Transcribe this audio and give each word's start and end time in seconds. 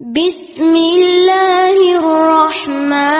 بسم 0.00 0.76
الله 0.76 1.76
الرحمن 2.00 3.19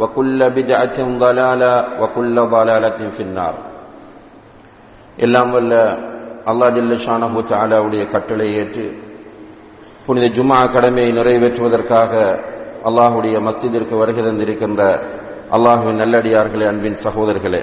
وكل 0.00 0.40
بدعه 0.50 0.96
ضلاله 1.18 1.72
وكل 2.00 2.36
ضلاله 2.54 2.98
في 3.16 3.22
النار 3.22 3.54
எல்லாம் 5.18 5.50
வல்ல 5.54 5.72
அல்லா 6.50 6.66
ஜல்லஷானஹு 6.76 7.40
தாலாவுடைய 7.50 8.02
கட்டளை 8.14 8.48
ஏற்று 8.60 8.84
புனித 10.06 10.26
ஜும்மா 10.36 10.58
கடமையை 10.74 11.10
நிறைவேற்றுவதற்காக 11.16 12.12
அல்லாஹுடைய 12.88 13.36
மஸ்ஜிதிற்கு 13.46 13.94
வருகை 14.00 14.22
தந்திருக்கின்ற 14.22 14.82
அல்லாஹுவின் 15.56 16.00
நல்லடியார்களே 16.02 16.66
அன்பின் 16.72 16.98
சகோதரர்களே 17.04 17.62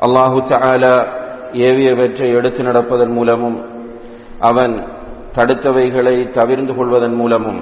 அல்லாஹு 0.00 0.38
தாலா 0.50 0.94
ஏவியவற்றை 1.68 2.28
எடுத்து 2.38 2.62
நடப்பதன் 2.68 3.14
மூலமும் 3.18 3.58
அவன் 4.48 4.74
தடுத்தவைகளை 5.36 6.16
தவிர்ந்து 6.38 6.72
கொள்வதன் 6.78 7.16
மூலமும் 7.20 7.60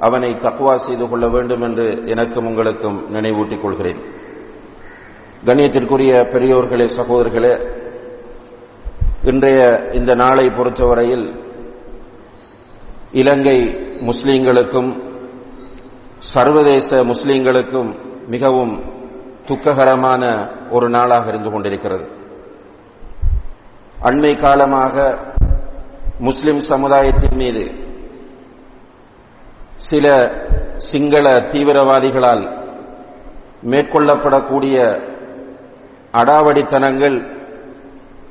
அவனை 0.00 0.30
தக்குவா 0.34 0.74
செய்து 0.74 1.08
கொள்ள 1.08 1.28
வேண்டும் 1.28 1.62
என்று 1.62 2.02
எனக்கும் 2.06 2.46
உங்களுக்கும் 2.46 2.98
நினைவூட்டிக் 3.14 3.60
கொள்கிறேன். 3.60 4.00
கண்ணியத்திற்குரிய 5.44 6.12
பெரியோர்களே 6.34 6.86
சகோதரர்களே 6.96 7.54
இன்றைய 9.24 9.88
இந்த 9.92 10.14
நாளை 10.14 10.46
பொறுத்தவரையில் 10.48 11.26
இலங்கை 13.12 13.58
முஸ்லீம்களுக்கும் 14.08 14.90
சர்வதேச 16.18 17.04
முஸ்லீம்களுக்கும் 17.04 17.90
மிகவும் 18.26 18.74
துக்ககரமான 19.46 20.24
ஒரு 20.70 20.88
நாளாக 20.88 21.28
இருந்து 21.28 21.50
கொண்டிருக்கிறது. 21.50 22.06
அண்மை 24.02 24.32
காலமாக 24.40 24.96
முஸ்லிம் 26.18 26.60
சமுதாயத்தின் 26.60 27.36
மீது 27.36 27.64
சில 29.80 30.30
சிங்கள 30.76 31.40
தீவிரவாதிகளால் 31.40 32.42
மேற்கொள்ளப்படக்கூடிய 33.62 34.76
அடாவடித்தனங்கள் 36.12 37.16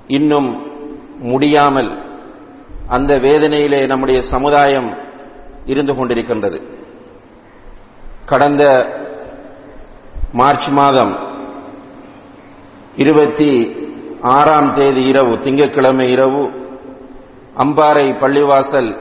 இன்னும் 0.07 0.49
முடியாமல் 1.19 1.89
அந்த 2.87 3.19
வேதனையிலே 3.19 3.87
நம்முடைய 3.87 4.21
சமுதாயம் 4.21 4.97
இருந்து 5.65 5.93
கொண்டிருக்கின்றது. 5.93 6.59
கடந்த 8.25 8.63
மார்ச் 10.31 10.69
மாதம் 10.69 11.13
இருபத்தி 12.95 13.75
ஆறாம் 14.21 14.73
தேதி 14.73 15.05
இரவு 15.05 15.39
திங்கட்கிழமை 15.39 16.11
இரவு 16.11 16.43
அம்பாறை 17.57 18.07
பள்ளிவாசல் 18.17 18.97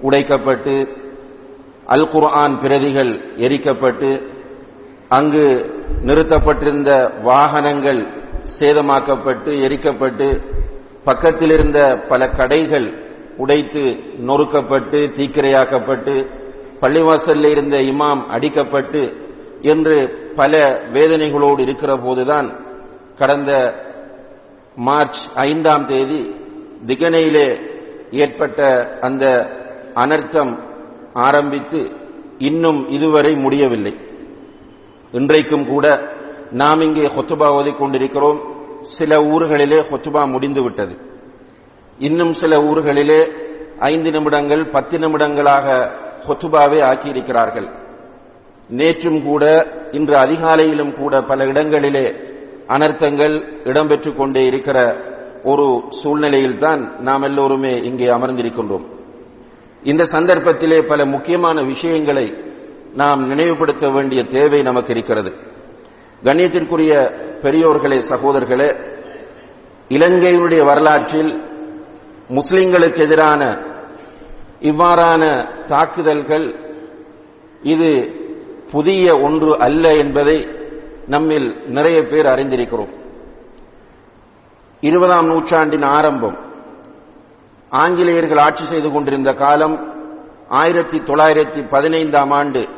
உடைக்கப்பட்டு 0.00 0.97
அல் 1.88 2.08
குர்ஆன் 2.08 2.56
பிரதிகள் 2.62 3.12
எரிக்கப்பட்டு 3.38 4.10
அங்கு 5.10 5.44
நிறுத்தப்பட்டிருந்த 6.02 6.90
வாகனங்கள் 7.22 8.00
சேதமாக்கப்பட்டு 8.58 9.50
எரிக்கப்பட்டு 9.66 10.26
பக்கத்தில் 11.04 11.50
இருந்த 11.50 11.80
பல 12.08 12.22
கடைகள் 12.30 12.88
உடைத்து 13.36 13.84
நொறுக்கப்பட்டு 14.20 15.00
தீக்கிரையாக்கப்பட்டு 15.16 16.14
பள்ளிவாசலில் 16.80 17.50
இருந்த 17.50 17.76
இமாம் 17.90 18.22
அடிக்கப்பட்டு 18.30 19.02
என்று 19.64 19.96
பல 20.36 20.52
வேதனைகளோடு 20.92 21.60
இருக்கிற 21.60 21.92
போதுதான் 21.96 22.48
கடந்த 23.18 23.52
மார்ச் 24.80 25.22
ஐந்தாம் 25.44 25.86
தேதி 25.86 26.20
திகனையிலே 26.86 27.48
ஏற்பட்ட 28.16 28.60
அந்த 29.00 29.24
அனர்த்தம் 29.96 30.52
ஆரம்பித்து 31.26 31.80
இன்னும் 32.38 32.88
இதுவரை 32.88 33.34
முடியவில்லை. 33.34 33.94
இன்றைக்கும் 35.12 35.66
கூட 35.66 35.86
நாம் 36.50 36.80
இங்கே 36.80 37.06
ஹொத்துபா 37.06 37.48
ஓதிக்கொண்டிருக்கிறோம் 37.58 38.38
சில 38.82 39.20
ஊர்களிலே 39.22 39.78
ஹொத்துபா 39.90 40.22
முடிந்து 40.30 40.62
விட்டது. 40.62 40.94
இன்னும் 41.98 42.32
சில 42.32 42.60
ஊர்களிலே 42.62 43.20
ஐந்து 43.78 44.10
நிமிடங்கள் 44.10 44.70
பத்து 44.70 44.98
நிமிடங்களாக 44.98 45.66
ஹொத்துபாவை 46.26 46.78
ஆக்கியிருக்கிறார்கள். 46.90 47.68
நேற்றும் 48.70 49.20
கூட 49.22 49.44
இன்று 49.92 50.14
அதிகாலையிலும் 50.14 50.94
கூட 50.96 51.22
பல 51.22 51.46
இடங்களிலே 51.46 52.06
அனர்த்தங்கள் 52.68 53.34
இடம்பெற்றுக் 53.64 54.16
கொண்டே 54.16 54.42
இருக்கிற 54.46 54.78
ஒரு 55.44 55.66
சூழ்நிலையில்தான் 55.88 56.82
நாம் 57.00 57.22
எல்லோருமே 57.22 57.74
இங்கே 57.82 58.06
அமர்ந்திருக்கின்றோம். 58.06 58.86
இந்த 59.88 60.04
சந்தர்ப்பத்திலே 60.04 60.82
பல 60.82 61.04
முக்கியமான 61.04 61.62
விஷயங்களை 61.62 62.26
நாம் 62.94 63.26
நினைவுபடுத்த 63.26 63.88
வேண்டிய 63.88 64.24
தேவை 64.24 64.62
நமக்கு 64.62 64.92
இருக்கிறது 64.92 65.30
கண்ணியத்திற்குரிய 66.24 66.92
பெரியோர்களே 67.42 67.98
சகோதரர்களே 68.10 68.68
இலங்கையினுடைய 69.88 70.64
வரலாற்றில் 70.64 71.32
முஸ்லிம்களுக்கு 72.28 72.98
எதிரான 72.98 73.42
இவ்வாறான 74.60 75.22
தாக்குதல்கள் 75.64 76.46
இது 77.62 77.90
புதிய 78.70 79.18
ஒன்று 79.18 79.58
அல்ல 79.58 79.96
என்பதை 79.96 80.48
நம்மில் 81.06 81.48
நிறைய 81.66 82.02
பேர் 82.02 82.26
அறிந்திருக்கிறோம். 82.26 82.92
இருபதாம் 84.80 85.26
நூற்றாண்டின் 85.26 85.82
ஆரம்பம் 85.82 86.36
ஆங்கிலேயர்கள் 87.70 88.38
ஆட்சி 88.38 88.64
செய்து 88.64 88.92
கொண்டிருந்த 88.92 89.34
காலம் 89.34 89.92
ஆயிரத்தி 90.48 90.98
தொள்ளாயிரத்தி 90.98 91.68
பதினைந்தாம் 91.68 92.30
ஆண்டு 92.30 92.68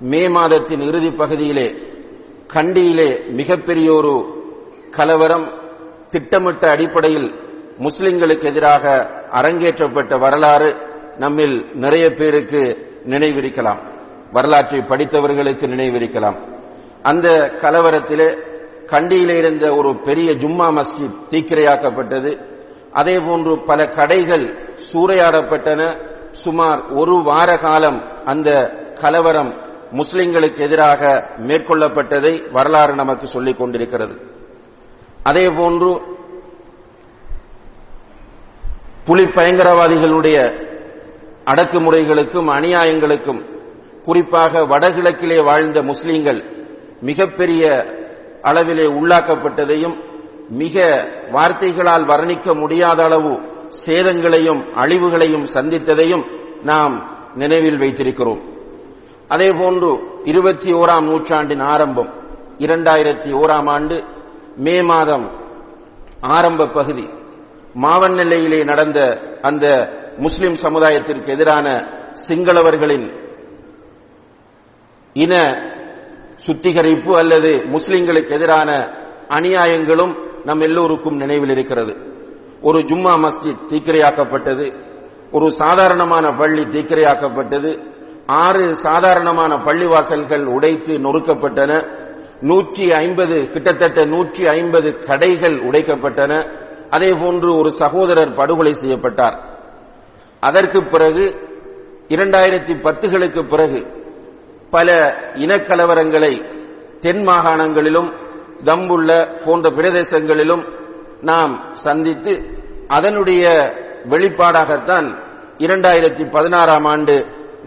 மே 0.00 0.28
மாதத்தின் 0.28 0.80
இறுதி 0.80 1.10
பகுதியிலே 1.10 1.76
கண்டியிலே 2.52 3.30
மிகப்பெரிய 3.30 3.92
ஒரு 3.92 4.42
கலவரம் 4.90 5.52
திட்டமிட்ட 6.08 6.70
அடிப்படையில் 6.70 7.34
முஸ்லிம்களுக்கு 7.78 8.44
எதிராக 8.44 9.10
அரங்கேற்றப்பட்ட 9.30 10.18
வரலாறு 10.18 10.76
நம்மில் 11.18 11.70
நிறைய 11.74 12.10
பேருக்கு 12.10 12.92
நினைவிருக்கலாம். 13.06 13.78
வரலாற்றை 14.32 14.80
படித்தவர்களுக்கு 14.80 15.66
நினைவிருக்கலாம். 15.66 16.36
அந்த 17.02 17.54
கலவரத்திலே 17.56 18.38
கண்டியிலே 18.86 19.36
இருந்த 19.36 19.74
ஒரு 19.74 19.96
பெரிய 19.96 20.30
ஜும்மா 20.32 20.80
மஸ்ஜித் 20.80 21.18
தீக்கிரையாக்கப்பட்டது. 21.30 22.53
அதே 23.00 23.16
போன்று 23.20 23.52
பல 23.68 23.80
கடைகள் 23.88 24.46
சூறையாடப்பட்டன. 24.88 25.82
சுமார் 26.42 26.80
ஒரு 27.00 27.14
வார 27.22 27.50
காலம் 27.58 27.98
அந்த 28.24 28.48
கலவரம் 29.00 29.52
முஸ்லிம்களுக்கு 29.92 30.60
எதிராக 30.66 31.02
மேற்கொள்ளப்பட்டதை 31.48 32.32
வரலாறு 32.52 32.94
நமக்கு 32.94 33.26
சொல்லிக் 33.26 33.58
கொண்டிருக்கிறது. 33.58 34.14
அதே 35.22 35.46
போன்று 35.50 35.90
புலி 39.04 39.24
பயங்கரவாதிகளுடைய 39.24 40.38
அடக்குமுறைகளுக்கும் 41.52 42.48
அநியாயங்களுக்கும் 42.56 43.42
குறிப்பாக 44.02 44.62
வடகிழக்கிலே 44.72 45.38
வாழ்ந்த 45.44 45.82
முஸ்லீம்கள் 45.82 46.40
மிகப்பெரிய 47.00 47.64
அளவிலே 48.42 48.86
உள்ளாக்கப்பட்டதையும் 49.00 49.96
மிக 50.48 51.06
வார்த்தைகளால் 51.32 52.06
வர்ணிக்க 52.06 52.54
முடியாத 52.54 53.04
அளவு 53.04 53.40
சேதங்களையும் 53.86 54.72
அழிவுகளையும் 54.72 55.46
சந்தித்ததையும் 55.54 56.24
நாம் 56.62 57.16
நினைவில் 57.34 57.78
வைத்திருக்கிறோம். 57.78 58.42
அதேபோன்று 59.28 59.98
இருபத்தி 60.24 60.72
ஓராம் 60.72 61.04
நூற்றாண்டின் 61.04 61.60
ஆரம்பம் 61.60 62.12
இரண்டாயிரத்தி 62.58 63.32
ஓராம் 63.32 63.68
ஆண்டு 63.68 64.04
மே 64.56 64.82
மாதம் 64.82 65.30
ஆரம்ப 66.20 66.66
பகுதி. 66.66 67.08
மாவன் 67.74 68.14
நிலையிலே 68.14 68.64
நடந்த 68.64 69.20
அந்த 69.42 69.88
முஸ்லிம் 70.18 70.54
சமுதாயத்திற்கு 70.54 71.26
எதிரான 71.26 71.84
சிங்களவர்களின் 72.28 73.14
இன 75.12 75.62
சுத்திகரிப்பு 76.36 77.16
அல்லது 77.16 77.64
முஸ்லிம்களுக்கு 77.72 78.30
எதிரான 78.30 78.88
அநியாயங்களும் 79.28 80.32
நம் 80.44 80.60
எல்லோருக்கும் 80.60 81.16
நினைவில் 81.16 81.50
இருக்கிறது. 81.50 81.92
ஒரு 82.62 82.78
ஜும்மா 82.78 83.12
மஸ்ஜித் 83.24 83.64
தீக்கிரையாக்கப்பட்டது 83.68 84.66
ஒரு 85.30 85.50
சாதாரணமான 85.50 86.26
பள்ளி 86.32 86.64
தீக்கிரையாக்கப்பட்டது 86.64 87.70
ஆறு 88.26 88.74
சாதாரணமான 88.76 89.54
பள்ளிவாசல்கள் 89.56 90.44
உடைத்து 90.44 90.98
நொறுக்கப்பட்டன 90.98 91.72
நூற்றி 92.40 92.92
ஐம்பது 92.92 93.36
கிட்டத்தட்ட 93.50 94.04
நூற்றி 94.04 94.46
ஐம்பது 94.46 94.98
கடைகள் 94.98 95.56
உடைக்கப்பட்டன 95.58 96.32
அதே 96.90 97.10
போன்று 97.12 97.56
ஒரு 97.56 97.70
சகோதரர் 97.70 98.34
படுகொலை 98.34 98.72
செய்யப்பட்டார். 98.72 99.36
அதற்கு 100.40 100.82
பிறகு 100.84 101.24
இரண்டாயிரத்தி 102.08 102.74
பத்துகளுக்கு 102.86 103.48
பிறகு 103.48 103.80
பல 104.70 104.88
இனக்கலவரங்களை 105.34 106.32
தென் 106.98 107.22
மாகாணங்களிலும் 107.28 108.10
தம்புள்ள 108.64 109.10
போன்ற 109.44 109.68
பிரதேசங்களிலும் 109.70 110.64
நாம் 111.30 111.54
சந்தித்து 111.84 112.32
அதனுடைய 112.88 113.44
வெளிப்பாடாகத்தான் 114.10 115.06
இரண்டாயிரத்தி 115.58 116.24
பதினாறாம் 116.30 116.84
ஆண்டு 116.84 117.16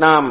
நாம் 0.03 0.27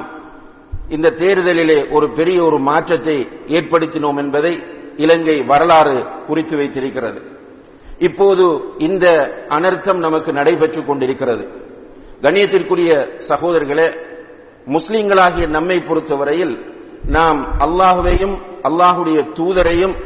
இந்த 0.88 1.14
தேர்தலிலே 1.20 1.78
ஒரு 1.90 2.06
பெரிய 2.12 2.38
ஒரு 2.44 2.58
மாற்றத்தை 2.58 3.16
ஏற்படுத்தினோம் 3.56 4.18
என்பதை 4.22 4.52
இலங்கை 4.96 5.36
வரலாறு 5.42 5.96
குறித்து 6.26 6.56
வைத்திருக்கிறது. 6.56 7.20
இப்போது 7.98 8.44
இந்த 8.78 9.06
அனர்த்தம் 9.48 10.00
நமக்கு 10.06 10.32
நடைபெற்றுக் 10.32 10.86
கொண்டிருக்கிறது. 10.86 11.44
கண்ணியத்திற்குரிய 12.22 12.92
சகோதரர்களே 13.30 13.88
முஸ்லிம்களாகிய 14.76 15.46
நம்மை 15.48 15.78
பொறுத்தவரையில் 15.78 16.54
நாம் 17.16 17.40
அல்லாஹுவையும் 17.66 18.36
அல்லாஹுடைய 18.68 19.18
தூதரையும் 19.38 19.96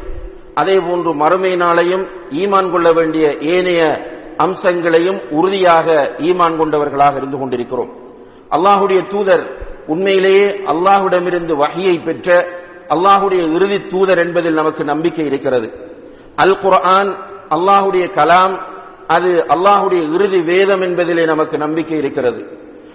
அதே 0.54 0.76
போன்று 0.78 1.14
மறுமை 1.14 1.56
நாளையும் 1.56 2.04
ஈமான் 2.30 2.70
கொள்ள 2.70 2.92
வேண்டிய 2.92 3.36
ஏனைய 3.54 3.82
அம்சங்களையும் 4.38 5.20
உறுதியாக 5.30 6.16
ஈமான் 6.18 6.56
கொண்டவர்களாக 6.56 7.16
இருந்து 7.16 7.38
கொண்டிருக்கிறோம். 7.38 7.90
அல்லாஹுடைய 8.50 9.06
தூதர் 9.06 9.44
உண்மையிலேயே 9.86 10.46
அல்லாஹுடமிருந்து 10.72 11.52
வகையை 11.56 11.98
பெற்ற 11.98 12.28
அல்லாஹுடைய 12.88 13.42
இறுதி 13.56 13.78
தூதர் 13.86 14.18
என்பதில் 14.18 14.54
நமக்கு 14.54 14.84
நம்பிக்கை 14.84 15.24
இருக்கிறது. 15.26 15.68
அல் 16.36 16.58
குர்ஆன் 16.58 17.10
அல்லாஹுடைய 17.56 18.04
கலாம் 18.18 18.54
அது 19.06 19.44
அல்லாஹுடைய 19.54 20.02
இறுதி 20.14 20.40
வேதம் 20.42 20.80
என்பதிலே 20.80 21.24
நமக்கு 21.26 21.56
நம்பிக்கை 21.58 21.98
இருக்கிறது. 21.98 22.40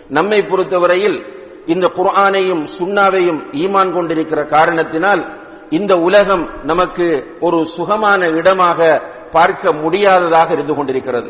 நம்மை 0.09 0.41
பொறுத்தவரையில் 0.41 1.25
இந்த 1.65 1.91
குர்ஆனையும் 1.97 2.63
சுண்ணாவையும் 2.79 3.39
ஈமான் 3.51 3.93
கொண்டிருக்கிற 3.93 4.45
காரணத்தினால் 4.45 5.23
இந்த 5.69 5.99
உலகம் 5.99 6.49
நமக்கு 6.63 7.25
ஒரு 7.39 7.65
சுகமான 7.65 8.29
இடமாக 8.29 9.01
பார்க்க 9.31 9.71
முடியாததாக 9.71 10.51
இருந்து 10.51 10.75
கொண்டிருக்கிறது. 10.75 11.29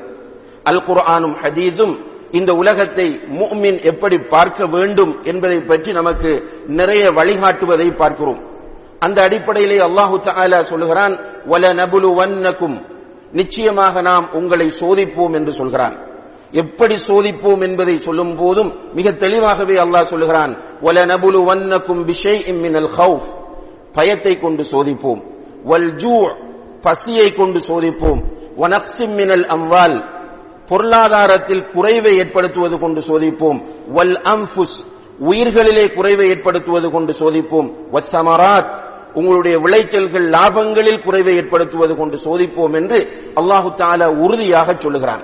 அல் 0.63 0.83
குர்ஆனும் 0.87 1.35
ஹதீஸும் 1.43 1.99
இந்த 2.31 2.55
உலகத்தை 2.55 3.21
மூமின் 3.39 3.81
எப்படி 3.81 4.17
பார்க்க 4.17 4.65
வேண்டும் 4.65 5.23
என்பதை 5.23 5.61
பற்றி 5.61 5.91
நமக்கு 5.91 6.43
நிறைய 6.67 7.11
வழிகாட்டுவதை 7.11 7.95
பார்க்கிறோம். 7.95 8.43
அந்த 8.99 9.21
அடிப்படையிலே 9.21 9.77
அல்லாஹு 9.79 10.15
தஆலா 10.25 10.61
சொல்லுகிறான் 10.61 11.19
வல 11.45 11.73
நபுலுவன்னக்கும். 11.73 12.81
நிச்சயமாக 13.31 14.01
நாம் 14.01 14.29
உங்களை 14.33 14.71
சோதிப்போம் 14.79 15.33
என்று 15.33 15.51
சொல்கிறான். 15.51 15.95
எப்படி 16.51 16.95
சோதிப்போம் 17.07 17.61
என்பதை 17.61 18.01
சொல்லும் 18.01 18.35
போதும் 18.35 18.73
மிக 18.93 19.11
தெளிவாகவே 19.11 19.77
அல்லாஹ் 19.77 20.03
சொல்லுகிறான் 20.03 20.57
வல 20.81 21.05
நபுலுவன்னக்கும் 21.05 22.05
பிஷைஇம் 22.05 22.61
மினல் 22.61 22.89
ஹவுஃப் 22.97 23.44
பயத்தை 23.95 24.37
கொண்டு 24.37 24.63
சோதிப்போம். 24.71 25.21
வல் 25.63 25.93
ஜூ 25.93 26.31
பசியை 26.81 27.33
கொண்டு 27.33 27.59
சோதிப்போம். 27.59 28.21
வனக்சிம் 28.57 29.15
மினல் 29.15 29.41
அம்வால் 29.41 30.13
பொருளாதாரத்தில் 30.65 31.67
குறைவை 31.67 32.17
ஏற்படுத்துவது 32.17 32.79
கொண்டு 32.79 33.01
சோதிப்போம். 33.01 33.65
வல் 33.93 34.21
அம்ஃபுஸ் 34.23 34.77
உயிர்களிலே 35.23 35.93
குறைவை 35.93 36.27
ஏற்படுத்துவது 36.27 36.91
கொண்டு 36.91 37.13
சோதிப்போம். 37.19 37.73
வசமராத் 37.91 38.83
உங்களுடைய 39.13 39.57
விளைச்சல்கள் 39.57 40.29
லாபங்களில் 40.29 41.03
குறைவை 41.03 41.35
ஏற்படுத்துவது 41.35 41.95
கொண்டு 41.95 42.17
சோதிப்போம் 42.23 42.73
என்று 42.73 42.97
அல்லாஹு 43.35 43.73
தாலா 43.73 44.05
உறுதியாக 44.05 44.75
சொல்லுகிறான். 44.77 45.23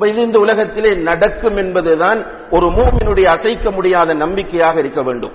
இது 0.00 0.22
இந்த 0.22 0.38
உலகத்திலே 0.38 0.94
நடக்கும் 0.94 1.56
என்பதுதான் 1.56 2.26
ஒரு 2.50 2.66
மூமினுடைய 2.66 3.24
அசைக்க 3.24 3.70
முடியாத 3.70 4.14
நம்பிக்கையாக 4.14 4.78
இருக்க 4.78 5.02
வேண்டும். 5.02 5.32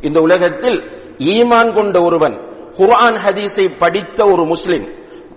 இந்த 0.00 0.20
உலகத்தில் 0.20 0.95
ஈமான் 1.18 1.72
கொண்ட 1.72 2.02
ஒருவன் 2.02 2.36
குர்ஆன் 2.76 3.18
ஹதீஸை 3.24 3.78
படித்த 3.78 4.26
ஒரு 4.26 4.44
முஸ்லிம் 4.44 4.86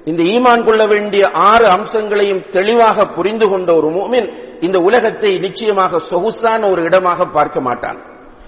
இந்த 0.06 0.24
ஈமான் 0.24 0.66
கொள்ள 0.66 0.88
வேண்டிய 0.88 1.30
ஆறு 1.30 1.66
அம்சங்களையும் 1.66 2.46
தெளிவாக 2.52 3.08
புரிந்து 3.08 3.50
கொண்ட 3.50 3.76
ஒரு 3.76 3.90
மூமின் 3.90 4.30
இந்த 4.62 4.82
உலகத்தை 4.82 5.40
நிச்சயமாக 5.40 6.00
சொகுசான 6.00 6.70
ஒரு 6.70 6.82
இடமாக 6.84 7.26
பார்க்க 7.26 7.62
மாட்டான். 7.62 8.00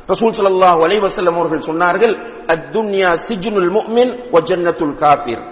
ரசூல் 0.08 0.36
சல்லாஹ் 0.38 0.80
அலைவசல்லம் 0.88 1.38
அவர்கள் 1.40 1.68
சொன்னார்கள் 1.70 2.16
அத்துன்யா 2.48 3.12
சிஜ்னுல் 3.28 3.72
முஃமின் 3.78 4.14
ஜன்னத்துல் 4.50 4.96
காஃபிர். 4.96 5.44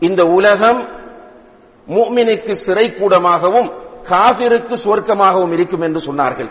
இந்த 0.00 0.26
உலகம் 0.26 0.80
முஃமினுக்கு 1.88 2.52
சிறை 2.52 2.94
கூடமாகவும் 2.94 3.72
காஃபிருக்கு 4.02 4.74
சுவர்க்கமாகவும் 4.84 5.52
இருக்கும் 5.52 5.80
என்று 5.80 6.00
சொன்னார்கள். 6.00 6.50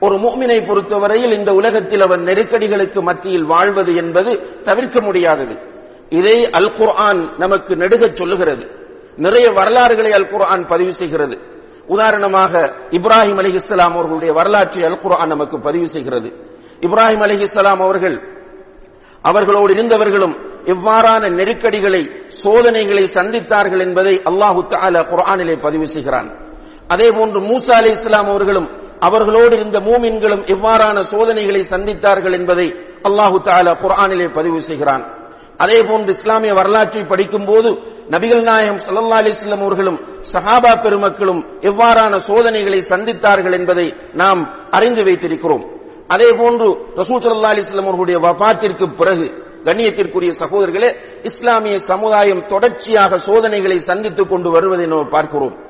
ஒரு 0.00 0.16
மூமினை 0.18 0.66
பொறுத்தவரையில் 0.66 1.32
இந்த 1.32 1.54
உலகத்தில் 1.54 2.02
அவன் 2.02 2.22
நெருக்கடிகளுக்கு 2.22 3.02
மத்தியில் 3.02 3.44
வாழ்வது 3.44 3.94
என்பது 3.96 4.60
தவிர்க்க 4.62 5.00
முடியாதது. 5.00 5.54
இதை 6.10 6.50
அல் 6.50 6.72
குர்ஆன் 6.72 7.34
நமக்கு 7.38 7.74
நெடுகச் 7.76 8.16
சொல்லுகிறது. 8.16 8.64
நிறைய 9.16 9.50
வரலாறுகளை 9.50 10.12
அல் 10.12 10.28
குர்ஆன் 10.28 10.66
பதிவு 10.66 10.92
செய்கிறது. 10.92 11.36
உதாரணமாக 11.86 12.52
இப்ராஹிம் 12.90 13.38
அலிஹிஸ்லாம் 13.42 13.94
அவர்களுடைய 13.96 14.32
வரலாற்றை 14.32 14.82
அல் 14.84 15.00
குர்ஆன் 15.00 15.28
நமக்கு 15.28 15.58
பதிவு 15.58 15.88
செய்கிறது. 15.88 16.28
இப்ராஹிம் 16.80 17.24
அலிஹிஸ்லாம் 17.26 17.82
அவர்கள் 17.86 18.22
அவர்களோடு 19.22 19.74
இருந்தவர்களும் 19.74 20.34
எவ்வாறான 20.66 21.30
நெருக்கடிகளை 21.30 22.10
சோதனைகளை 22.26 23.04
சந்தித்தார்கள் 23.14 23.80
என்பதை 23.80 24.20
அல்லாஹு 24.24 24.60
தஆலா 24.68 25.00
குர்ஆனிலே 25.12 25.56
பதிவு 25.62 25.86
செய்கிறான். 25.86 26.28
அதே 26.88 27.08
போன்று 27.08 27.40
மூசா 27.40 27.70
அலி 27.70 27.90
இஸ்லாம் 27.90 28.28
அவர்களும் 28.28 28.68
அவர்களோடு 29.00 29.56
இருந்த 29.56 29.80
மூமின்களும் 29.80 30.44
எவ்வாறான 30.44 31.00
சோதனைகளை 31.00 31.62
சந்தித்தார்கள் 31.70 32.32
என்பதை 32.32 32.74
அல்லாஹு 33.08 33.38
தாலா 33.48 33.72
குரானிலே 33.82 34.28
பதிவு 34.28 34.60
செய்கிறான். 34.60 35.04
அதே 35.58 35.82
போன்று 35.82 36.12
இஸ்லாமிய 36.12 36.54
வரலாற்றை 36.54 37.04
படிக்கும் 37.04 37.44
போது 37.44 37.70
நபிகள் 38.10 38.42
நாயகம் 38.42 38.76
சல்லா 38.76 39.18
அலிஸ்லம் 39.22 39.62
அவர்களும் 39.62 39.98
சஹாபா 40.32 40.72
பெருமக்களும் 40.82 41.44
எவ்வாறான 41.60 42.16
சோதனைகளை 42.16 42.78
சந்தித்தார்கள் 42.78 43.52
என்பதை 43.52 43.94
நாம் 44.12 44.70
அறிந்து 44.70 45.02
வைத்திருக்கிறோம். 45.02 45.64
அதே 46.08 46.32
போன்று 46.32 46.68
ரசூல் 46.96 47.22
சல்லா 47.22 47.54
அலிஸ்லம் 47.54 47.88
அவர்களுடைய 47.90 48.18
வபாத்திற்கு 48.20 48.96
பிறகு 48.96 49.26
கண்ணியத்திற்குரிய 49.64 50.32
சகோதரர்களே 50.42 50.90
இஸ்லாமிய 51.22 51.78
சமுதாயம் 51.78 52.46
தொடர்ச்சியாக 52.46 53.18
சோதனைகளை 53.18 53.78
சந்தித்துக் 53.78 54.28
கொண்டு 54.28 54.50
வருவதை 54.50 54.86
நாம் 54.86 55.08
பார்க்கிறோம். 55.08 55.65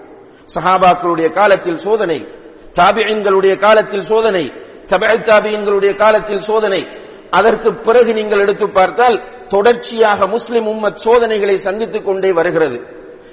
சஹாபாக்களுடைய 0.55 1.33
காலத்தில் 1.33 1.77
சோதனை 1.77 2.29
தாபியங்களுடைய 2.75 3.59
காலத்தில் 3.59 4.01
சோதனை 4.01 4.53
தபை 4.87 5.09
தாபியங்களுடைய 5.09 5.97
காலத்தில் 5.97 6.41
சோதனை. 6.41 6.89
அதற்கு 7.31 7.75
பிறகு 7.75 8.15
நீங்கள் 8.15 8.39
எடுத்து 8.39 8.69
பார்த்தால் 8.69 9.47
தொடர்ச்சியாக 9.49 10.27
முஸ்லிம் 10.27 10.67
உம்மத் 10.67 10.95
சோதனைகளை 10.95 11.57
சந்தித்துக் 11.57 12.05
கொண்டே 12.05 12.33
வருகிறது. 12.33 12.81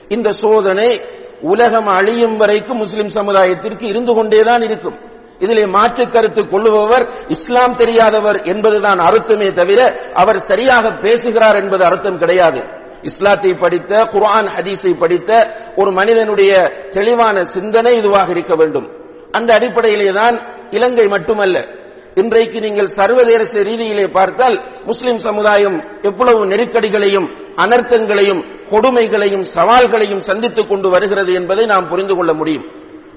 இந்த 0.08 0.32
சோதனை 0.32 1.02
உலகம் 1.42 1.88
அழியும் 1.88 2.38
வரைக்கும் 2.38 2.78
முஸ்லிம் 2.78 3.08
சமுதாயத்திற்கு 3.08 3.84
இருந்து 3.84 4.14
கொண்டேதான் 4.14 4.62
இருக்கும். 4.62 5.00
இதிலே 5.40 5.66
மாற்று 5.66 6.10
கருத்து 6.10 6.50
கொள்ளுபவர் 6.50 7.10
இஸ்லாம் 7.28 7.76
தெரியாதவர் 7.76 8.42
என்பதுதான் 8.42 9.00
அர்த்தமே 9.00 9.52
தவிர 9.52 10.12
அவர் 10.14 10.40
சரியாக 10.40 10.92
பேசுகிறார் 10.92 11.56
என்பது 11.56 11.84
அர்த்தம் 11.84 12.18
கிடையாது. 12.18 12.64
இஸ்லாத்தை 13.04 13.54
படித்த 13.54 14.06
குர்ஆன் 14.06 14.48
ஹதீஸை 14.48 14.98
படித்த 14.98 15.32
ஒரு 15.76 15.92
மனிதனுடைய 15.92 16.72
தெளிவான 16.90 17.44
சிந்தனை 17.44 18.00
இதுவாக 18.00 18.30
இருக்க 18.30 18.56
வேண்டும். 18.56 18.92
அந்த 19.32 19.54
அடிப்படையிலே 19.54 20.12
தான் 20.12 20.68
இலங்கை 20.70 21.08
மட்டுமல்ல. 21.08 21.68
இன்றைக்கு 22.16 22.60
நீங்கள் 22.60 22.88
சர்வதேச 22.88 23.62
ரீதியிலே 23.62 24.08
பார்த்தால் 24.08 24.84
முஸ்லிம் 24.86 25.18
சமுதாயம் 25.18 25.84
எவ்வளவு 26.02 26.46
நெருக்கடிகளையும் 26.46 27.28
அனர்த்தங்களையும் 27.56 28.42
கொடுமைகளையும் 28.70 29.46
சவால்களையும் 29.56 30.20
சந்தித்துக் 30.20 30.70
கொண்டு 30.70 30.90
வருகிறது 30.90 31.34
என்பதை 31.34 31.66
நாம் 31.66 31.88
புரிந்து 31.88 32.16
கொள்ள 32.16 32.34
முடியும். 32.34 32.66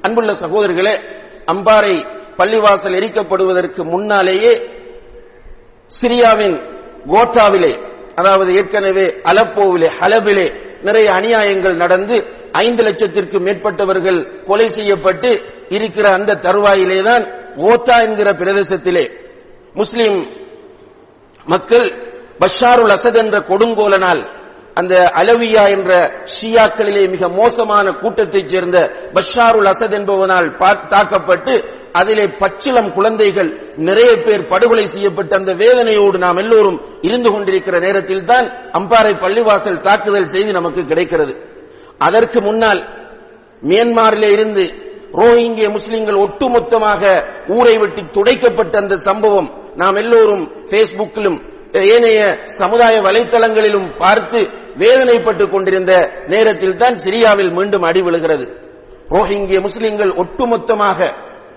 அன்புள்ள 0.03 0.33
சகோதரர்களே 0.33 0.95
அம்பாறை 1.53 1.97
பள்ளிவாசல் 2.39 2.97
எரிக்கப்படுவதற்கு 2.99 3.85
முன்னாலேயே 3.85 4.71
சிரியாவின் 6.01 6.57
கோட்டாவிலே 7.07 7.86
அதாவது 8.17 8.51
ஏற்கனவே 8.55 9.07
அலப்போவிலே 9.25 9.89
ஹலபிலே 10.01 10.47
நிறைய 10.83 11.09
அநியாயங்கள் 11.13 11.77
நடந்து 11.77 12.17
ஐந்து 12.59 12.83
லட்சத்திற்கு 12.83 13.39
மேற்பட்டவர்கள் 13.39 14.19
கொலை 14.47 14.69
செய்யப்பட்டு 14.69 15.31
இருக்கிற 15.69 16.07
அந்த 16.09 16.39
தருவாயிலேதான் 16.43 17.25
ஓத்தா 17.65 17.97
என்கிற 18.03 18.29
பிரதேசத்திலே 18.33 19.05
முஸ்லிம் 19.75 20.19
மக்கள் 21.47 21.87
பஷாருல் 22.41 22.95
அசத் 22.95 23.19
என்ற 23.19 23.37
கொடுங்கோலனால் 23.49 24.23
அந்த 24.75 24.95
அலவியா 25.17 25.65
என்ற 25.69 25.91
ஷியாக்களிலே 26.33 27.05
மிக 27.09 27.29
மோசமான 27.33 27.93
கூட்டத்தைச் 27.93 28.49
சேர்ந்த 28.49 28.79
பஷாருல் 29.15 29.69
அசத் 29.69 29.95
என்பவனால் 29.95 30.49
தாக்கப்பட்டு 30.89 31.55
அதிலே 31.99 32.25
பச்சிளம் 32.41 32.91
குழந்தைகள் 32.93 33.51
நிறைய 33.89 34.11
பேர் 34.17 34.49
படுகொலை 34.53 34.87
செய்யப்பட்ட 34.87 35.33
அந்த 35.37 35.53
வேதனையோடு 35.55 36.19
நாம் 36.19 36.41
எல்லோரும் 36.43 36.79
இருந்து 37.01 37.31
கொண்டிருக்கிற 37.33 37.79
நேரத்தில் 37.79 38.25
தான் 38.25 38.47
அம்பாறை 38.73 39.13
பள்ளிவாசல் 39.25 39.85
தாக்குதல் 39.87 40.33
செய்தி 40.35 40.51
நமக்கு 40.51 40.85
கிடைக்கிறது. 40.87 41.35
அதற்கு 41.99 42.39
முன்னால் 42.41 42.81
மியான்மரிலே 43.63 44.31
இருந்து 44.33 44.65
ரோஹிங்கிய 45.15 45.67
முஸ்லிம்கள் 45.71 46.23
ஒட்டுமொத்தமாக 46.25 47.03
ஊரை 47.49 47.77
விட்டு 47.79 48.01
துடைக்கப்பட்ட 48.13 48.75
அந்த 48.79 48.97
சம்பவம் 49.09 49.49
நாம் 49.75 49.99
எல்லோரும் 50.03 50.45
பேஸ்புக்கிலும் 50.71 51.39
ஏனைய 51.93 52.21
சமுதாய 52.59 52.97
வலைத்தளங்களிலும் 53.01 53.89
பார்த்து 53.99 54.41
வேதனைப்பட்டுக் 54.79 55.51
கொண்டிருந்த 55.51 55.93
நேரத்தில் 56.27 56.77
தான் 56.77 56.97
சிரியாவில் 56.97 57.53
மீண்டும் 57.53 57.83
அடி 57.83 58.03
விழுகிறது. 58.03 58.47
ரோஹிங்கிய 59.11 59.59
முஸ்லிம்கள் 59.61 60.13
ஒட்டுமொத்தமாக 60.23 61.01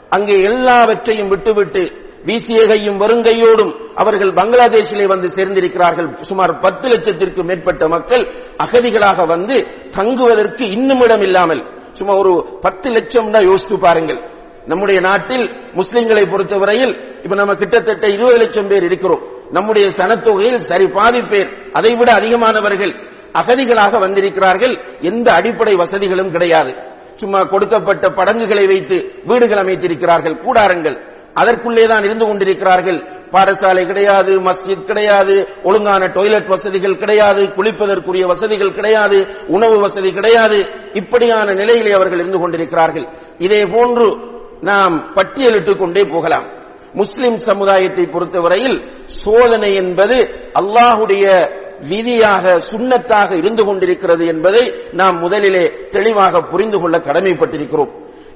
அங்கே 0.09 0.41
எல்லாவற்றையும் 0.41 1.27
விட்டுவிட்டு 1.27 1.83
வீசிய 2.25 2.67
கையும் 2.67 3.01
வருங்கையோடும் 3.01 3.73
அவர்கள் 3.95 4.31
பங்களாதேஷிலே 4.31 5.05
வந்து 5.05 5.27
சேர்ந்திருக்கிறார்கள். 5.27 6.21
சுமார் 6.21 6.59
பத்து 6.59 6.89
லட்சத்திற்கு 6.89 7.43
மேற்பட்ட 7.43 7.87
மக்கள் 7.87 8.27
அகதிகளாக 8.57 9.25
வந்து 9.27 9.67
தங்குவதற்கு 9.91 10.71
இன்னும் 10.71 11.01
இடம் 11.01 11.21
இல்லாமல் 11.21 11.61
சும்மா 11.91 12.15
ஒரு 12.15 12.59
பத்து 12.61 12.91
லட்சம் 12.91 13.31
தான் 13.31 13.43
யோசித்து 13.43 13.79
பாருங்கள். 13.79 14.19
நம்முடைய 14.65 15.01
நாட்டில் 15.01 15.45
முஸ்லிம்களை 15.75 16.23
பொறுத்தவரையில் 16.29 17.21
இப்ப 17.23 17.35
நம்ம 17.35 17.55
கிட்டத்தட்ட 17.55 18.07
இருபது 18.07 18.37
லட்சம் 18.37 18.67
பேர் 18.67 18.83
இருக்கிறோம். 18.83 19.23
நம்முடைய 19.51 19.87
சனத்தொகையில் 19.97 20.57
சரி 20.57 20.87
பாதி 20.87 21.21
பேர் 21.21 21.49
அதைவிட 21.73 22.11
அதிகமானவர்கள் 22.13 22.93
அகதிகளாக 23.39 23.99
வந்திருக்கிறார்கள். 23.99 24.75
எந்த 25.01 25.31
அடிப்படை 25.31 25.75
வசதிகளும் 25.75 26.31
கிடையாது. 26.31 26.71
சும்மா 27.19 27.43
கொடுக்கப்பட்ட 27.43 28.09
படங்குகளை 28.09 28.65
வைத்து 28.65 29.11
வீடுகள் 29.25 29.63
அமைத்திருக்கிறார்கள். 29.63 30.41
கூடாரங்கள். 30.41 30.97
அதற்குள்ளே 31.33 31.87
தான் 31.87 32.03
இருந்து 32.03 32.25
கொண்டிருக்கிறார்கள். 32.25 32.99
பாடசாலை 33.31 33.85
கிடையாது 33.85 34.39
மஸ்ஜித் 34.39 34.83
கிடையாது 34.83 35.47
ஒழுங்கான 35.63 36.05
டாய்லெட் 36.05 36.47
வசதிகள் 36.47 36.97
கிடையாது 36.97 37.47
குளிப்பதற்குரிய 37.47 38.25
வசதிகள் 38.25 38.73
கிடையாது 38.73 39.27
உணவு 39.47 39.79
வசதி 39.79 40.13
கிடையாது. 40.13 40.67
இப்படியான 40.93 41.53
நிலையிலே 41.53 41.91
அவர்கள் 41.91 42.19
இருந்து 42.19 42.39
கொண்டிருக்கிறார்கள். 42.39 43.07
இதே 43.37 43.65
போன்று 43.65 44.15
நாம் 44.61 45.13
பட்டியலிட்டுக் 45.15 45.77
கொண்டே 45.77 46.03
போகலாம். 46.03 46.45
முஸ்லிம் 46.93 47.37
சமுதாயத்தை 47.37 48.05
பொறுத்தவரையில் 48.05 48.91
சோதனை 49.05 49.75
என்பது 49.75 50.29
அல்லாஹுடைய 50.53 51.49
விதியாக 51.87 52.61
சுண்ணத்தாக 52.71 53.37
இருந்து 53.37 53.65
கொண்டிருக்கிறது 53.65 54.27
என்பதை 54.27 54.73
நாம் 54.91 55.19
முதலிலே 55.19 55.71
தெளிவாக 55.89 56.41
புரிந்து 56.41 56.79
கொள்ள 56.79 56.97
கடமைப்பட்டிருக்கிறோம். 56.97 57.89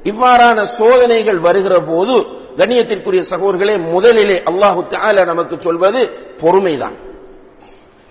இவ்வாறான 0.03 0.61
சோதனைகள் 0.61 1.39
வருகிற 1.39 1.79
போது 1.79 2.19
கண்ணியத்திற்குரிய 2.57 3.23
சகோதர்களே 3.29 3.79
முதலிலே 3.91 4.41
அல்லாஹு 4.45 4.87
தால 4.87 5.25
நமக்கு 5.25 5.55
சொல்வது 5.59 6.09
பொறுமைதான். 6.37 6.97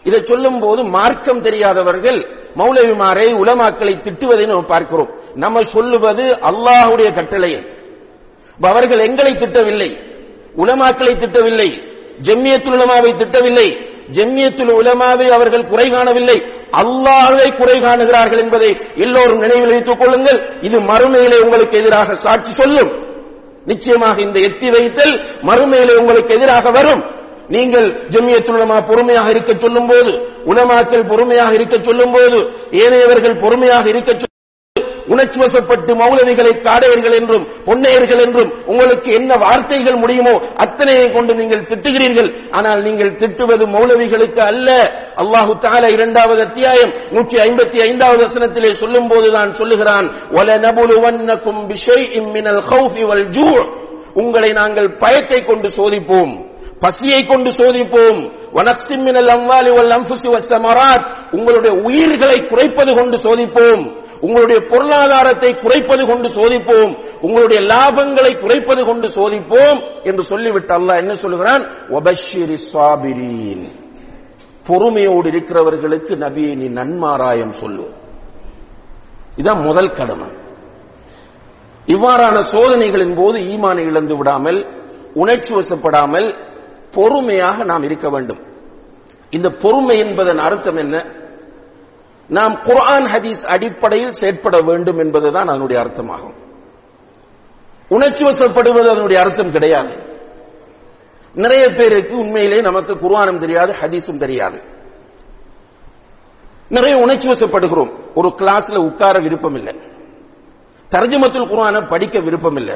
இதை 0.04 0.20
சொல்லும் 0.24 0.58
போது 0.58 0.84
மார்க்கம் 0.84 1.40
தெரியாதவர்கள் 1.40 2.20
மௌலவிமாரை 2.56 3.34
உலமாக்களை 3.34 4.00
திட்டுவதை 4.00 4.46
நம்ம 4.46 4.62
பார்க்கிறோம். 4.62 5.10
நம்ம 5.34 5.62
சொல்லுவது 5.62 6.38
அல்லாஹுடைய 6.42 7.14
கட்டளையை. 7.14 7.66
அவர்கள் 8.60 8.98
எங்களை 8.98 9.38
திட்டவில்லை. 9.38 9.98
உலமாக்களை 10.56 11.16
திட்டவில்லை. 11.16 11.82
ஜெம்மியத்துலமாவை 12.22 13.14
திட்டவில்லை. 13.14 13.91
ஜெம்மியத்துல் 14.10 14.72
உலமாவை 14.72 15.28
அவர்கள் 15.28 15.66
குறை 15.66 15.90
காணவில்லை. 15.90 16.42
அல்லாஹை 16.72 17.56
குறை 17.56 17.80
காணுகிறார்கள் 17.80 18.38
என்பதை 18.38 18.76
எல்லோரும் 18.96 19.38
நினைவில் 19.38 19.70
வைத்துக் 19.70 19.98
கொள்ளுங்கள். 19.98 20.40
இது 20.60 20.80
மறுமையிலே 20.80 21.38
உங்களுக்கு 21.38 21.78
எதிராக 21.78 22.14
சாட்சி 22.14 22.52
சொல்லும். 22.52 22.90
நிச்சயமாக 23.66 24.20
இந்த 24.20 24.40
எத்தி 24.40 24.70
வைத்தல் 24.70 25.20
மறுமையிலே 25.42 25.94
உங்களுக்கு 25.96 26.34
எதிராக 26.34 26.70
வரும். 26.70 27.02
நீங்கள் 27.48 28.06
ஜெமியத்துல் 28.08 28.54
உலமா 28.54 28.80
பொறுமையாக 28.80 29.30
இருக்க 29.30 29.52
சொல்லும் 29.58 29.86
போது 29.86 30.30
உலமாக்கள் 30.44 31.08
பொறுமையாக 31.08 31.52
இருக்க 31.52 31.76
சொல்லும் 31.82 32.12
போது 32.12 32.50
ஏனையவர்கள் 32.70 33.40
பொறுமையாக 33.40 33.88
இருக்க 33.88 34.12
உணர்ச்சி 35.06 35.40
வசப்பட்டு 35.40 35.92
மௌலவிகளை 35.94 36.52
காடையர்கள் 36.60 37.14
என்றும் 37.20 37.46
பொன்னையர்கள் 37.66 38.22
என்றும் 38.24 38.52
உங்களுக்கு 38.66 39.12
என்ன 39.12 39.36
வார்த்தைகள் 39.36 39.94
முடியுமோ 39.94 40.34
அத்தனையை 40.56 41.12
கொண்டு 41.12 41.34
நீங்கள் 41.34 41.60
திட்டுகிறீர்கள். 41.60 42.34
ஆனால் 42.50 42.82
நீங்கள் 42.82 43.16
திட்டுவது 43.16 43.66
மௌலவிகளுக்கு 43.66 44.38
அல்ல. 44.38 44.68
அல்லாஹு 45.16 45.52
தால 45.60 45.90
இரண்டாவது 45.90 46.42
அத்தியாயம் 46.42 46.92
நூற்றி 47.10 47.38
ஐம்பத்தி 47.38 47.78
ஐந்தாவது 47.80 48.26
வசனத்திலே 48.26 48.72
சொல்லும் 48.72 49.08
போதுதான் 49.08 49.54
சொல்லுகிறான் 49.54 50.10
ஒல 50.30 50.50
ஜூ 53.30 53.64
உங்களை 54.14 54.52
நாங்கள் 54.52 54.96
பயத்தை 54.96 55.44
கொண்டு 55.44 55.68
சோதிப்போம் 55.68 56.50
பசியை 56.80 57.26
கொண்டு 57.26 57.50
சோதிப்போம். 57.50 58.32
வனக்சிம் 58.54 59.04
அம்வாலி 59.34 59.70
வல் 59.74 59.92
அன்ஃபுசி 59.98 60.28
வஸ்ஸமராத் 60.34 61.04
உங்களுடைய 61.30 61.76
உயிர்களை 61.76 62.46
குறைப்பது 62.46 62.94
கொண்டு 62.94 63.16
சோதிப்போம். 63.16 63.82
உங்களுடைய 64.24 64.58
பொருளாதாரத்தை 64.72 65.50
குறைப்பது 65.58 66.02
கொண்டு 66.06 66.28
சோதிப்போம் 66.28 66.92
உங்களுடைய 67.20 67.60
லாபங்களை 67.72 68.32
குறைப்பது 68.40 68.84
கொண்டு 68.84 69.08
சோதிப்போம் 69.08 69.78
என்று 70.02 70.22
சொல்லிவிட்டு 70.22 70.74
அல்லாஹ் 70.78 71.02
என்ன 71.02 71.14
சொல்லுகிறான்? 71.14 71.62
பொறுமையோடு 74.66 75.28
இருக்கிறவர்களுக்கு 75.30 76.12
நபியை 76.24 76.52
நீ 76.56 76.66
நன்மாராயம் 76.68 77.56
சொல்லு. 77.62 77.86
இதான் 79.36 79.62
முதல் 79.62 79.90
கடமை. 79.90 80.28
இவ்வாறான 81.86 82.36
சோதனைகளின் 82.54 83.14
போது 83.14 83.38
ஈமானை 83.52 83.84
இழந்து 83.90 84.16
விடாமல் 84.16 84.60
உணர்ச்சி 85.14 85.52
வசப்படாமல் 85.54 86.28
பொறுமையாக 86.90 87.64
நாம் 87.64 87.82
இருக்க 87.82 88.08
வேண்டும். 88.08 88.40
இந்த 89.30 89.48
பொறுமை 89.62 89.98
என்பதன் 89.98 90.38
அர்த்தம் 90.38 90.76
என்ன? 90.76 90.96
நாம் 92.32 92.54
குர்ஆன் 92.60 93.04
ஹதீஸ் 93.04 93.42
அடிப்படையில் 93.46 94.12
செயற்பட 94.12 94.60
வேண்டும் 94.60 94.98
என்பதுதான் 94.98 95.48
அதனுடைய 95.48 95.82
அர்த்தமாகும். 95.82 96.36
உணர்ச்சி 97.88 98.24
வசப்படுவது 98.24 98.88
அதனுடைய 98.88 99.22
அர்த்தம் 99.22 99.50
கிடையாது. 99.50 99.92
நிறைய 101.34 101.68
பேருக்கு 101.68 102.18
உண்மையிலே 102.18 102.60
நமக்கு 102.60 102.94
குர்ஆனும் 102.94 103.38
தெரியாது 103.38 103.74
ஹதீஸும் 103.82 104.22
தெரியாது. 104.24 104.58
நிறைய 106.68 106.96
உணர்ச்சி 106.96 107.28
வசப்படுகிறோம். 107.28 107.92
ஒரு 108.14 108.28
கிளாஸ்ல 108.28 108.76
உட்கார 108.76 109.18
விருப்பம் 109.18 109.54
இல்லை 109.54 109.74
தர்ஜமத்தில் 110.90 111.50
குர்ஆனை 111.52 111.88
படிக்க 111.88 112.20
விருப்பம் 112.20 112.56
இல்லை 112.56 112.74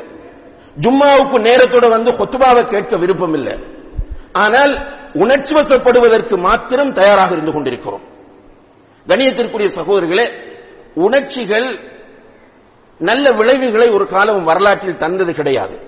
ஜும்மாவுக்கு 0.81 1.39
நேரத்தோட 1.49 1.89
வந்து 1.89 2.11
ஹொத்துபாவை 2.13 2.67
கேட்க 2.67 2.97
விருப்பம் 2.97 3.35
இல்லை 3.35 3.55
ஆனால் 4.33 4.73
உணர்ச்சி 5.15 5.55
வசப்படுவதற்கு 5.55 6.37
மாத்திரம் 6.37 6.93
தயாராக 6.93 7.33
இருந்து 7.33 7.53
கொண்டிருக்கிறோம். 7.53 8.15
கணியத்திற்குரிய 9.09 9.71
சகோதரர்களே 9.77 10.33
உணர்ச்சிகள் 10.95 11.79
நல்ல 12.99 13.33
விளைவுகளை 13.33 13.89
ஒரு 13.89 14.07
காலம் 14.07 14.45
வரலாற்றில் 14.45 14.97
தந்தது 14.97 15.35
கிடையாது. 15.35 15.81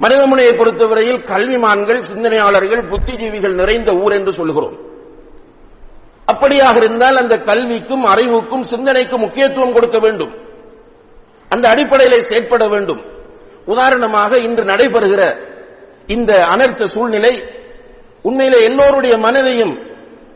மனிதமுனையை 0.00 0.56
பொறுத்தவரையில் 0.56 1.18
கல்விமான்கள் 1.18 2.00
சிந்தனையாளர்கள் 2.00 2.82
புத்திஜீவிகள் 2.82 3.52
நிறைந்த 3.52 3.96
ஊர் 3.96 4.12
என்று 4.12 4.32
சொல்கிறோம் 4.32 4.76
அப்படியாக 6.26 6.76
இருந்தால் 6.76 7.16
அந்த 7.16 7.38
கல்விக்கும் 7.38 8.04
அறிவுக்கும் 8.04 8.62
சிந்தனைக்கும் 8.62 9.20
முக்கியத்துவம் 9.20 9.72
கொடுக்க 9.72 9.98
வேண்டும். 9.98 10.34
அந்த 11.48 11.68
அடிப்படையில் 11.68 12.22
செயற்பட 12.22 12.68
வேண்டும். 12.68 13.04
உதாரணமாக 13.66 14.38
இன்று 14.38 14.64
நடைபெறுகிற 14.64 15.48
இந்த 16.06 16.46
அனர்த்த 16.46 16.84
சூழ்நிலை 16.84 17.44
உண்மையிலே 18.22 18.64
எல்லோருடைய 18.64 19.16
மனதையும் 19.16 19.89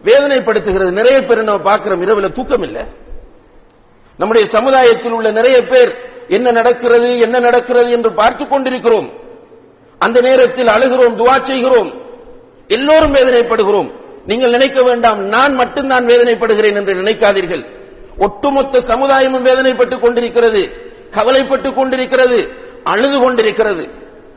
வேதனைப்படுத்துகிறது. 0.04 0.90
நிறைய 0.90 1.22
பேர் 1.22 1.42
நம்ம 1.42 1.62
பார்க்கிறோம் 1.62 2.02
இரவுல 2.02 2.30
தூக்கம் 2.30 2.62
இல்லை 2.62 2.84
நம்முடைய 4.18 4.48
சமுதாயத்தில் 4.48 5.12
உள்ள 5.12 5.30
நிறைய 5.30 5.62
பேர் 5.62 5.96
என்ன 6.28 6.50
நடக்கிறது 6.50 7.18
என்ன 7.18 7.38
நடக்கிறது 7.38 7.90
என்று 7.90 8.14
பார்த்துக் 8.14 8.50
கொண்டிருக்கிறோம். 8.50 9.12
அந்த 9.98 10.20
நேரத்தில் 10.20 10.66
அழுகிறோம் 10.66 11.16
துவா 11.16 11.42
செய்கிறோம். 11.42 12.02
எல்லோரும் 12.68 13.14
வேதனைப்படுகிறோம். 13.14 13.94
நீங்கள் 14.26 14.50
நினைக்க 14.50 14.82
வேண்டாம் 14.82 15.20
நான் 15.20 15.54
மட்டும்தான் 15.54 16.06
வேதனைப்படுகிறேன் 16.06 16.74
என்று 16.74 16.94
நினைக்காதீர்கள். 16.94 17.64
ஒட்டுமொத்த 18.18 18.78
சமுதாயமும் 18.78 19.44
வேதனைப்பட்டுக் 19.44 20.00
கொண்டிருக்கிறது 20.00 20.70
கவலைப்பட்டுக் 21.10 21.74
கொண்டிருக்கிறது 21.74 22.48
அழுது 22.84 23.20
கொண்டிருக்கிறது. 23.20 23.88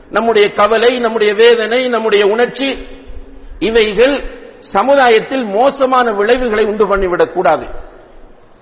நம்முடைய 0.10 0.52
கவலை 0.52 1.00
நம்முடைய 1.00 1.34
வேதனை 1.34 1.88
நம்முடைய 1.88 2.26
உணர்ச்சி 2.26 2.78
இவைகள் 3.60 4.37
சமுதாயத்தில் 4.60 5.46
மோசமான 5.46 6.14
விளைவுகளை 6.14 6.66
உண்டு 6.66 6.96
பண்ணிவிடக் 6.96 7.34
கூடாது. 7.34 7.68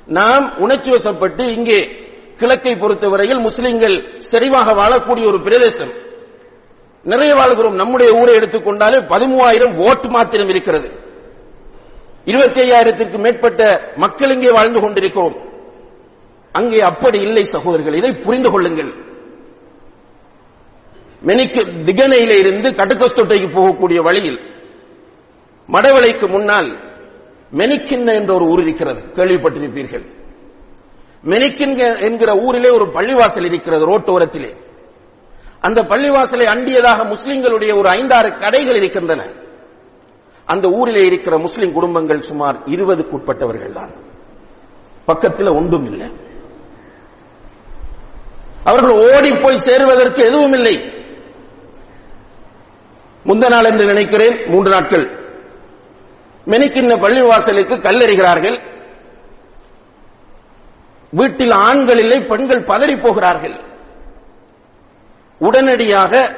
நாம் 0.06 0.58
உணர்ச்சி 0.58 0.92
வசப்பட்டு 0.92 1.40
இங்கே 1.40 1.90
கிழக்கை 2.36 2.76
பொறுத்தவரையில் 2.76 3.40
முஸ்லிம்கள் 3.40 4.22
செறிவாக 4.32 4.74
வாழக்கூடிய 4.74 5.26
ஒரு 5.26 5.42
பிரதேசம். 5.42 5.92
நிறைய 7.04 7.36
வாழ்கிறோம். 7.36 7.76
நம்முடைய 7.76 8.14
ஊரை 8.14 8.36
எடுத்துக்கொண்டாலே 8.36 9.00
பதிமூவாயிரம் 9.00 9.76
ஓட்டு 9.76 10.10
மாத்திரம் 10.10 10.50
இருக்கிறது. 10.50 10.92
இருபத்தி 12.26 12.62
ஐயாயிரத்திற்கு 12.62 13.18
மேற்பட்ட 13.18 13.92
மக்கள் 13.96 14.32
இங்கே 14.32 14.52
வாழ்ந்து 14.52 14.80
கொண்டிருக்கிறோம். 14.80 15.36
அங்கே 16.52 16.82
அப்படி 16.82 17.20
இல்லை 17.20 17.44
சகோதரர்கள். 17.44 17.94
இதை 17.94 18.14
புரிந்து 18.14 18.52
கொள்ளுங்கள். 18.52 18.94
மெனிக்கு 21.26 21.66
திகனையில 21.86 22.30
இருந்து 22.30 22.70
கட்டுக்கஸ்தொட்டைக்கு 22.70 23.48
போகக்கூடிய 23.48 24.02
வழியில் 24.02 24.54
மடவளைக்கு 25.72 26.30
முன்னால் 26.30 26.80
மெனிக்கின்ன 27.58 28.14
என்ற 28.14 28.34
ஒரு 28.34 28.46
ஊர் 28.46 28.62
இருக்கிறது. 28.62 29.02
கேள்விப்பட்டிருப்பீர்கள். 29.14 30.06
மெனிக்கின் 31.26 32.00
என்கிற 32.00 32.36
ஊரிலே 32.36 32.70
ஒரு 32.70 32.86
பள்ளிவாசல் 32.86 33.46
இருக்கிறது 33.46 33.90
ரோட்டோரத்திலே 33.90 34.64
அந்த 35.60 35.82
பள்ளிவாசலை 35.82 36.44
அண்டியதாக 36.44 37.04
முஸ்லிம்களுடைய 37.04 37.78
ஒரு 37.78 37.90
ஐந்தாறு 37.90 38.38
கடைகள் 38.38 38.76
இருக்கின்றன. 38.76 39.28
அந்த 40.46 40.68
ஊரிலே 40.68 41.06
இருக்கிற 41.06 41.38
முஸ்லிம் 41.38 41.74
குடும்பங்கள் 41.74 42.22
சுமார் 42.22 42.64
இருபதுக்கு 42.64 43.10
உட்பட்டவர்கள் 43.10 43.74
தான். 43.74 43.92
பக்கத்தில் 45.06 45.48
ஒன்றும் 45.48 45.86
இல்லை. 45.86 46.12
அவர்கள் 48.64 49.16
ஓடி 49.16 49.32
போய் 49.32 49.60
சேருவதற்கு 49.60 50.24
எதுவும் 50.24 50.54
இல்லை. 50.54 50.94
முந்த 53.24 53.50
நாள் 53.50 53.64
என்று 53.64 53.86
நினைக்கிறேன் 53.86 54.48
மூன்று 54.48 54.72
நாட்கள். 54.72 55.25
மெனிக்கின்ன 56.48 56.94
பள்ளிவாசலுக்கு 56.96 57.76
கல்லெறிகிறார்கள். 57.88 58.58
வீட்டில் 61.10 61.52
ஆண்கள் 61.52 61.98
இல்லை 61.98 62.22
பெண்கள் 62.22 62.64
பதறி 62.64 63.02
போகிறார்கள். 63.02 63.64
உடனடியாக 65.40 66.38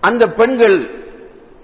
அந்த 0.00 0.26
பெண்கள் 0.26 0.90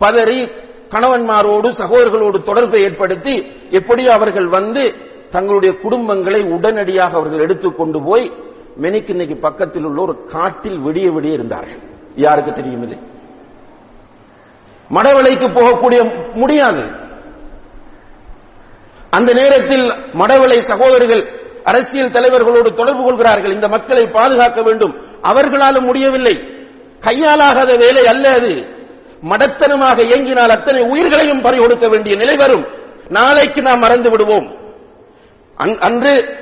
பதறி 0.01 0.51
கணவன்மாரோடு 0.89 1.69
சகோதரர்களோடு 1.79 2.43
தொடர்பை 2.43 2.83
ஏற்படுத்தி 2.83 3.53
எப்படியோ 3.71 4.13
அவர்கள் 4.13 4.49
வந்து 4.49 4.95
தங்களுடைய 5.31 5.75
குடும்பங்களை 5.83 6.51
உடனடியாக 6.51 7.17
அவர்கள் 7.17 7.41
எடுத்துக்கொண்டு 7.41 8.03
போய் 8.03 8.33
மெனிக்கு 8.81 9.09
இன்னைக்கு 9.09 9.37
பக்கத்தில் 9.37 9.85
உள்ள 9.85 10.01
ஒரு 10.01 10.25
காட்டில் 10.25 10.79
விடிய 10.79 11.09
விடிய 11.13 11.33
இருந்தார்கள். 11.33 11.81
யாருக்கு 12.17 12.53
தெரியும் 12.53 12.83
இது? 12.83 12.97
மடவளைக்கு 14.91 15.47
போகக்கூடிய 15.59 16.33
முடியாது. 16.35 17.09
அந்த 19.11 19.33
நேரத்தில் 19.33 19.93
மடவளை 19.93 20.59
சகோதரர்கள் 20.59 21.39
அரசியல் 21.65 22.11
தலைவர்களோடு 22.11 22.75
தொடர்பு 22.75 23.05
கொள்கிறார்கள். 23.05 23.53
இந்த 23.53 23.69
மக்களை 23.69 24.07
பாதுகாக்க 24.07 24.63
வேண்டும். 24.63 25.23
அவர்களாலும் 25.23 25.85
முடியவில்லை. 25.85 26.45
கையாலாகாத 27.01 27.77
வேலை 27.77 28.07
அல்ல 28.07 28.31
அது. 28.31 28.69
மடத்தனமாக 29.31 29.99
இயங்கினால் 29.99 30.51
அத்தனை 30.51 30.83
உயிர்களையும் 30.83 31.41
பறி 31.41 31.59
கொடுக்க 31.59 31.89
வேண்டிய 31.89 32.17
நிலை 32.17 32.37
வரும். 32.37 32.67
நாளைக்கு 33.09 33.63
நாம் 33.63 33.79
மறந்து 33.79 34.11
விடுவோம். 34.11 34.55
அன்று 35.79 36.39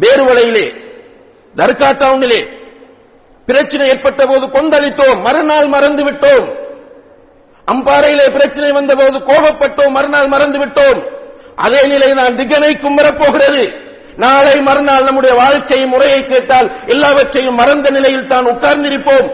வேறுவலையிலே 0.00 0.74
தர்கா 1.56 1.92
டவுனிலே 1.92 2.48
பிரச்சனை 3.46 3.88
ஏற்பட்ட 3.88 4.26
போது 4.26 4.46
கொந்தளித்தோம். 4.46 5.20
மறுநாள் 5.20 5.66
மறந்து 5.66 6.04
விட்டோம். 6.04 6.54
அம்பாறையிலே 7.66 8.30
பிரச்சனை 8.30 8.72
வந்த 8.72 8.94
போது 8.94 9.18
கோபப்பட்டோம். 9.18 9.90
மறுநாள் 9.90 10.26
மறந்து 10.26 10.58
விட்டோம். 10.58 11.13
அதே 11.56 11.86
நிலை 11.86 12.12
நான் 12.12 12.34
திகனைக்கும் 12.34 12.94
வரப்போகிறது. 12.94 13.64
நாளை 14.16 14.60
மறுநாள் 14.60 15.04
நம்முடைய 15.04 15.34
வாழ்க்கை 15.34 15.86
முறையை 15.86 16.24
கேட்டால் 16.24 16.70
எல்லாவற்றையும் 16.86 17.54
மறந்த 17.54 17.90
நிலையில் 17.90 18.26
தான் 18.26 18.46
உட்கார்ந்திருப்போம். 18.46 19.28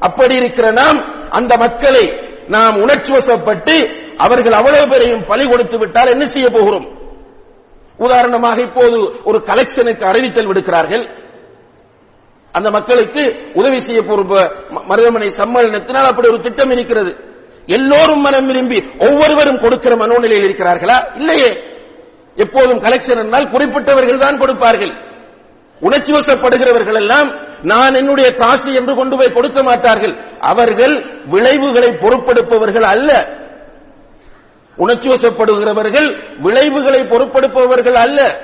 அப்படி 0.00 0.34
இருக்கிற 0.34 0.70
நாம் 0.70 1.28
அந்த 1.30 1.56
மக்களை 1.56 2.20
நாம் 2.48 2.80
உணர்ச்சி 2.80 3.12
வசப்பட்டு 3.12 3.74
அவர்கள் 4.16 4.52
அவ்வளவு 4.52 4.88
பேரையும் 4.88 5.24
பலி 5.24 5.46
கொடுத்து 5.46 5.78
விட்டால் 5.78 6.08
என்ன 6.08 6.26
செய்ய 6.26 6.50
போகிறோம்? 6.50 6.86
உதாரணமாக 7.96 8.60
இப்போது 8.60 9.20
ஒரு 9.24 9.42
கலெக்ஷனுக்கு 9.46 10.02
அறிவித்தல் 10.02 10.46
விடுக்கிறார்கள். 10.46 11.08
அந்த 12.52 12.70
மக்களுக்கு 12.70 13.52
உதவி 13.54 13.80
செய்ய 13.80 14.02
போற 14.02 14.20
மருதமனை 14.90 15.30
சம்மேளனத்தினால் 15.38 16.10
அப்படி 16.10 16.28
ஒரு 16.28 16.40
திட்டம் 16.40 16.70
இருக்கிறது. 16.70 17.33
எல்லோரும் 17.66 18.20
மனம் 18.20 18.46
விரும்பி 18.46 18.84
ஒவ்வொருவரும் 18.98 19.60
கொடுக்கிற 19.60 19.96
மனோநிலையில் 19.96 20.44
இருக்கிறார்களா? 20.44 21.16
இல்லையே. 21.16 21.58
எப்போதும் 22.36 22.82
கலெக்ஷன் 22.82 23.18
என்றால் 23.18 23.50
குறிப்பிட்டவர்கள் 23.50 24.18
தான் 24.18 24.38
கொடுப்பார்கள். 24.38 24.92
உணர்ச்சி 25.80 26.12
வசப்படுகிறவர்கள் 26.12 26.94
எல்லாம் 26.94 27.32
நான் 27.62 27.94
என்னுடைய 27.94 28.34
காசு 28.34 28.74
என்று 28.74 28.94
கொண்டு 28.94 29.16
போய் 29.16 29.32
கொடுக்க 29.32 29.62
மாட்டார்கள். 29.62 30.16
அவர்கள் 30.40 31.22
விளைவுகளை 31.26 31.88
பொறுப்பெடுப்பவர்கள் 31.88 32.82
அல்ல. 32.82 33.28
உணர்ச்சி 34.76 35.08
வசப்படுகிறவர்கள் 35.08 36.16
விளைவுகளை 36.38 37.00
பொறுப்பெடுப்பவர்கள் 37.00 37.94
அல்ல. 37.94 38.40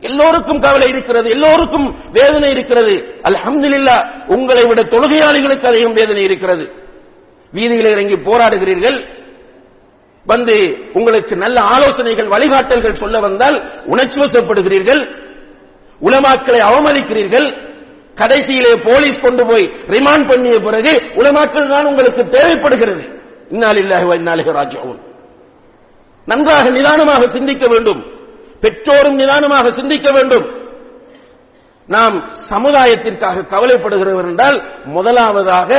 எல்லோருக்கும் 0.00 0.60
கவலை 0.60 0.88
இருக்கிறது 0.88 1.30
எல்லோருக்கும் 1.30 1.98
வேதனை 2.12 2.50
இருக்கிறது. 2.50 3.20
அல்ஹம்துலில்லா 3.22 4.24
உங்களை 4.26 4.64
விட 4.64 4.82
தொழுகையாளிகளுக்கு 4.82 5.66
அதிகம் 5.66 5.92
வேதனை 5.92 6.22
இருக்கிறது. 6.22 6.86
வீதியில் 7.52 7.90
இறங்கி 7.90 8.14
போராடுகிறீர்கள். 8.14 9.16
வந்து 10.24 10.78
உங்களுக்கு 10.92 11.36
நல்ல 11.36 11.60
ஆலோசனைகள் 11.60 12.26
வழிகாட்டல்கள் 12.26 12.92
சொல்ல 12.92 13.20
வந்தால் 13.20 13.84
உணர்ச்சி 13.84 14.20
வசப்படுகிறீர்கள். 14.20 15.08
உலமாக்களை 16.00 16.60
அவமதிக்கிறீர்கள். 16.60 17.66
கடைசியிலே 18.14 18.92
போலீஸ் 18.92 19.20
கொண்டு 19.20 19.46
போய் 19.46 19.70
ரிமாண்ட் 19.86 20.28
பண்ணிய 20.28 20.60
பிறகு 20.60 21.02
உலமாக்கள் 21.14 21.68
தான் 21.68 21.84
உங்களுக்கு 21.84 22.28
தேவைப்படுகிறது. 22.28 23.04
இன்னாலில்லாஹி 23.50 24.06
இன்னாலிஹி 24.18 24.52
ராஜிஊன். 24.52 24.98
நன்றாக 26.24 26.70
நிதானமாக 26.70 27.28
சிந்திக்க 27.28 27.66
வேண்டும். 27.66 28.04
பெற்றோரும் 28.60 29.14
நிதானமாக 29.14 29.70
சிந்திக்க 29.70 30.10
வேண்டும். 30.10 30.46
நாம் 31.86 32.34
சமுதாயத்திற்காக 32.50 33.40
கவலைப்படுகிறவர் 33.40 34.28
என்றால் 34.28 34.82
முதலாவதாக 34.84 35.70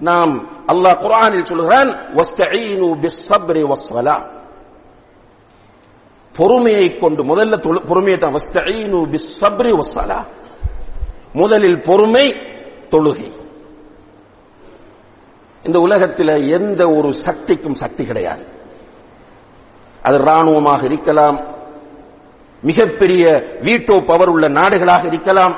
நாம் 0.00 0.48
அல்லாஹ் 0.68 0.98
குரானில் 0.98 1.44
சொல்கிறான் 1.44 2.10
பொறுமையை 6.36 6.96
கொண்டு 6.96 7.24
முதல்ல 7.24 7.86
பொறுமையை 7.86 8.18
தான் 8.18 8.32
முதலில் 11.32 11.80
பொறுமை 11.80 12.34
தொழுகை. 12.88 13.32
இந்த 15.62 15.80
உலகத்தில் 15.80 16.28
எந்த 16.28 16.90
ஒரு 16.90 17.12
சக்திக்கும் 17.12 17.74
சக்தி 17.74 18.04
கிடையாது. 18.04 18.46
அது 20.02 20.18
ராணுவமாக 20.18 20.84
இருக்கலாம் 20.84 21.40
மிகப்பெரிய 22.62 23.42
வீட்டோ 23.60 24.06
பவர் 24.06 24.28
உள்ள 24.28 24.48
நாடுகளாக 24.48 25.06
இருக்கலாம் 25.06 25.56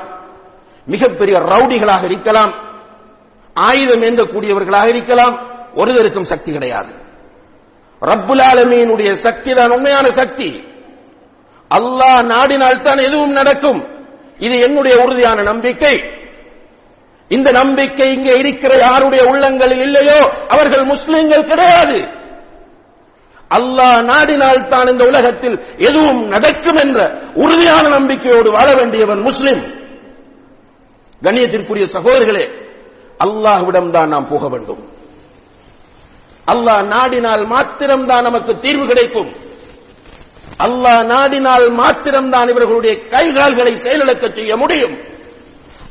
மிகப்பெரிய 0.85 1.39
ரவுடிகளாக 1.39 2.03
இருக்கலாம் 2.03 2.66
ஆயுதம் 3.67 4.03
ஏந்தக்கூடியவர்களாக 4.07 4.87
இருக்கலாம். 4.93 5.35
ஒருவருக்கும் 5.81 6.29
சக்தி 6.31 6.51
கிடையாது. 6.51 6.91
ரப்புலாலமீனுடைய 8.01 9.11
சக்தி 9.25 9.51
தான் 9.53 9.71
உண்மையான 9.71 10.07
சக்தி. 10.11 10.49
அல்லாஹ் 11.71 12.21
நாடினால் 12.33 12.81
தான் 12.81 12.97
எதுவும் 13.07 13.31
நடக்கும். 13.31 13.81
இது 14.45 14.55
என்னுடைய 14.59 14.95
உறுதியான 15.03 15.41
நம்பிக்கை. 15.41 15.95
இந்த 17.31 17.51
நம்பிக்கை 17.51 18.13
இங்கே 18.15 18.33
இருக்கிற 18.39 18.73
யாருடைய 18.79 19.21
உள்ளங்களில் 19.31 19.83
இல்லையோ 19.87 20.19
அவர்கள் 20.49 20.85
முஸ்லிம்கள் 20.85 21.49
கிடையாது. 21.51 21.97
அல்லாஹ் 23.57 23.99
நாடினால் 24.11 24.67
தான் 24.67 24.87
இந்த 24.87 25.03
உலகத்தில் 25.05 25.57
எதுவும் 25.77 26.21
நடக்கும் 26.27 26.79
என்ற 26.83 26.99
உறுதியான 27.33 27.83
நம்பிக்கையோடு 27.89 28.49
வாழ 28.57 28.69
வேண்டியவன் 28.75 29.21
முஸ்லிம். 29.21 29.61
கண்ணியத்திற்குரிய 31.21 31.85
சகோதரர்களே 31.95 32.45
அல்லாஹ்விடம் 33.25 33.91
தான் 33.95 34.11
நாம் 34.13 34.31
போக 34.33 34.43
வேண்டும். 34.53 34.81
அல்லாஹ் 36.53 36.83
நாடினால் 36.95 37.43
மாத்திரம்தான் 37.53 38.25
நமக்கு 38.27 38.53
தீர்வு 38.65 38.85
கிடைக்கும். 38.91 39.31
அல்லாஹ் 40.65 41.01
நாடினால் 41.13 41.65
மாத்திரம்தான் 41.81 42.49
இவர்களுடைய 42.53 42.93
கைகால்களை 43.13 43.73
செயலிழக்க 43.85 44.25
செய்ய 44.37 44.51
முடியும். 44.61 44.95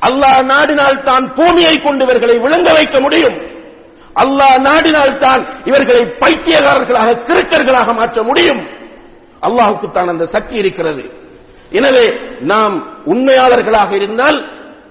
அல்லாஹ் 0.09 0.41
நாடினால் 0.53 1.05
தான் 1.09 1.27
பூமியை 1.39 1.75
கொண்டு 1.87 2.03
இவர்களை 2.07 2.37
விளங்க 2.45 2.69
வைக்க 2.79 2.97
முடியும். 3.05 3.37
அல்லாஹ் 4.23 4.59
நாடினால் 4.69 5.15
தான் 5.25 5.43
இவர்களை 5.71 6.03
பைத்தியகாரர்களாக 6.23 7.19
கிருக்கர்களாக 7.29 7.89
மாற்ற 8.01 8.19
முடியும். 8.31 8.63
அல்லாஹுக்கு 9.47 9.89
தான் 9.97 10.13
அந்த 10.13 10.25
சக்தி 10.35 10.57
இருக்கிறது. 10.63 11.05
எனவே 11.79 12.05
நாம் 12.53 12.75
உண்மையாளர்களாக 13.13 13.91
இருந்தால் 14.01 14.39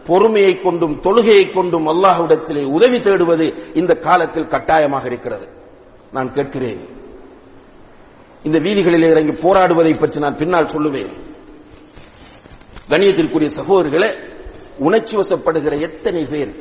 பொறுமையை 0.06 0.54
கொண்டும் 0.60 1.02
தொழுகையை 1.02 1.52
கொண்டும் 1.52 1.88
அல்லாஹ்விடத்திலே 1.88 2.64
உதவி 2.78 2.98
தேடுவது 2.98 3.48
இந்த 3.74 3.94
காலத்தில் 3.98 4.48
கட்டாயமாக 4.48 5.06
இருக்கிறது. 5.06 5.48
நான் 6.12 6.34
கேட்கிறேன். 6.34 6.82
இந்த 8.44 8.60
வீதிகளிலே 8.60 9.10
இறங்கி 9.10 9.34
போராடுவதை 9.48 10.00
பற்றி 10.00 10.20
நான் 10.20 10.38
பின்னால் 10.38 10.72
சொல்லுவேன். 10.76 11.14
கணியத்திற்குரிய 12.90 13.50
சகோதரர்களே 13.60 14.10
உணர்ச்சி 14.78 15.18
வசப்படுகிற 15.18 15.80
எத்தனை 15.80 16.24
பேர் 16.24 16.56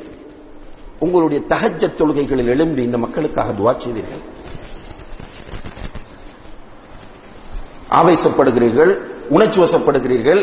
உங்களுடைய 0.99 1.43
தகஜ 1.47 1.83
தொழுகைகளில் 1.99 2.47
எழும்பி 2.47 2.81
இந்த 2.83 2.97
மக்களுக்காக 2.97 3.51
துவா 3.51 3.73
செய்தீர்கள்? 3.77 4.23
ஆவேசப்படுகிறீர்கள் 7.89 8.91
உணர்ச்சி 9.29 9.61
வசப்படுகிறீர்கள் 9.61 10.41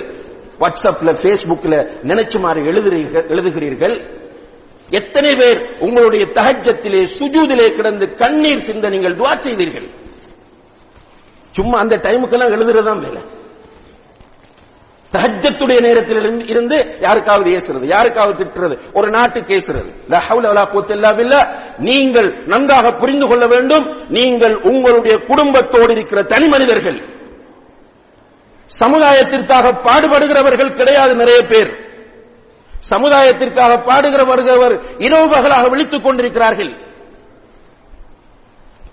வாட்ஸ்அப்ல 0.63 1.17
பேஸ்புக்ல 1.23 1.89
நினைச்சு 2.03 2.41
மாறி 2.41 2.61
எழுதுகிறீர்கள் 2.61 3.27
எழுதுகிறீர்கள். 3.29 4.21
எத்தனை 4.91 5.37
பேர் 5.37 5.77
உங்களுடைய 5.79 6.27
தகஜத்திலே 6.27 7.07
சுஜூதிலே 7.19 7.71
கிடந்து 7.71 8.15
கண்ணீர் 8.15 8.61
சிந்த 8.61 8.89
நீங்கள் 8.89 9.17
துவா 9.17 9.39
செய்தீர்கள். 9.39 9.91
சும்மா 11.51 11.79
அந்த 11.79 11.97
டைமுக்கெல்லாம் 11.97 12.53
எழுதுறதா 12.53 12.99
வேலை. 12.99 13.23
தஹஜத்துடைய 15.13 15.81
நேரத்தில் 15.81 16.17
இருந்து- 16.17 16.49
இருந்து 16.49 16.97
யாருக்காவது 17.01 17.51
ஏசுறது 17.51 17.95
யாருக்காவது 17.95 18.45
திட்டுறது 18.45 18.79
ஒரு 18.93 19.11
நாட்டுக்கு 19.11 19.57
ஏசுறது 19.57 21.25
லா 21.25 21.63
நீங்கள் 21.79 22.43
நன்றாக 22.47 22.91
புரிந்து 22.91 23.27
கொள்ள 23.27 23.47
வேண்டும். 23.47 24.09
நீங்கள் 24.09 24.57
உங்களுடைய 24.57 25.19
குடும்பத்தோடு 25.19 25.93
இருக்கிற 25.93 26.23
தனி 26.23 26.49
மனிதர்கள். 26.49 27.22
சமுதாயத்திற்காக 28.67 29.69
பாடுபடுகிறவர்கள் 29.69 30.77
கிடையாது 30.77 31.15
நிறைய 31.15 31.43
பேர். 31.43 31.91
சமுதாயத்திற்காக 32.81 33.75
பாடுகிறவர்கள் 33.75 34.81
இரவு 34.99 35.29
பகலாக 35.29 35.69
விழித்துக் 35.69 36.05
கொண்டிருக்கிறார்கள். 36.05 36.91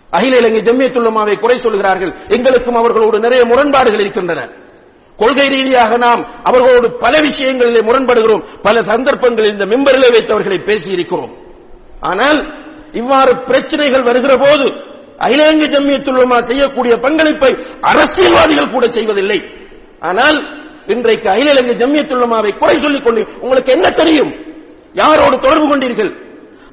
அகில 0.09 0.37
இலங்கை 0.37 0.61
ஜம்மியத்துல்லமாவை 0.61 1.39
குறை 1.39 1.57
சொல்கிறார்கள். 1.57 2.15
எங்களுக்கும் 2.27 2.75
அவர்களோடு 2.75 3.19
நிறைய 3.19 3.45
முரண்பாடுகள் 3.45 3.99
இருக்கின்றன. 3.99 4.49
கொள்கை 5.17 5.47
ரீதியாக 5.47 5.97
நாம் 5.97 6.41
அவர்களோடு 6.43 6.91
பல 6.91 7.21
விஷயங்களிலே 7.21 7.81
முரண்படுகிறோம். 7.81 8.43
பல 8.61 8.83
சந்தர்ப்பங்களில் 8.83 9.51
இந்த 9.51 9.65
மெம்பரிலே 9.65 10.11
வைத்தவர்களை 10.11 10.57
பேசியிருக்கிறோம். 10.57 11.31
ஆனால் 11.99 12.63
இவ்வாறு 12.91 13.37
பிரச்சனைகள் 13.37 14.01
வருகிற 14.01 14.37
போது 14.37 14.73
அகில 15.17 15.51
இலங்கை 15.51 15.67
ஜம்மியத்துல்லமா 15.67 16.39
செய்யக்கூடிய 16.39 16.95
பங்களிப்பை 16.95 17.57
அரசியல்வாதிகள் 17.81 18.69
கூட 18.69 18.91
செய்வதில்லை. 18.91 19.58
ஆனால் 20.01 20.37
இன்றைக்கு 20.87 21.29
அகில 21.29 21.51
இலங்கை 21.51 21.75
ஜம்யத்துள்ளமாவை 21.75 22.57
குறை 22.57 22.77
சொல்லிக் 22.77 23.03
கொண்டு 23.03 23.27
உங்களுக்கு 23.39 23.71
என்ன 23.71 23.89
தெரியும்? 23.89 24.31
யாரோடு 24.93 25.39
தொடர்பு 25.39 25.75
கொண்டீர்கள்? 25.75 26.11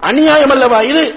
அநியாயம் 0.00 0.50
அல்லவா 0.50 0.82
இது? 0.82 1.14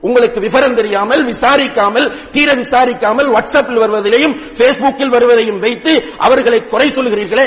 உங்களுக்கு 0.00 0.40
விவரம் 0.40 0.74
தெரியாமல் 0.74 1.24
விசாரிக்காமல் 1.24 2.12
தீர 2.30 2.54
விசாரிக்காமல் 2.54 3.28
வாட்ஸ்அப்பில் 3.34 3.82
வருவதிலையும் 3.82 4.38
பேஸ்புக்கில் 4.58 5.08
வருவதையும் 5.08 5.58
வைத்து 5.58 6.04
அவர்களை 6.18 6.66
குறை 6.66 6.90
சொல்கிறீர்களே? 6.90 7.46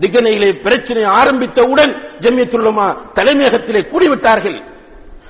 திகனையிலே 0.00 0.62
பிரச்சனை 0.62 1.04
ஆரம்பித்தவுடன் 1.04 1.92
ஜம்யத்துள்ளமா 2.20 2.96
தலைமையகத்திலே 3.14 3.82
கூடிவிட்டார்கள். 3.92 4.62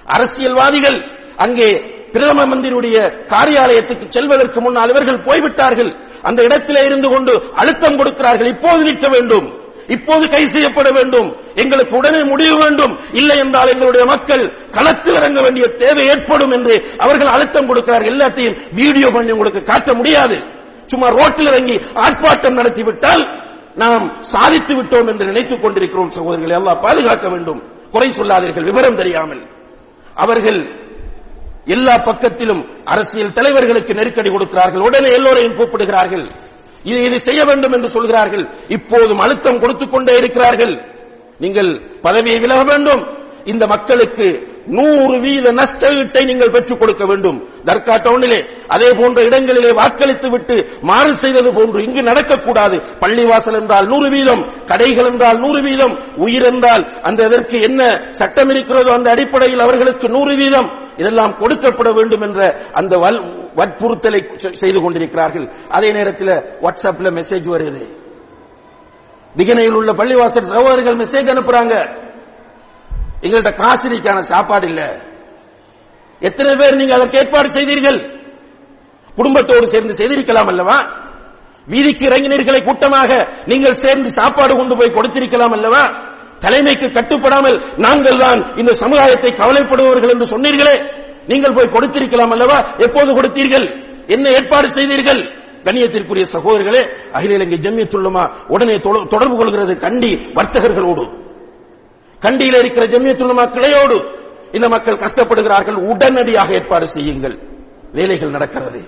அரசியல்வாதிகள் 0.07 0.99
அங்கே 1.37 1.94
பிரதம 2.15 2.47
மந்திரியுடைய 2.51 2.97
காரியாலயத்துக்கு 3.33 4.07
செல்வதற்கு 4.09 4.61
முன்னால் 4.61 4.93
இவர்கள் 4.95 5.25
போய்விட்டார்கள். 5.29 5.91
அந்த 6.23 6.43
இடத்திலே 6.43 6.85
இருந்து 6.85 7.09
கொண்டு 7.09 7.33
அழுத்தம் 7.55 7.97
கொடுக்கிறார்கள். 7.97 8.47
இப்போது 8.47 8.83
நிற்க 8.83 9.09
வேண்டும். 9.09 9.47
இப்போது 9.87 10.31
கை 10.31 10.47
செய்யப்பட 10.47 10.91
வேண்டும். 10.91 11.37
எங்களுக்கு 11.55 11.97
உடனே 11.97 12.23
முடிவு 12.23 12.57
வேண்டும். 12.57 12.99
இல்லை 13.13 13.39
என்றால் 13.39 13.69
எங்களுடைய 13.69 14.07
மக்கள் 14.07 14.45
களத்தில் 14.71 15.15
இறங்க 15.15 15.41
வேண்டிய 15.41 15.67
தேவை 15.67 16.07
ஏற்படும் 16.07 16.51
என்று 16.51 16.75
அவர்கள் 16.99 17.27
அழுத்தம் 17.27 17.67
கொடுக்கிறார்கள். 17.67 18.13
எல்லாத்தையும் 18.15 18.57
வீடியோ 18.73 19.11
பண்ணி 19.11 19.31
உங்களுக்கு 19.31 19.63
காட்ட 19.63 19.95
முடியாது. 19.95 20.39
சும்மா 20.87 21.09
ரோட்டில் 21.09 21.47
இறங்கி 21.47 21.77
ஆர்ப்பாட்டம் 21.77 22.59
நடத்திவிட்டால் 22.61 23.23
நாம் 23.75 24.05
சாதித்து 24.21 24.75
விட்டோம் 24.75 25.09
என்று 25.09 25.25
நினைத்துக் 25.25 25.63
கொண்டிருக்கிறோம் 25.63 26.11
சகோதரர்களை 26.11 26.57
எல்லாம் 26.61 26.81
பாதுகாக்க 26.81 27.29
வேண்டும். 27.29 27.63
குறை 27.91 28.11
சொல்லாதீர்கள். 28.11 28.65
விவரம் 28.65 28.97
தெரியாமல். 28.97 29.43
அவர்கள் 30.15 30.61
எல்லா 31.67 31.99
பக்கத்திலும் 31.99 32.69
அரசியல் 32.85 33.33
தலைவர்களுக்கு 33.33 33.95
நெருக்கடி 33.95 34.31
கொடுக்கிறார்கள். 34.31 34.81
உடனே 34.81 35.13
எல்லோரையும் 35.13 35.57
கூப்பிடுகிறார்கள். 35.57 36.27
இது 36.83 37.03
இது 37.03 37.21
செய்ய 37.21 37.45
வேண்டும் 37.45 37.73
என்று 37.73 37.89
சொல்கிறார்கள். 37.89 38.49
இப்போதும் 38.69 39.19
அழுத்தம் 39.19 39.61
கொடுத்துக் 39.61 39.93
கொண்டே 39.93 40.17
இருக்கிறார்கள். 40.17 40.81
நீங்கள் 41.39 42.01
பதவியை 42.03 42.39
விலக 42.39 42.63
வேண்டும். 42.63 43.23
இந்த 43.45 43.67
மக்களுக்கு 43.67 44.53
நூறு 44.67 45.19
வீத 45.19 45.53
நஷ்ட 45.53 45.91
ஈட்டை 45.91 46.25
நீங்கள் 46.25 46.51
பெற்றுக் 46.51 46.79
கொடுக்க 46.79 47.07
வேண்டும். 47.07 47.49
தர்கா 47.65 47.95
டவுனிலே 48.05 48.45
அதே 48.69 48.93
போன்ற 48.93 49.25
இடங்களிலே 49.25 49.71
வாக்களித்து 49.71 50.31
விட்டு 50.31 50.79
மாறு 50.83 51.15
செய்தது 51.15 51.53
போன்று 51.53 51.85
இங்கு 51.85 52.03
நடக்கக்கூடாது. 52.03 52.83
பள்ளிவாசல் 53.01 53.61
என்றால் 53.61 53.87
நூறு 53.87 54.11
வீதம் 54.11 54.65
கடைகள் 54.67 55.07
என்றால் 55.07 55.39
நூறு 55.39 55.63
வீதம் 55.63 55.99
உயிர் 56.17 56.43
என்றால் 56.43 57.01
அந்த 57.03 57.25
இதற்கு 57.25 57.61
என்ன 57.61 58.09
சட்டம் 58.11 58.49
இருக்கிறதோ 58.49 58.93
அந்த 58.93 59.11
அடிப்படையில் 59.11 59.61
அவர்களுக்கு 59.61 60.09
நூறு 60.09 60.37
வீதம். 60.37 60.84
இதெல்லாம் 60.97 61.39
கொடுக்கப்பட 61.39 61.93
வேண்டும் 61.95 62.21
என்ற 62.21 62.57
அந்த 62.73 62.97
வல் 62.97 63.49
வற்புறுத்தலை 63.57 64.31
செ- 64.43 64.53
செய்து 64.53 64.81
கொண்டிருக்கிறார்கள். 64.81 65.53
அதே 65.69 65.93
நேரத்தில் 65.93 66.29
வாட்ஸ்அப்ல 66.29 67.11
மெசேஜ் 67.11 67.49
வருது. 67.49 67.97
திகனையில் 69.37 69.75
உள்ள 69.75 69.93
பள்ளிவாசல் 69.93 70.41
சகோதரர்கள் 70.41 70.97
மெசேஜ் 70.97 71.27
அனுப்புறாங்க. 71.27 72.03
எங்கள்கிட்ட 73.21 73.55
காசினிக்கான 73.55 74.19
சாப்பாடு 74.19 74.67
இல்ல. 74.67 75.01
எத்தனை 76.21 76.57
பேர் 76.57 76.77
நீங்க 76.77 76.95
அதற்கு 76.95 77.19
ஏற்பாடு 77.19 77.51
செய்தீர்கள்? 77.51 78.21
குடும்பத்தோடு 79.15 79.67
சேர்ந்து 79.67 79.95
செய்திருக்கலாம் 79.95 80.47
அல்லவா? 80.47 80.87
வீதிக்கு 81.67 82.09
இறங்கினீர்களை 82.09 82.65
கூட்டமாக. 82.65 83.29
நீங்கள் 83.45 83.75
சேர்ந்து 83.75 84.13
சாப்பாடு 84.13 84.57
கொண்டு 84.57 84.77
போய் 84.77 84.91
கொடுத்திருக்கலாம் 84.91 85.53
அல்லவா? 85.53 86.13
தலைமைக்கு 86.45 86.91
கட்டுப்படாமல் 86.91 87.65
நாங்கள் 87.77 88.19
தான் 88.19 88.57
இந்த 88.57 88.73
சமுதாயத்தை 88.73 89.31
கவலைப்படுபவர்கள் 89.33 90.11
என்று 90.11 90.39
சொன்னீர்களே. 90.39 90.91
நீங்கள் 91.27 91.53
போய் 91.53 91.69
கொடுத்திருக்கலாம் 91.69 92.31
அல்லவா? 92.31 92.75
எப்போது 92.77 93.23
கொடுத்தீர்கள்? 93.23 93.71
என்ன 94.07 94.29
ஏற்பாடு 94.29 94.73
செய்தீர்கள்? 94.73 95.23
கண்ணியத்திற்குரிய 95.65 96.25
சகோதரர்களே 96.33 97.11
அகில 97.13 97.35
இலங்கை 97.35 97.59
ஜம்யத்துள்ளமா 97.59 98.31
உடனே 98.49 98.79
தொட- 98.79 99.05
தொடர்பு 99.09 99.37
கொள்கிறது 99.37 99.79
கண்டி 99.79 100.15
வர்த்தகர்களோடு. 100.15 101.19
கண்டியில் 102.21 102.55
இருக்கிற 102.55 102.87
ஜம்யத்துள்ளமா 102.87 103.47
கிளையோடு 103.47 104.05
இந்த 104.53 104.69
மக்கள் 104.69 104.97
கஷ்டப்படுகிறார்கள் 104.97 105.75
உடனடியாக 105.75 106.53
ஏற்பாடு 106.53 106.87
செய்யுங்கள். 106.87 107.39
வேலைகள் 107.93 108.31
நடக்கிறது. 108.31 108.85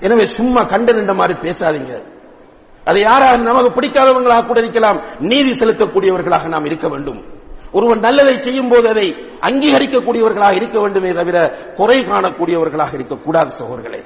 எனவே 0.00 0.26
சும்மா 0.26 0.62
கண்ட 0.62 0.92
நின்ற 0.92 1.14
மாதிரி 1.14 1.38
பேசாதீங்க. 1.38 2.13
அதை 2.84 3.00
யாராக 3.00 3.36
நமக்கு 3.36 3.80
பிடிக்காதவங்களாக 3.80 4.46
கூட 4.46 4.60
இருக்கலாம். 4.60 5.04
நீதி 5.18 5.50
செலுத்தக்கூடியவர்களாக 5.50 6.48
நாம் 6.48 6.64
இருக்க 6.64 6.88
வேண்டும். 6.88 7.24
ஒருவன் 7.72 7.98
நல்லதை 7.98 8.40
செய்யும் 8.40 8.68
போது 8.68 8.88
அதை 8.88 9.14
அங்கீகரிக்கக்கூடியவர்களாக 9.40 10.54
இருக்க 10.54 10.80
வேண்டுமே 10.80 11.12
தவிர 11.12 11.50
குறை 11.74 12.00
காணக்கூடியவர்களாக 12.00 12.94
இருக்கக்கூடாது 12.94 13.50
சகோதரர்களே. 13.60 14.04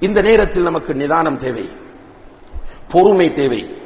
இந்த 0.00 0.20
நேரத்தில் 0.20 0.62
நமக்கு 0.62 0.94
நிதானம் 0.94 1.36
தேவை. 1.36 1.68
பொறுமை 2.88 3.30
தேவை. 3.30 3.76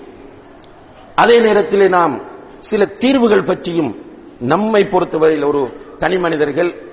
அதே 1.14 1.40
நேரத்திலே 1.40 1.88
நாம் 1.88 2.22
சில 2.58 2.84
தீர்வுகள் 2.84 3.44
பற்றியும் 3.44 4.06
நம்மை 4.38 4.84
பொறுத்தவரையில் 4.84 5.44
ஒரு 5.44 5.94
தனி 5.98 6.18
மனிதர்கள் 6.18 6.88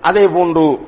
அதே 0.00 0.28
போன்று 0.28 0.78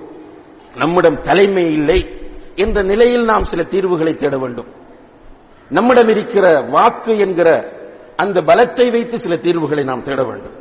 நம்மிடம் 0.74 1.20
தலைமை 1.20 1.72
இல்லை 1.72 2.08
என்ற 2.54 2.82
நிலையில் 2.82 3.24
நாம் 3.24 3.44
சில 3.44 3.62
தீர்வுகளை 3.62 4.14
தேட 4.14 4.38
வேண்டும். 4.38 4.84
நம்மிடம் 5.70 6.10
இருக்கிற 6.14 6.46
வாக்கு 6.74 7.12
என்கிற 7.24 7.48
அந்த 8.22 8.38
பலத்தை 8.48 8.86
வைத்து 8.94 9.16
சில 9.24 9.34
தீர்வுகளை 9.36 9.84
நாம் 9.84 10.04
தேட 10.08 10.20
வேண்டும். 10.24 10.56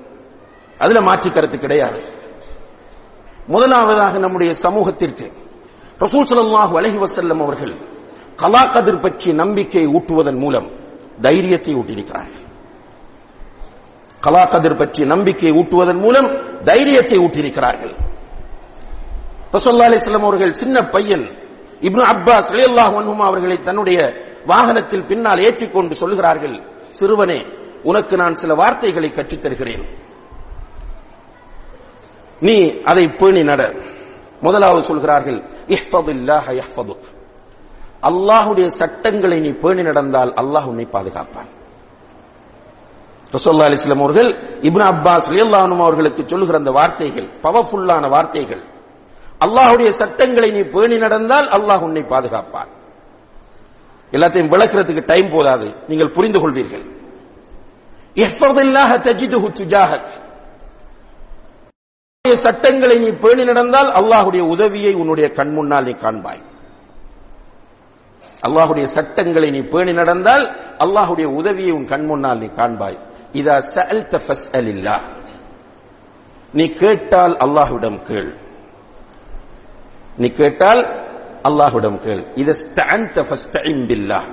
அதுல 0.80 1.02
மாற்று 1.02 1.30
கருத்து 1.32 1.58
கிடையாது. 1.60 2.00
முதலாவதாக 3.54 4.18
நம்முடைய 4.24 4.52
சமூகத்திற்கு 4.66 5.26
ரசூல் 6.04 6.30
சலல்லாஹு 6.30 6.74
அலஹி 6.80 6.98
வசல்லம் 7.04 7.42
அவர்கள் 7.46 7.76
கலா 8.42 8.64
கதிர் 8.66 9.04
பற்றி 9.04 9.30
நம்பிக்கையை 9.42 9.88
ஊட்டுவதன் 9.98 10.40
மூலம் 10.44 10.68
தைரியத்தை 11.22 11.74
ஊட்டியிருக்கிறார்கள். 11.76 12.44
கலா 14.22 14.44
கதிர் 14.46 14.80
பற்றி 14.82 15.02
நம்பிக்கையை 15.14 15.54
ஊட்டுவதன் 15.60 16.02
மூலம் 16.06 16.28
தைரியத்தை 16.70 17.18
ஊட்டியிருக்கிறார்கள். 17.26 17.96
ரசோல்லா 19.56 19.88
அலிஸ்லாம் 19.90 20.30
அவர்கள் 20.30 20.54
சின்ன 20.62 20.78
பையன் 20.96 21.26
இப்னு 21.82 22.04
அப்பாஸ் 22.14 22.50
ரலியல்லாஹு 22.56 22.96
அவர்களை 23.30 23.58
தன்னுடைய 23.60 24.00
வாகனத்தில் 24.46 25.06
பின்னால் 25.06 25.40
ஏற்றிக்கொண்டு 25.40 25.96
சொல்கிறார்கள் 25.96 26.56
சிறுவனே 26.92 27.40
உனக்கு 27.84 28.18
நான் 28.18 28.34
சில 28.34 28.54
வார்த்தைகளை 28.54 29.12
கற்றுத் 29.12 29.42
தருகிறேன் 29.42 29.86
நீ 32.40 32.82
அதை 32.84 33.08
பேணி 33.08 33.44
நட. 33.44 33.62
முதலாவது 34.42 34.82
சொல்கிறார்கள் 34.84 35.40
அல்லாஹுடைய 38.02 38.66
சட்டங்களை 38.66 39.40
நீ 39.40 39.50
பேணி 39.50 39.84
நடந்தால் 39.84 40.32
அல்லாஹ் 40.34 40.66
உன்னை 40.66 40.86
பாதுகாப்பான். 40.92 41.50
ரசோல்லா 43.34 43.68
அலிஸ்லாம் 43.70 44.00
அவர்கள் 44.00 44.30
இப்னு 44.62 44.86
அப்பாஸ் 44.94 45.28
ரலியல்லாஹு 45.32 45.80
அவர்களுக்கு 45.80 46.24
சொல்லுகிற 46.28 46.58
அந்த 46.58 46.72
வார்த்தைகள் 46.72 47.28
பவர்ஃபுல்லான 47.44 48.10
வார்த்தைகள் 48.10 48.64
அல்லாஹுடைய 49.40 49.90
சட்டங்களை 49.90 50.52
நீ 50.52 50.62
பேணி 50.62 50.98
நடந்தால் 50.98 51.48
அல்லாஹ் 51.48 51.82
உன்னை 51.82 52.02
பாதுகாப்பான். 52.02 52.70
எல்லாத்தையும் 54.12 54.52
விளக்குறதுக்கு 54.54 55.06
டைம் 55.06 55.30
போதாது. 55.30 55.76
நீங்கள் 55.88 56.12
புரிந்து 56.12 56.40
கொள்வீர்கள். 56.40 56.86
சட்டங்களை 62.36 63.00
நீ 63.00 63.10
பேணி 63.10 63.44
நடந்தால் 63.44 63.92
அல்லாஹுடைய 63.92 64.40
உதவியை 64.40 64.94
உன்னுடைய 64.94 65.30
கண் 65.30 65.54
முன்னால் 65.54 65.84
நீ 65.84 65.92
காண்பாய். 65.92 66.42
அல்லாஹுடைய 68.42 68.84
சட்டங்களை 68.84 69.50
நீ 69.50 69.60
பேணி 69.60 69.94
நடந்தால் 69.94 70.46
அல்லாஹுடைய 70.78 71.26
உதவியை 71.26 71.72
உன் 71.72 71.86
கண் 71.86 72.06
முன்னால் 72.06 72.38
நீ 72.38 72.46
காண்பாய். 72.46 72.98
இதா 73.34 73.56
நீ 76.54 76.68
கேட்டால் 76.68 77.36
அல்லாஹ்விடம் 77.36 78.02
கேள். 78.02 78.36
நீ 80.18 80.28
கேட்டால் 80.28 81.05
அல்லாஹ்விடம் 81.49 81.99
கேள் 82.05 82.23
இதஸ்தஅன்த 82.43 83.17
ஃபஸ்தஇன் 83.29 83.83
பில்லாஹ் 83.91 84.27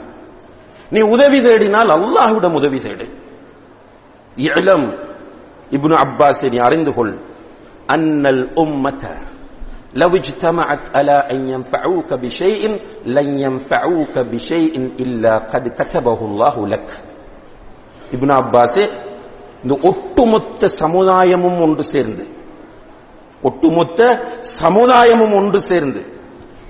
நீ 0.91 0.99
உதவி 1.15 1.39
தேடினால் 1.45 1.91
அல்லாஹ்விடம் 1.97 2.57
உதவி 2.59 2.79
தேடு 2.85 3.07
இளம் 4.37 4.87
இப்னு 5.71 5.95
அப்பாஸ் 6.05 6.43
நீ 6.53 6.59
அறிந்து 6.67 6.91
கொள் 6.97 7.15
அன்னல் 7.95 8.45
உம்மத 8.63 9.03
لو 9.95 10.11
اجتمعت 10.15 10.83
على 10.97 11.17
أن 11.33 11.39
ينفعوك 11.49 12.09
بشيء 12.15 12.63
لن 13.07 13.27
ينفعوك 13.39 14.15
بشيء 14.31 14.75
إلا 15.03 15.33
قد 15.51 15.63
كتبه 15.77 16.19
الله 16.29 16.55
لك 16.73 16.89
இப்னு 18.13 18.33
அப்பாஸே 18.41 18.85
இந்த 19.63 19.73
ஒட்டுமொத்த 19.89 20.63
சமுதாயமும் 20.81 21.59
ஒன்று 21.65 21.83
சேர்ந்து 21.93 22.23
ஒட்டுமொத்த 23.43 23.99
சமுதாயமும் 24.59 25.33
ஒன்று 25.39 25.59
சேர்ந்து 25.69 26.01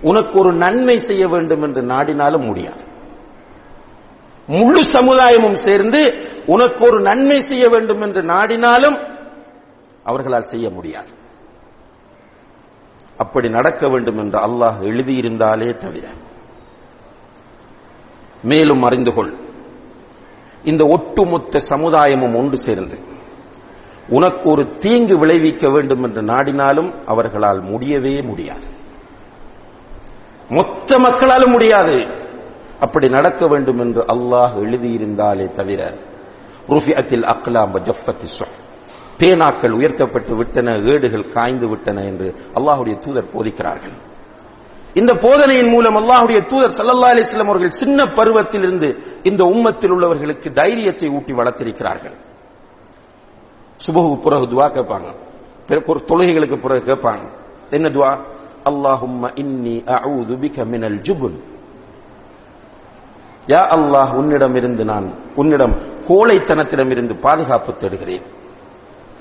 உனக்கு 0.02 0.38
ஒரு 0.38 0.52
நன்மை 0.52 0.98
செய்ய 0.98 1.28
வேண்டும் 1.28 1.62
என்று 1.62 1.82
நாடினாலும் 1.82 2.44
முடியாது. 2.44 2.84
முழு 4.46 4.84
சமுதாயமும் 4.84 5.52
சேர்ந்து 5.52 6.14
உனக்கு 6.46 6.84
ஒரு 6.84 7.00
நன்மை 7.00 7.40
செய்ய 7.40 7.68
வேண்டும் 7.68 8.00
என்று 8.00 8.22
நாடினாலும் 8.22 9.20
அவர்களால் 10.02 10.44
செய்ய 10.44 10.70
முடியாது. 10.70 11.10
அப்படி 13.16 13.48
நடக்க 13.48 13.88
வேண்டும் 13.88 14.18
என்று 14.18 14.38
அல்லாஹ் 14.38 14.74
எழுதியிருந்தாலே 14.80 15.76
தவிர. 15.76 16.08
மேலும் 18.42 18.82
அறிந்து 18.82 19.14
கொள். 19.14 19.36
இந்த 20.64 20.86
ஒட்டுமொத்த 20.86 21.58
சமுதாயமும் 21.68 22.36
ஒன்று 22.36 22.58
சேர்ந்து 22.58 22.98
உனக்கு 24.08 24.50
ஒரு 24.50 24.76
தீங்கு 24.78 25.18
விளைவிக்க 25.18 25.70
வேண்டும் 25.70 26.02
என்று 26.02 26.22
நாடினாலும் 26.22 27.04
அவர்களால் 27.04 27.60
முடியவே 27.60 28.22
முடியாது. 28.22 28.80
மொத்த 30.52 30.98
மக்களாலும் 30.98 31.50
முடியாது. 31.50 31.96
அப்படி 32.80 33.08
நடக்க 33.08 33.48
வேண்டும் 33.48 33.78
என்று 33.78 34.02
அல்லாஹ் 34.02 34.54
எழுதியிருந்தாலே 34.64 35.46
தவிர 35.50 35.80
ருஃபியத்தில் 36.68 37.26
அக்லாம் 37.32 37.74
ஜஃபத்தி 37.78 38.28
சுஹ் 38.38 38.58
பேனாக்கள் 39.18 39.70
உயர்த்தப்பட்டு 39.70 40.36
விட்டன 40.36 40.76
ஏடுகள் 40.76 41.28
காய்ந்து 41.28 41.68
விட்டன 41.68 42.04
என்று 42.04 42.28
அல்லாஹுடைய 42.54 42.98
தூதர் 42.98 43.32
போதிக்கிறார்கள். 43.34 43.96
இந்த 44.94 45.12
போதனையின் 45.14 45.68
மூலம் 45.68 45.96
அல்லாஹுடைய 45.96 46.40
தூதர் 46.46 46.70
சல்லல்லா 46.70 47.10
அலிஸ்லாம் 47.12 47.46
அவர்கள் 47.46 47.70
சின்ன 47.70 48.06
பருவத்தில் 48.06 48.62
இருந்து 48.62 48.88
இந்த 49.22 49.44
உம்மத்தில் 49.44 49.92
உள்ளவர்களுக்கு 49.92 50.50
தைரியத்தை 50.50 51.08
ஊட்டி 51.08 51.32
வளர்த்திருக்கிறார்கள். 51.32 52.16
சுபகு 53.86 54.20
பிறகு 54.20 54.44
துவா 54.46 54.66
கேட்பாங்க. 54.66 55.10
தொழுகைகளுக்கு 55.68 56.56
பிறகு 56.56 56.94
கேட்பாங்க. 56.94 57.24
என்ன 57.70 57.88
துவா? 57.88 58.40
அல்லாஹும் 58.70 59.22
இன்னி 59.42 59.74
பிக 60.42 60.66
மினல் 60.72 60.98
ஜுபுன் 61.06 61.38
யா 63.46 63.62
அல்லாஹ் 63.76 64.12
உன்னிடம் 64.20 64.54
இருந்து 64.54 64.84
நான் 64.84 65.06
உன்னிடம் 65.34 65.74
கோழைத்தனத்திடம் 66.08 66.90
இருந்து 66.90 67.14
பாதுகாப்பு 67.16 67.76
தேடுகிறேன். 67.76 68.24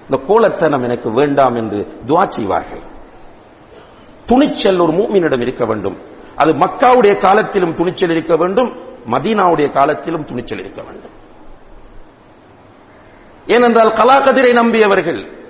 இந்த 0.01 0.17
கோலத்தனம் 0.27 0.83
எனக்கு 0.83 1.11
வேண்டாம் 1.11 1.55
என்று 1.55 1.79
துவா 2.07 2.23
செய்வார்கள். 2.27 2.83
துணிச்சல் 4.25 4.79
ஒரு 4.79 4.93
மூமினிடம் 4.93 5.41
இருக்க 5.41 5.65
வேண்டும். 5.65 5.97
அது 6.35 6.51
மக்காவுடைய 6.53 7.13
காலத்திலும் 7.17 7.73
துணிச்சல் 7.73 8.09
இருக்க 8.09 8.35
வேண்டும் 8.35 8.71
மதீனாவுடைய 9.13 9.71
காலத்திலும் 9.71 10.25
துணிச்சல் 10.25 10.59
இருக்க 10.59 10.81
வேண்டும். 10.81 11.15
ஏனென்றால் 13.47 13.91
கலாகதிரை 13.99 14.51
நம்பியவர்கள் 14.53 15.40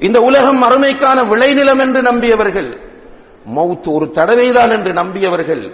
இந்த 0.00 0.18
உலகம் 0.20 0.62
அருமைக்கான 0.62 1.18
விளைநிலம் 1.28 1.80
என்று 1.80 2.00
நம்பியவர்கள் 2.02 2.70
மவுத் 3.54 3.88
ஒரு 3.88 4.06
தடவைதான் 4.10 4.72
என்று 4.72 4.92
நம்பியவர்கள் 4.92 5.64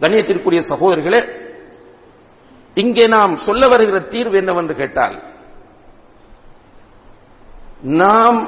கண்ணியத்திற்குரிய 0.00 0.60
சகோதரர்களே 0.70 1.20
இங்கே 2.76 3.04
நாம் 3.06 3.34
சொல்ல 3.36 3.62
வருகிற 3.68 3.98
தீர்வு 4.06 4.36
என்னவென்று 4.36 4.74
கேட்டால் 4.74 5.16
நாம் 8.00 8.38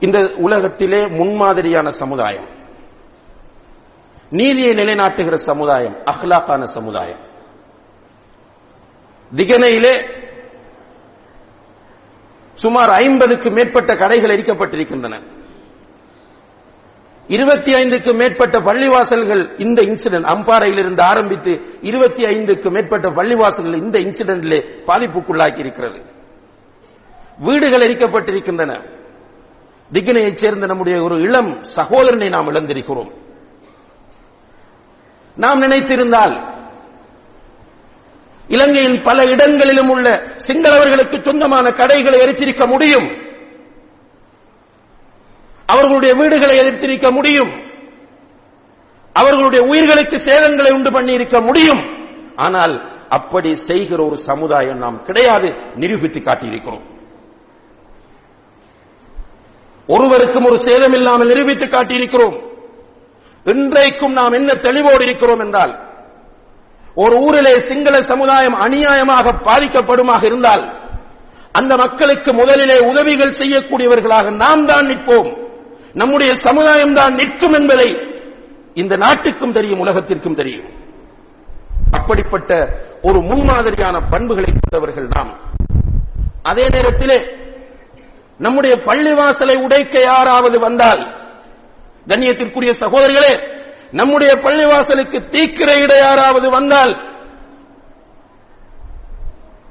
இந்த 0.00 0.18
உலகத்திலே 0.36 1.00
முன்மாதிரியான 1.10 1.88
சமுதாயம் 1.92 2.48
நீதியை 4.32 4.72
நிலைநாட்டுகிற 4.74 5.36
சமுதாயம் 5.50 5.96
அஹ்லாக்கான 6.06 6.62
சமுதாயம் 6.76 7.22
திகனையிலே 9.32 9.94
சுமார் 12.62 12.90
ஐம்பதுக்கு 12.90 13.50
மேற்பட்ட 13.50 13.96
கடைகள் 13.96 14.32
எரிக்கப்பட்டிருக்கின்றன. 14.36 15.14
இருபத்தி 17.26 17.74
ஐந்துக்கு 17.74 18.14
மேற்பட்ட 18.14 18.58
பள்ளிவாசல்கள் 18.58 19.60
இந்த 19.60 19.82
இன்சிடென்ட் 19.82 20.28
அம்பாறையில் 20.34 20.78
இருந்து 20.78 21.02
ஆரம்பித்து 21.02 21.60
இருபத்தி 21.80 22.24
ஐந்துக்கு 22.24 22.70
மேற்பட்ட 22.70 23.10
பள்ளிவாசல்கள் 23.10 23.74
இந்த 23.74 23.98
இன்சிடென்ட்லே 23.98 24.58
பாதிப்புக்குள்ளாக்கி 24.86 25.58
இருக்கிறது 25.58 26.00
வீடுகள் 27.38 27.84
எரிக்கப்பட்டிருக்கின்றன. 27.88 28.72
திகினையைச் 29.92 30.34
சேர்ந்த 30.34 30.66
நம்முடைய 30.66 31.02
ஒரு 31.02 31.16
இளம் 31.16 31.62
சகோதரனை 31.62 32.28
நாம் 32.28 32.48
இழந்திருக்கிறோம். 32.48 33.12
நாம் 35.36 35.62
நினைத்திருந்தால் 35.62 36.34
இலங்கையின் 38.48 39.02
பல 39.02 39.22
இடங்களிலும் 39.22 39.88
உள்ள 39.88 40.36
சிங்களவர்களுக்கு 40.46 41.22
சொந்தமான 41.22 41.70
கடைகளை 41.70 42.20
எரித்திருக்க 42.20 42.66
முடியும். 42.66 43.10
அவர்களுடைய 45.66 46.14
வீடுகளை 46.14 46.56
எதிர்த்திருக்க 46.56 47.10
முடியும். 47.10 47.52
அவர்களுடைய 49.12 49.64
உயிர்களுக்கு 49.64 50.20
சேதங்களை 50.24 50.72
உண்டு 50.72 50.90
பண்ணியிருக்க 50.90 51.44
முடியும். 51.44 52.10
ஆனால் 52.36 52.90
அப்படி 53.08 53.54
செய்கிற 53.54 54.04
ஒரு 54.04 54.16
சமுதாயம் 54.16 54.78
நாம் 54.78 55.02
கிடையாது 55.02 55.54
நிரூபித்து 55.74 56.20
காட்டியிருக்கிறோம். 56.20 56.90
ஒருவருக்கும் 59.86 60.44
ஒரு 60.44 60.58
சேதம் 60.58 60.92
இல்லாமல் 60.92 61.26
நிரூபித்து 61.26 61.66
காட்டியிருக்கிறோம். 61.66 62.50
இன்றைக்கும் 63.44 64.12
நாம் 64.12 64.32
என்ன 64.32 64.52
தெளிவோடு 64.52 65.00
இருக்கிறோம் 65.00 65.38
என்றால் 65.38 65.91
ஒரு 66.94 67.16
ஊரிலே 67.16 67.58
சிங்கள 67.58 68.00
சமுதாயம் 68.00 68.54
அநியாயமாக 68.54 69.34
பாதிக்கப்படுமாக 69.44 70.24
இருந்தால் 70.24 70.64
அந்த 71.52 71.76
மக்களுக்கு 71.76 72.32
முதலிலே 72.32 72.78
உதவிகள் 72.80 73.38
செய்யக்கூடியவர்களாக 73.38 74.30
நாம் 74.30 74.66
தான் 74.66 74.86
நிற்போம். 74.86 75.36
நம்முடைய 75.94 76.34
சமுதாயம் 76.34 76.94
தான் 76.94 77.14
நிற்கும் 77.14 77.52
என்பதை 77.52 77.96
இந்த 78.74 78.96
நாட்டுக்கும் 78.96 79.52
தெரியும் 79.52 79.78
உலகத்திற்கும் 79.78 80.34
தெரியும். 80.34 80.68
அப்படிப்பட்ட 81.92 82.68
ஒரு 83.02 83.18
முன்மாதிரியான 83.20 84.00
பண்புகளை 84.10 84.52
கொண்டவர்கள் 84.52 85.08
நாம். 85.08 85.32
அதே 86.42 86.68
நேரத்திலே 86.68 87.18
நம்முடைய 88.38 88.76
பள்ளிவாசலை 88.76 89.56
உடைக்க 89.62 90.00
யாராவது 90.00 90.58
வந்தால் 90.58 91.02
கண்ணியத்திற்குரிய 92.08 92.70
சகோதரிகளே 92.80 93.51
நம்முடைய 93.92 94.34
பள்ளிவாசலுக்கு 94.34 95.28
தீக்கிரையிட 95.28 95.96
யாராவது 95.96 96.50
வந்தால் 96.50 97.10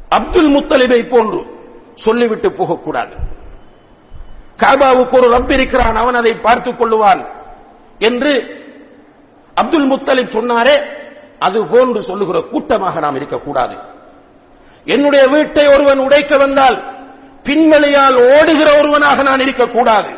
அப்துல் 0.09 0.55
முத்தலிபை 0.55 1.09
போன்று 1.09 1.45
சொல்லிவிட்டு 1.93 2.51
போகக்கூடாது. 2.51 3.15
காபாவுக்கு 4.57 5.15
ஒரு 5.15 5.29
ரப் 5.29 5.51
இருக்கிறான் 5.51 5.95
அவன் 5.95 6.13
அதை 6.13 6.33
பார்த்துக் 6.33 6.81
கொள்ளுவான் 6.81 7.29
என்று 7.97 8.63
அப்துல் 9.53 9.91
முத்தலிப் 9.91 10.35
சொன்னாரே 10.37 10.85
அது 11.39 11.67
போன்று 11.67 12.01
சொல்லுகிற 12.01 12.41
கூட்டமாக 12.41 12.99
நாம் 12.99 13.15
இருக்கக்கூடாது. 13.15 13.77
என்னுடைய 14.85 15.27
வீட்டை 15.27 15.67
ஒருவன் 15.67 15.97
உடைக்க 15.97 16.37
வந்தால் 16.37 16.77
பின்வழியால் 17.43 18.39
ஓடுகிற 18.39 18.77
ஒருவனாக 18.77 19.21
நான் 19.21 19.39
இருக்கக்கூடாது. 19.39 20.09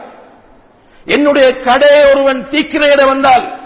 என்னுடைய 1.06 1.60
கடையை 1.60 2.06
ஒருவன் 2.06 2.48
தீக்கிரையிட 2.48 3.06
வந்தால் 3.06 3.63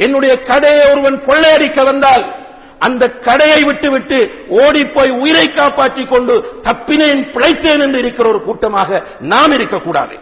என்னுடைய 0.00 0.36
கடையை 0.36 0.90
ஒருவன் 0.90 1.24
கொள்ளையடிக்க 1.24 1.84
வந்தால் 1.84 2.48
அந்த 2.78 3.08
கடையை 3.08 3.62
விட்டுவிட்டு 3.64 4.44
ஓடிப்போய் 4.48 5.10
உயிரை 5.10 5.50
காப்பாற்றிக் 5.50 6.08
கொண்டு 6.08 6.60
தப்பினேன் 6.62 7.30
பிழைத்தேன் 7.32 7.80
என்று 7.80 7.98
இருக்கிற 7.98 8.28
ஒரு 8.28 8.42
கூட்டமாக 8.42 9.04
நாம் 9.18 9.50
இருக்கக்கூடாது. 9.50 10.18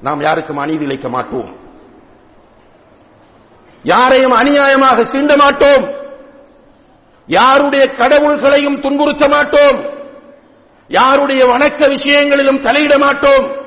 நாம் 0.00 0.20
யாருக்கும் 0.20 0.56
அநீதி 0.56 0.86
இழைக்க 0.86 1.08
மாட்டோம். 1.08 1.56
யாரையும் 3.82 4.36
அநியாயமாக 4.36 5.00
சீண்ட 5.00 5.36
மாட்டோம். 5.36 5.94
யாருடைய 7.26 7.86
கடவுள்களையும் 7.86 8.80
துன்புறுத்த 8.80 9.28
மாட்டோம். 9.28 9.90
யாருடைய 10.88 11.46
வணக்க 11.46 11.88
விஷயங்களிலும் 11.88 12.62
தலையிட 12.62 12.98
மாட்டோம். 12.98 13.66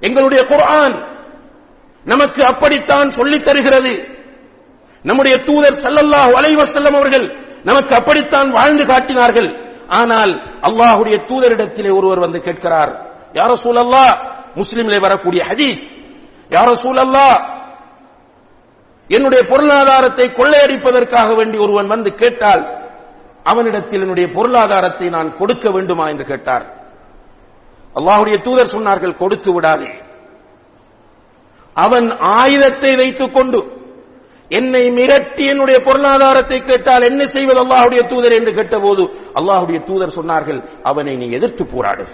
எங்களுடைய 0.00 0.44
குர்ஆன் 0.44 1.08
நமக்கு 2.04 2.44
அப்படித்தான் 2.44 3.10
சொல்லித் 3.10 3.44
தருகிறது. 3.44 4.12
நம்முடைய 5.04 5.36
தூதர் 5.36 5.74
ஸல்லல்லாஹு 5.74 6.30
அலைவசல்லம் 6.40 6.96
அவர்கள் 7.00 7.26
நமக்கு 7.62 7.94
அப்படித்தான் 7.94 8.50
வாழ்ந்து 8.50 8.84
காட்டினார்கள். 8.86 9.80
ஆனால் 9.88 10.32
அல்லாஹுடைய 10.62 11.16
தூதரிடத்திலே 11.28 11.96
ஒருவர் 11.96 12.18
வந்து 12.18 12.40
கேட்கிறார். 12.40 12.92
யார 13.32 13.50
சூழல்லா 13.64 14.04
முஸ்லிமிலே 14.56 15.00
வரக்கூடிய 15.00 15.44
ஹதீஸ். 15.48 15.82
யார 16.50 16.68
சூழல்லா 16.82 17.28
என்னுடைய 19.08 19.44
பொருளாதாரத்தை 19.44 20.26
கொள்ளையடிப்பதற்காக 20.28 21.34
வேண்டி 21.34 21.58
ஒருவன் 21.58 21.86
வந்து 21.86 22.14
கேட்டால் 22.14 22.82
அவனிடத்தில் 23.44 24.00
என்னுடைய 24.00 24.28
பொருளாதாரத்தை 24.28 25.08
நான் 25.08 25.36
கொடுக்க 25.36 25.70
வேண்டுமா? 25.70 26.08
என்று 26.08 26.24
கேட்டார். 26.24 26.64
அல்லாஹுடைய 27.94 28.40
தூதர் 28.40 28.74
சொன்னார்கள் 28.76 29.16
கொடுத்து 29.16 29.52
விடாதே. 29.52 29.92
அவன் 31.74 32.16
ஆயுதத்தை 32.18 32.96
வைத்துக் 32.96 33.34
கொண்டு 33.34 33.73
என்னை 34.48 34.90
மிரட்டி 34.90 35.44
என்னுடைய 35.46 35.80
பொருளாதாரத்தை 35.80 36.62
கேட்டால் 36.62 37.02
என்ன 37.02 37.26
செய்வது 37.26 37.64
அல்லாஹுடைய 37.64 38.06
தூதர் 38.06 38.32
என்று 38.32 38.52
கேட்டபோது 38.54 39.02
அல்லாஹுடைய 39.34 39.82
தூதர் 39.82 40.16
சொன்னார்கள் 40.16 40.68
அவனை 40.82 41.16
நீ 41.16 41.30
எதிர்த்து 41.30 41.66
போராடு. 41.66 42.06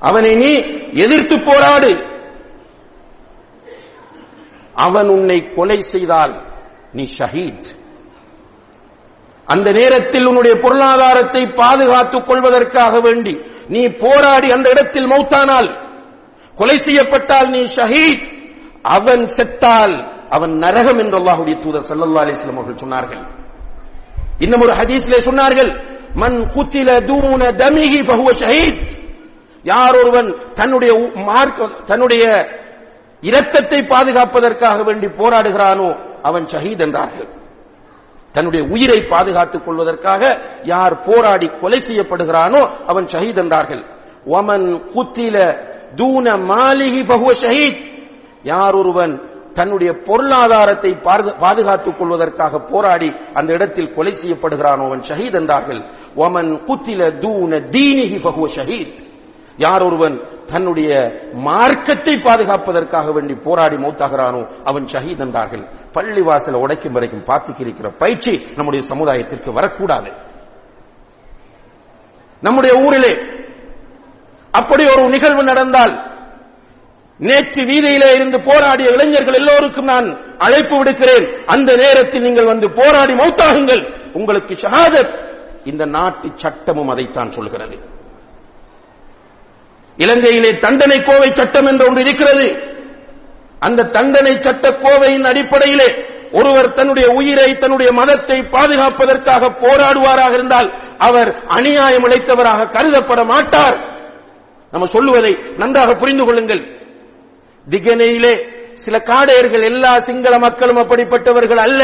அவனை 0.00 0.34
நீ 0.34 0.52
எதிர்த்து 0.90 1.40
போராடு. 1.40 2.06
அவன் 4.74 5.08
உன்னை 5.08 5.50
கொலை 5.50 5.82
செய்தால் 5.82 6.34
நீ 6.92 7.08
ஷஹீத். 7.18 7.66
அந்த 9.46 9.72
நேரத்தில் 9.72 10.26
உன்னுடைய 10.26 10.56
பொருளாதாரத்தை 10.56 11.46
பாதுகாத்துக் 11.46 12.26
கொள்வதற்காக 12.26 13.00
வேண்டி 13.00 13.40
நீ 13.66 13.86
போராடி 13.86 14.50
அந்த 14.50 14.70
இடத்தில் 14.70 15.06
மௌத்தானால் 15.06 15.68
கொலை 16.54 16.78
செய்யப்பட்டால் 16.78 17.50
நீ 17.50 17.64
ஷஹீத். 17.76 18.43
அவன் 18.84 19.28
செத்தால் 19.36 20.12
அவன் 20.28 20.52
நரகம் 20.52 20.98
என்று 20.98 21.18
அல்லாஹுடைய 21.18 21.58
தூதர் 21.58 21.82
ஸல்லல்லாஹு 21.82 22.34
அலிஸ்லாம் 22.34 22.56
அவர்கள் 22.56 22.88
சொன்னார்கள். 22.88 23.26
இன்னும் 24.38 24.60
ஒரு 24.60 24.72
ஹதீஸ்லே 24.72 25.18
சொன்னார்கள் 25.24 25.80
மன் 26.14 26.32
குத்தில 26.32 27.04
தூன 27.04 27.50
தமிஹி 27.50 28.02
ஃபஹுவ 28.02 28.30
ஷஹீத். 28.38 28.88
யார் 29.62 29.96
ஒருவன் 29.96 30.34
தன்னுடைய 30.54 30.94
உ- 30.94 31.18
மார்க்க 31.20 31.68
தன்னுடைய 31.86 32.48
இரத்தத்தை 33.20 33.82
பாதுகாப்பதற்காக 33.82 34.82
வேண்டி 34.84 35.06
போராடுகிறானோ 35.06 36.18
அவன் 36.22 36.44
ஷஹீத் 36.44 36.78
என்றார்கள். 36.78 37.28
தன்னுடைய 38.32 38.66
உயிரை 38.70 39.02
பாதுகாத்துக் 39.02 39.64
கொள்வதற்காக 39.64 40.40
யார் 40.62 40.98
போராடி 40.98 41.50
கொலை 41.60 41.82
செய்யப்படுகிறானோ 41.88 42.70
அவன் 42.86 43.04
ஷஹீத் 43.04 43.36
என்றார்கள். 43.36 43.84
ஒமன் 44.26 44.82
குத்தில 44.94 45.58
தூன 45.94 46.36
மாலிகி 46.36 47.02
ஃபஹுவ 47.02 47.34
ஷஹீத். 47.42 47.93
யார் 48.44 48.74
ஒருவன் 48.74 49.32
தன்னுடைய 49.52 49.92
பொருளாதாரத்தை 49.92 50.90
பாது- 50.90 51.38
பாதுகாத்துக் 51.38 51.98
கொள்வதற்காக 51.98 52.58
போராடி 52.58 53.12
அந்த 53.34 53.52
இடத்தில் 53.52 53.92
கொலை 53.92 54.12
செய்யப்படுகிறானோ 54.12 54.84
அவன் 54.84 55.00
ஷஹீத் 55.00 55.32
என்றார்கள். 55.32 55.92
ஒமன் 56.14 56.64
குத்தில 56.64 57.18
தூன 57.18 57.56
தீனிஹி 57.56 58.18
ஃபஹுவ 58.18 58.48
ஷஹீத். 58.56 58.98
யார் 59.56 59.82
ஒருவன் 59.82 60.20
தன்னுடைய 60.46 61.10
மார்க்கத்தை 61.32 62.14
பாதுகாப்பதற்காக 62.14 63.12
வேண்டி 63.12 63.34
போராடி 63.34 63.76
மூத்தாகிறானோ 63.76 64.50
அவன் 64.64 64.84
ஷஹீத் 64.84 65.18
என்றார்கள். 65.18 65.68
பள்ளிவாசலை 65.94 66.54
உடைக்கும் 66.54 66.92
வரைக்கும் 66.92 67.24
பார்த்துக்கிருக்கிற 67.24 67.96
பயிற்சி 67.98 68.46
நம்முடைய 68.56 68.86
சமுதாயத்திற்கு 68.94 69.52
வரக்கூடாது. 69.52 70.12
நம்முடைய 72.40 72.84
ஊரிலே 72.84 73.18
அப்படி 74.50 74.90
ஒரு 74.90 75.08
நிகழ்வு 75.08 75.44
நடந்தால் 75.44 76.13
நேற்று 77.18 77.64
வீதியிலே 77.64 78.14
இருந்து 78.14 78.40
போராடிய 78.40 78.90
இளைஞர்கள் 78.90 79.34
எல்லோருக்கும் 79.34 79.84
நான் 79.84 80.36
அழைப்பு 80.38 80.82
விடுக்கிறேன். 80.82 81.44
அந்த 81.44 81.76
நேரத்தில் 81.76 82.22
நீங்கள் 82.22 82.44
வந்து 82.44 82.70
போராடி 82.70 83.12
மௌத்தாகுங்கள். 83.12 84.12
உங்களுக்கு 84.12 84.54
ஷஹாதத். 84.54 85.32
இந்த 85.64 85.84
நாட்டு 85.84 86.28
சட்டமும் 86.34 86.88
அதைத்தான் 86.88 87.30
சொல்கிறது. 87.30 87.78
இலங்கையிலே 89.96 90.58
தண்டனை 90.58 91.02
கோவை 91.02 91.30
சட்டம் 91.32 91.66
என்று 91.66 91.86
ஒன்று 91.86 92.00
இருக்கிறது. 92.00 92.72
அந்த 93.58 93.82
தண்டனை 93.82 94.36
சட்ட 94.40 94.70
கோவையின் 94.70 95.24
அடிப்படையிலே 95.24 96.04
ஒருவர் 96.32 96.72
தன்னுடைய 96.72 97.10
உயிரை 97.10 97.58
தன்னுடைய 97.58 97.92
மதத்தை 97.92 98.40
பாதுகாப்பதற்காக 98.40 99.46
போராடுவாராக 99.48 100.32
இருந்தால் 100.32 100.74
அவர் 100.98 101.44
அநியாயம் 101.46 102.04
இழைத்தவராக 102.04 102.68
கருதப்பட 102.68 103.24
மாட்டார். 103.24 103.92
நம்ம 104.70 104.86
சொல்லுவதை 104.86 105.38
நன்றாக 105.56 105.94
புரிந்து 105.94 106.24
கொள்ளுங்கள். 106.24 106.73
திகனையிலே 107.70 108.34
சில 108.72 108.98
காடையர்கள் 108.98 109.62
எல்லா 109.62 110.00
சிங்கள 110.00 110.38
மக்களும் 110.38 110.76
அப்படிப்பட்டவர்கள் 110.76 111.56
அல்ல. 111.56 111.82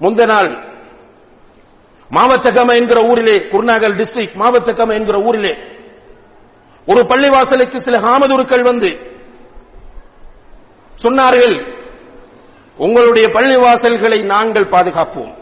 முந்த 0.00 0.26
நாள் 0.26 0.50
மாவத்தகம 2.10 2.74
என்கிற 2.74 3.02
ஊரிலே 3.02 3.38
குருநாகல் 3.38 3.94
டிஸ்ட்ரிக்ட் 3.94 4.40
மாவத்தகம 4.42 4.92
என்கிற 4.92 5.18
ஊரிலே 5.18 5.58
ஒரு 6.86 7.00
பள்ளிவாசலுக்கு 7.02 7.76
சில 7.76 7.98
காமதுருக்கள் 7.98 8.64
வந்து 8.64 8.90
சொன்னார்கள் 11.02 11.82
உங்களுடைய 12.76 13.28
பள்ளிவாசல்களை 13.28 14.24
நாங்கள் 14.24 14.64
பாதுகாப்போம். 14.64 15.32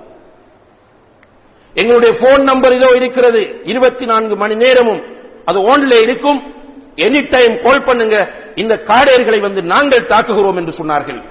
எங்களுடைய 1.74 2.18
போன் 2.20 2.42
நம்பர் 2.42 2.72
இதோ 2.72 2.88
இருக்கிறது 2.94 3.61
இருபத்தி 3.64 4.04
நான்கு 4.04 4.37
மணி 4.37 4.54
நேரமும் 4.54 5.02
அது 5.44 5.58
ஓன்ல 5.61 6.02
இருக்கும். 6.02 6.62
எனி 6.96 7.28
டைம் 7.28 7.61
கால் 7.61 7.85
பண்ணுங்க 7.85 8.33
இந்த 8.55 8.81
காடையர்களை 8.85 9.40
வந்து 9.40 9.62
நாங்கள் 9.62 10.07
தாக்குகிறோம் 10.07 10.57
என்று 10.57 10.85
சொன்னார்கள். 10.85 11.31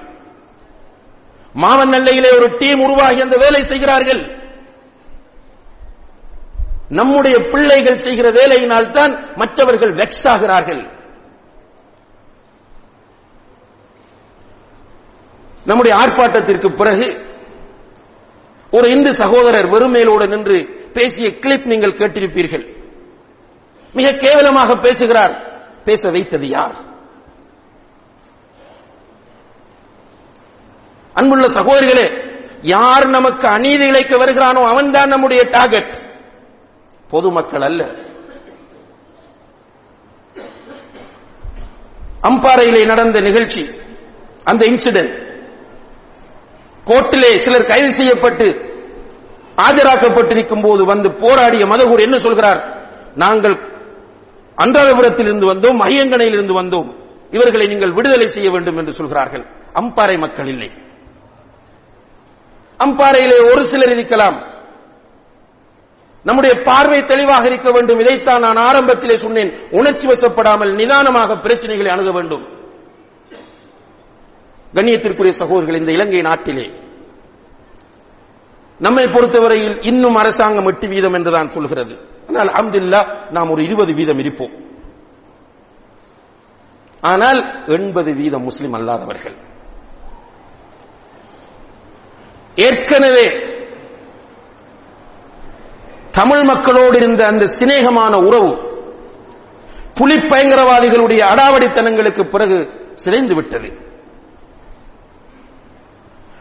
மாவனல்லையிலே 1.54 2.34
ஒரு 2.34 2.56
டீம் 2.58 2.80
உருவாகி 2.80 3.20
அந்த 3.20 3.36
வேலை 3.36 3.62
செய்கிறார்கள். 3.62 4.40
நம்முடைய 6.88 7.38
பிள்ளைகள் 7.38 7.96
செய்கிற 7.96 8.30
வேலையினால் 8.30 8.90
தான் 8.90 9.34
மற்றவர்கள் 9.34 9.94
வெக்ஸ் 9.94 10.28
ஆகிறார்கள். 10.28 10.90
நம்முடைய 15.64 15.98
ஆர்ப்பாட்டத்திற்கு 15.98 16.76
பிறகு 16.76 17.26
ஒரு 18.70 18.90
இந்து 18.90 19.14
சகோதரர் 19.14 19.70
வெறுமையிலோடு 19.70 20.28
நின்று 20.28 20.90
பேசிய 20.92 21.38
கிளிப் 21.38 21.66
நீங்கள் 21.66 21.96
கேட்டிருப்பீர்கள். 21.96 22.76
மிக 23.92 24.12
கேவலமாக 24.12 24.76
பேசுகிறார். 24.76 25.51
பேச 25.84 26.10
வைத்தது 26.10 26.48
யார்? 26.48 26.74
அன்புள்ள 31.14 31.46
சகோதரிகளே 31.46 32.06
யார் 32.62 33.06
நமக்கு 33.08 33.48
அநீதி 33.48 33.86
இழைக்க 33.86 34.16
வருகிறானோ 34.18 34.62
அவன்தான் 34.66 35.08
நம்முடைய 35.08 35.42
டார்கெட் 35.42 35.94
பொதுமக்கள் 37.10 37.62
அல்ல. 37.62 37.82
அம்பாறையிலே 42.22 42.86
நடந்த 42.86 43.20
நிகழ்ச்சி 43.20 43.70
அந்த 44.44 44.66
இன்சிடென்ட் 44.66 45.14
கோர்ட்டிலே 46.86 47.36
சிலர் 47.36 47.66
கைது 47.66 47.92
செய்யப்பட்டு 47.92 48.46
ஆஜராக்கப்பட்டிருக்கும் 49.56 50.62
போது 50.62 50.84
வந்து 50.84 51.08
போராடிய 51.12 51.66
மதகூர் 51.66 52.00
என்ன 52.00 52.18
சொல்கிறார்? 52.18 52.60
நாங்கள் 53.16 53.56
அன்றாதபுரத்தில் 54.56 55.24
இருந்து 55.24 55.54
வந்தோம் 55.54 55.80
ஐயங்கனையில் 55.80 56.32
இருந்து 56.32 56.62
வந்தோம். 56.62 56.94
இவர்களை 57.30 57.66
நீங்கள் 57.66 57.92
விடுதலை 57.92 58.26
செய்ய 58.26 58.50
வேண்டும் 58.50 58.76
என்று 58.76 58.92
சொல்கிறார்கள். 58.92 59.46
அம்பாறை 59.74 60.18
மக்கள் 60.18 60.46
இல்லை. 60.46 60.70
அம்பாறையிலே 62.78 63.52
ஒரு 63.52 63.64
சிலர் 63.64 63.92
இருக்கலாம். 63.92 64.42
நம்முடைய 66.22 66.62
பார்வை 66.62 67.04
தெளிவாக 67.04 67.46
இருக்க 67.46 67.70
வேண்டும். 67.70 67.98
இதைத்தான் 67.98 68.40
நான் 68.40 68.56
ஆரம்பத்திலே 68.56 69.14
சொன்னேன். 69.14 69.68
உணர்ச்சி 69.70 70.08
வசப்படாமல் 70.08 70.74
நிதானமாக 70.74 71.34
பிரச்சனைகளை 71.34 71.88
அணுக 71.88 72.12
வேண்டும். 72.12 72.60
கண்ணியத்திற்குரிய 74.74 75.28
சகோதரர்கள் 75.28 75.78
இந்த 75.78 75.92
இலங்கை 75.92 76.20
நாட்டிலே 76.20 76.80
நம்மை 78.78 79.04
பொறுத்தவரையில் 79.04 79.82
இன்னும் 79.82 80.14
அரசாங்கம் 80.14 80.66
எட்டு 80.66 80.88
வீதம் 80.88 81.12
என்றுதான் 81.12 81.48
சொல்கிறது. 81.48 82.11
ஆனால் 82.28 82.46
அம்தில்லா 82.46 83.30
நாம் 83.30 83.50
ஒரு 83.50 83.64
இருபது 83.64 83.92
வீதம் 83.92 84.18
இருப்போம். 84.18 84.50
ஆனால் 87.00 87.66
எண்பது 87.66 88.14
வீதம் 88.14 88.42
முஸ்லிம் 88.42 88.74
அல்லாதவர்கள். 88.74 89.36
ஏற்கனவே 92.54 93.32
தமிழ் 96.10 96.42
மக்களோடு 96.42 96.96
இருந்த 96.96 97.26
அந்த 97.26 97.46
சிநேகமான 97.58 98.24
உறவு 98.24 98.70
புலி 99.94 100.16
பயங்கரவாதிகளுடைய 100.16 101.18
அடாவடித்தனங்களுக்கு 101.18 102.28
பிறகு 102.28 102.70
சிதைந்து 102.94 103.34
விட்டது. 103.34 103.90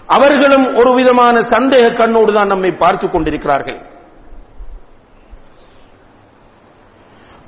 அவர்களும் 0.06 0.76
ஒரு 0.76 0.94
விதமான 0.94 1.40
சந்தேக 1.40 1.94
கண்ணோடு 1.94 2.34
தான் 2.34 2.48
நம்மை 2.48 2.72
பார்த்துக் 2.72 3.12
கொண்டிருக்கிறார்கள். 3.12 3.91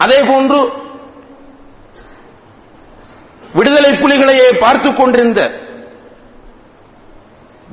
அதே 0.03 0.23
போன்று 0.23 0.71
விடுதலை 3.53 3.91
புலிகளையே 3.91 4.59
பார்த்துக் 4.59 4.97
கொண்டிருந்த 4.97 5.49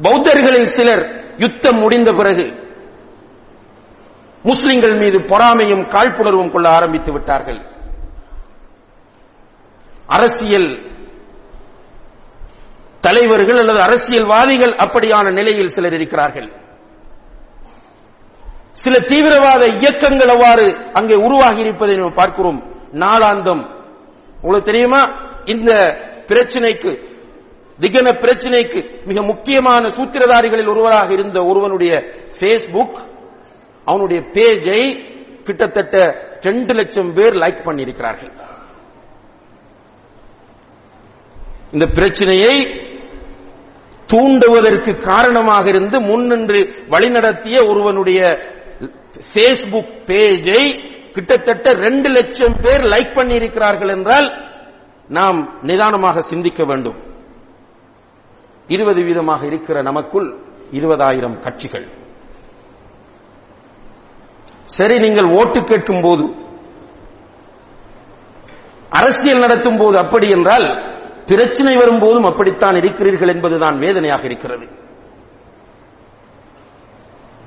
பௌத்தர்களில் 0.02 0.62
சிலர் 0.62 1.34
யுத்தம் 1.36 1.78
முடிந்த 1.78 2.12
பிறகு 2.12 2.68
முஸ்லிம்கள் 4.42 4.96
மீது 4.96 5.18
பொறாமையும் 5.18 5.88
காழ்ப்புணர்வும் 5.88 6.50
கொள்ள 6.50 6.70
ஆரம்பித்து 6.70 7.12
விட்டார்கள். 7.12 7.60
அரசியல் 10.06 10.90
தலைவர்கள் 13.00 13.58
அல்லது 13.58 13.80
அரசியல்வாதிகள் 13.80 14.72
அப்படியான 14.72 15.32
நிலையில் 15.32 15.68
சிலர் 15.68 15.94
இருக்கிறார்கள். 15.94 16.59
சில 18.82 18.98
தீவிரவாத 19.00 19.62
இயக்கங்கள் 19.66 20.28
அவ்வாறு 20.28 20.66
அங்கே 20.92 21.14
உருவாகி 21.14 21.60
இருப்பதை 21.60 21.96
நாம் 21.96 22.14
பார்க்கிறோம். 22.14 22.60
நாளாந்தம். 22.92 23.62
உங்களுக்கு 24.42 24.70
தெரியுமா? 24.70 25.00
இந்த 25.44 25.72
பிரச்சனைக்கு 26.26 26.92
திகன 27.80 28.08
பிரச்சனைக்கு 28.24 28.80
மிக 29.04 29.22
முக்கியமான 29.22 29.88
சூத்திரதாரிகளில் 29.88 30.68
ஒருவராக 30.68 31.12
இருந்த 31.12 31.44
ஒருவனுடைய 31.44 31.92
பேஸ்புக் 32.38 32.98
அவனுடைய 33.84 34.22
பேஜை 34.32 34.82
கிட்டத்தட்ட 35.44 35.96
ரெண்டு 36.40 36.74
லட்சம் 36.74 37.14
பேர் 37.14 37.34
லைக் 37.34 37.64
பண்ணியிருக்கிறார்கள். 37.64 38.32
இந்த 41.72 41.86
பிரச்சனையை 41.86 42.54
தூண்டுவதற்கு 44.06 44.92
காரணமாக 44.98 45.68
இருந்து 45.68 46.00
முன்னின்று 46.00 46.60
வழிநடத்திய 46.90 47.68
ஒருவனுடைய 47.68 48.20
பேஸ்புக் 49.34 49.94
பேஜை 50.06 50.62
கிட்டத்தட்ட 51.12 51.72
ரெண்டு 51.72 52.08
லட்சம் 52.08 52.56
பேர் 52.60 52.82
லைக் 52.82 53.16
பண்ணியிருக்கிறார்கள் 53.18 53.88
என்றால் 53.88 54.28
நாம் 55.08 55.58
நிதானமாக 55.62 56.20
சிந்திக்க 56.20 56.64
வேண்டும். 56.64 56.98
இருபது 58.66 59.00
வீதமாக 59.02 59.42
இருக்கிற 59.44 59.82
நமக்குள் 59.82 60.28
இருபதாயிரம் 60.72 61.38
கட்சிகள். 61.38 61.86
சரி 64.64 64.98
நீங்கள் 64.98 65.28
ஓட்டு 65.38 65.64
கேட்கும் 65.64 66.00
போது 66.00 66.26
அரசியல் 68.90 69.38
நடத்தும் 69.38 69.76
போது 69.76 69.98
அப்படி 69.98 70.30
என்றால் 70.30 70.66
பிரச்சனை 71.26 71.76
வரும்போதும் 71.76 72.24
அப்படித்தான் 72.24 72.76
இருக்கிறீர்கள் 72.76 73.28
என்பதுதான் 73.28 73.78
வேதனையாக 73.78 74.24
இருக்கிறது. 74.24 74.66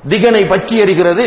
திகனை 0.09 0.47
பற்றி 0.49 0.81
எறிகிறது 0.81 1.25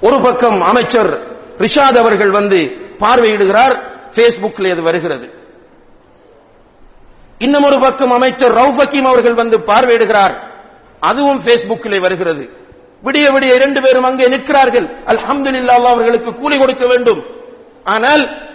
ஒரு 0.00 0.20
பக்கம் 0.20 0.60
அமைச்சர் 0.60 1.10
ரிஷாத் 1.58 1.98
அவர்கள் 1.98 2.30
வந்து 2.30 2.76
பார்வையிடுகிறார் 2.98 3.74
பேஸ்புக்கில் 4.14 4.70
அது 4.70 4.82
வருகிறது. 4.82 5.30
இன்னும் 7.38 7.62
ஒரு 7.62 7.78
பக்கம் 7.78 8.10
அமைச்சர் 8.10 8.54
ரவுப் 8.54 8.78
ஹக்கீம் 8.80 9.02
அவர்கள் 9.02 9.34
வந்து 9.34 9.58
பார்வையிடுகிறார் 9.58 10.34
அதுவும் 11.00 11.42
பேஸ்புக்கிலே 11.44 12.00
வருகிறது. 12.00 12.50
விடிய 13.02 13.26
விடிய 13.32 13.54
இரண்டு 13.54 13.80
பேரும் 13.80 14.02
அங்கே 14.02 14.26
நிற்கிறார்கள். 14.26 14.84
அல்ஹம்துலில்லாஹ் 14.84 15.78
அல்லாஹ் 15.78 15.94
அவர்களுக்கு 15.94 16.34
கூலி 16.34 16.58
கொடுக்க 16.58 16.86
வேண்டும். 16.86 17.22
ஆனால் 17.84 18.48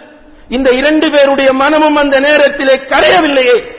இந்த 0.48 0.70
இரண்டு 0.70 1.10
பேருடைய 1.10 1.52
மனமும் 1.52 1.96
அந்த 1.96 2.20
நேரத்திலே 2.20 2.74
கரையவில்லையே. 2.74 3.74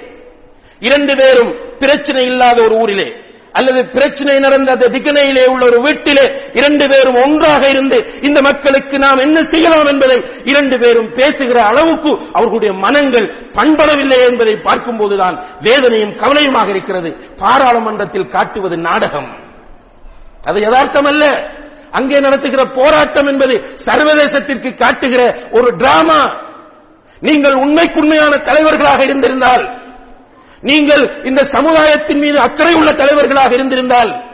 இரண்டு 0.80 1.16
பேரும் 1.16 1.78
பிரச்சனை 1.78 2.26
இல்லாத 2.26 2.62
ஒரு 2.62 2.76
ஊரிலே. 2.76 3.27
அல்லது 3.58 3.82
பிரச்சனை 3.86 4.40
நடந்த 4.40 4.72
அந்த 4.72 4.88
திகனையிலே 4.88 5.46
உள்ள 5.46 5.66
ஒரு 5.66 5.82
வீட்டிலே 5.82 6.26
இரண்டு 6.54 6.88
பேரும் 6.88 7.16
ஒன்றாக 7.16 7.70
இருந்து 7.70 7.98
இந்த 8.22 8.42
மக்களுக்கு 8.42 9.00
நாம் 9.00 9.18
என்ன 9.18 9.44
செய்யலாம் 9.44 9.86
என்பதை 9.86 10.18
இரண்டு 10.44 10.80
பேரும் 10.80 11.12
பேசுகிற 11.12 11.66
அளவுக்கு 11.66 12.12
அவர்களுடைய 12.34 12.74
மனங்கள் 12.74 13.28
பண்படவில்லை 13.52 14.20
என்பதை 14.30 14.56
பார்க்கும்போதுதான் 14.64 15.38
வேதனையும் 15.62 16.16
கவலையுமாக 16.16 16.70
இருக்கிறது. 16.70 17.12
பாராளுமன்றத்தில் 17.36 18.28
காட்டுவது 18.28 18.78
நாடகம். 18.78 19.30
அது 20.44 20.60
யதார்த்தம் 20.60 21.06
அல்ல 21.06 21.24
அங்கே 21.92 22.20
நடத்துகிற 22.20 22.66
போராட்டம் 22.66 23.28
என்பது 23.28 23.56
சர்வதேசத்திற்கு 23.86 24.74
காட்டுகிற 24.74 25.22
ஒரு 25.52 25.76
டிராமா. 25.76 26.22
நீங்கள் 27.20 27.54
உண்மைக்குண்மையான 27.54 28.38
தலைவர்களாக 28.38 29.04
இருந்திருந்தால் 29.04 29.64
நீங்கள் 30.62 31.24
இந்த 31.24 31.44
சமுதாயத்தின் 31.44 32.20
மீது 32.20 32.40
அக்கறை 32.40 32.74
உள்ள 32.74 32.94
தலைவர்களாக 32.94 33.54
இருந்திருந்தால் 33.54 34.26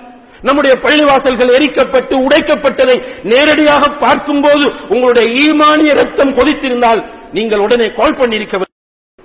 நம்முடைய 0.42 0.76
பள்ளிவாசல்கள் 0.76 1.54
எரிக்கப்பட்டு 1.58 2.16
உடைக்கப்பட்டதை 2.28 3.04
நேரடியாக 3.24 3.90
பார்க்கும்போது 3.90 4.66
உங்களுடைய 4.90 5.28
ஈமானிய 5.46 5.94
ரத்தம் 5.94 6.36
கொதித்திருந்தால் 6.38 7.04
நீங்கள் 7.32 7.60
உடனே 7.60 7.90
கால் 7.90 8.16
பண்ணியிருக்க 8.16 8.52
வேண்டும். 8.52 8.70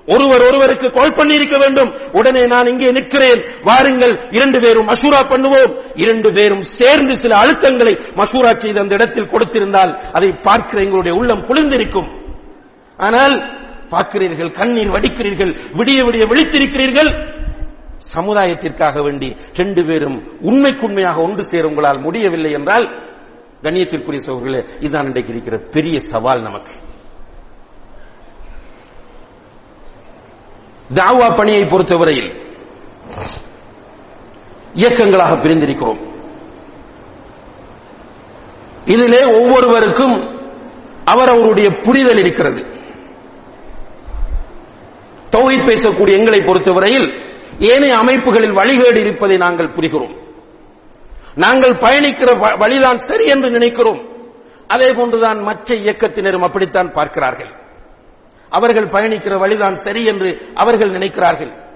ஒருவர் 0.06 0.40
ஒருவருக்கு 0.40 0.90
கால் 0.90 1.14
பண்ணியிருக்க 1.14 1.58
வேண்டும். 1.58 1.92
உடனே 2.12 2.40
நான் 2.46 2.66
இங்கே 2.66 2.90
நிற்கிறேன். 2.90 3.44
வாருங்கள் 3.62 4.18
இரண்டு 4.30 4.60
பேரும் 4.60 4.88
மசூரா 4.88 5.20
பண்ணுவோம். 5.28 5.72
இரண்டு 5.94 6.32
பேரும் 6.32 6.62
சேர்ந்து 6.62 7.16
சில 7.16 7.36
அழுத்தங்களை 7.36 7.98
மசூரா 8.16 8.58
செய்து 8.58 8.80
அந்த 8.80 8.94
இடத்தில் 8.94 9.30
கொடுத்திருந்தால் 9.30 9.98
அதை 10.12 10.32
பார்க்கிற 10.32 10.82
எங்களுடைய 10.82 11.16
உள்ளம் 11.16 11.46
குளிர்ந்திருக்கும். 11.46 12.08
ஆனால் 12.96 13.66
பார்க்கிறீர்கள் 13.90 14.50
கண்ணீர் 14.52 14.94
வடிக்கிறீர்கள் 14.94 15.52
விடிய 15.78 15.98
விடிய 16.08 16.24
விழித்திருக்கிறீர்கள். 16.32 17.10
சமுதாயத்திற்காக 18.14 19.02
வேண்டி 19.02 19.36
ரெண்டு 19.54 19.84
பேரும் 19.84 20.18
உண்மைக்குண்மையாக 20.40 21.20
ஒன்று 21.20 21.44
சேர 21.44 21.66
உங்களால் 21.66 21.98
முடியவில்லை 21.98 22.52
என்றால் 22.52 22.86
கண்ணியத்திற்குரிய 23.62 24.20
சோழர்களே 24.26 24.60
இதுதான் 24.80 25.06
இன்றைக்கு 25.06 25.32
இருக்கிற 25.32 25.58
பெரிய 25.58 26.00
சவால் 26.00 26.42
நமக்கு. 26.42 26.74
தாவா 30.94 31.36
பணியை 31.36 31.64
பொறுத்தவரையில் 31.64 32.30
இயக்கங்களாக 34.74 35.32
பிரிந்திருக்கிறோம். 35.44 36.00
இதிலே 38.84 39.22
ஒவ்வொருவருக்கும் 39.24 40.16
அவர் 41.04 41.32
அவருடைய 41.34 41.68
புரிதல் 41.70 42.18
இருக்கிறது. 42.18 42.60
தௌஹித் 45.30 45.66
பேசக்கூடிய 45.66 46.08
எங்களை 46.08 46.40
பொறுத்தவரையில் 46.40 47.12
ஏனைய 47.58 47.96
அமைப்புகளில் 47.96 48.52
வழிகேடு 48.52 48.96
இருப்பதை 48.96 49.36
நாங்கள் 49.36 49.68
புரிகிறோம். 49.68 50.16
நாங்கள் 51.34 51.70
பயணிக்கிற 51.70 52.36
வ- 52.36 52.58
வழிதான் 52.58 52.98
சரி 52.98 53.26
என்று 53.26 53.50
நினைக்கிறோம். 53.50 54.08
அதே 54.66 54.92
போன்றுதான் 54.92 55.42
மற்ற 55.42 55.74
இயக்கத்தினரும் 55.74 56.42
அப்படித்தான் 56.42 56.92
பார்க்கிறார்கள். 56.92 57.52
அவர்கள் 58.48 58.86
பயணிக்கிற 58.86 59.38
வழிதான் 59.38 59.76
சரி 59.76 60.04
என்று 60.04 60.48
அவர்கள் 60.54 60.90
நினைக்கிறார்கள். 60.90 61.66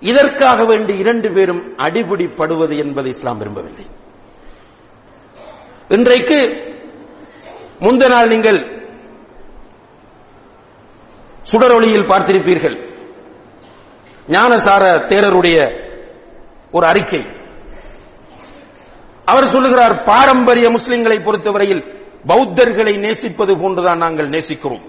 இதற்காக 0.00 0.64
வேண்டி 0.64 0.98
இரண்டு 0.98 1.32
பேரும் 1.32 1.76
அடிபிடிப்படுவது 1.76 2.76
என்பதை 2.76 3.10
இஸ்லாம் 3.10 3.38
விரும்பவில்லை. 3.38 3.86
இன்றைக்கு 5.88 6.64
முந்த 7.80 8.08
நாள் 8.08 8.26
நீங்கள் 8.26 8.75
சுடரொளியில் 11.52 12.08
பார்த்திருப்பீர்கள். 12.10 12.76
ஞானசார 14.28 14.84
தேரருடைய 15.10 15.58
ஒரு 16.72 16.86
அறிக்கை. 16.86 17.26
அவர் 19.24 19.46
சொல்லுகிறார் 19.46 20.02
பாரம்பரிய 20.02 20.70
முஸ்லிம்களை 20.70 21.22
பொறுத்தவரையில் 21.22 21.82
பௌத்தர்களை 22.26 22.98
நேசிப்பது 22.98 23.58
போன்றுதான் 23.58 23.98
நாங்கள் 23.98 24.28
நேசிக்கிறோம். 24.28 24.84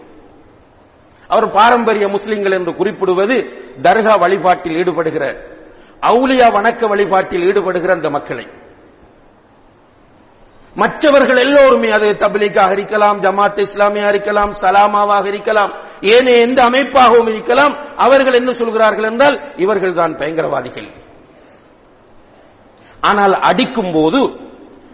அவர் 1.28 1.50
பாரம்பரிய 1.52 2.08
முஸ்லிம்கள் 2.08 2.52
என்று 2.52 2.76
குறிப்பிடுவது 2.76 3.38
தர்கா 3.82 4.20
வழிபாட்டில் 4.20 4.76
ஈடுபடுகிற 4.76 5.24
அவுலியா 6.02 6.48
வணக்க 6.58 6.88
வழிபாட்டில் 6.88 7.46
ஈடுபடுகிற 7.52 7.92
அந்த 7.92 8.10
மக்களை. 8.10 8.46
மற்றவர்கள் 10.82 11.38
எல்லோருமே 11.38 11.90
அது 11.90 12.08
தபிலீக்காக 12.14 12.72
இருக்கலாம் 12.72 13.22
ஜமாத் 13.22 13.60
இஸ்லாமியா 13.60 14.08
இருக்கலாம் 14.08 14.52
சலாமாவாக 14.62 15.26
இருக்கலாம் 15.26 15.72
ஏனைய 16.02 16.40
எந்த 16.40 16.60
அமைப்பாகவும் 16.70 17.30
இருக்கலாம் 17.30 17.74
அவர்கள் 17.98 18.34
என்ன 18.34 18.52
சொல்கிறார்கள் 18.52 19.04
என்றால் 19.04 19.38
இவர்கள் 19.56 19.94
தான் 19.94 20.18
பயங்கரவாதிகள். 20.18 20.90
ஆனால் 23.02 23.34
அடிக்கும் 23.40 23.92
போது 23.92 24.20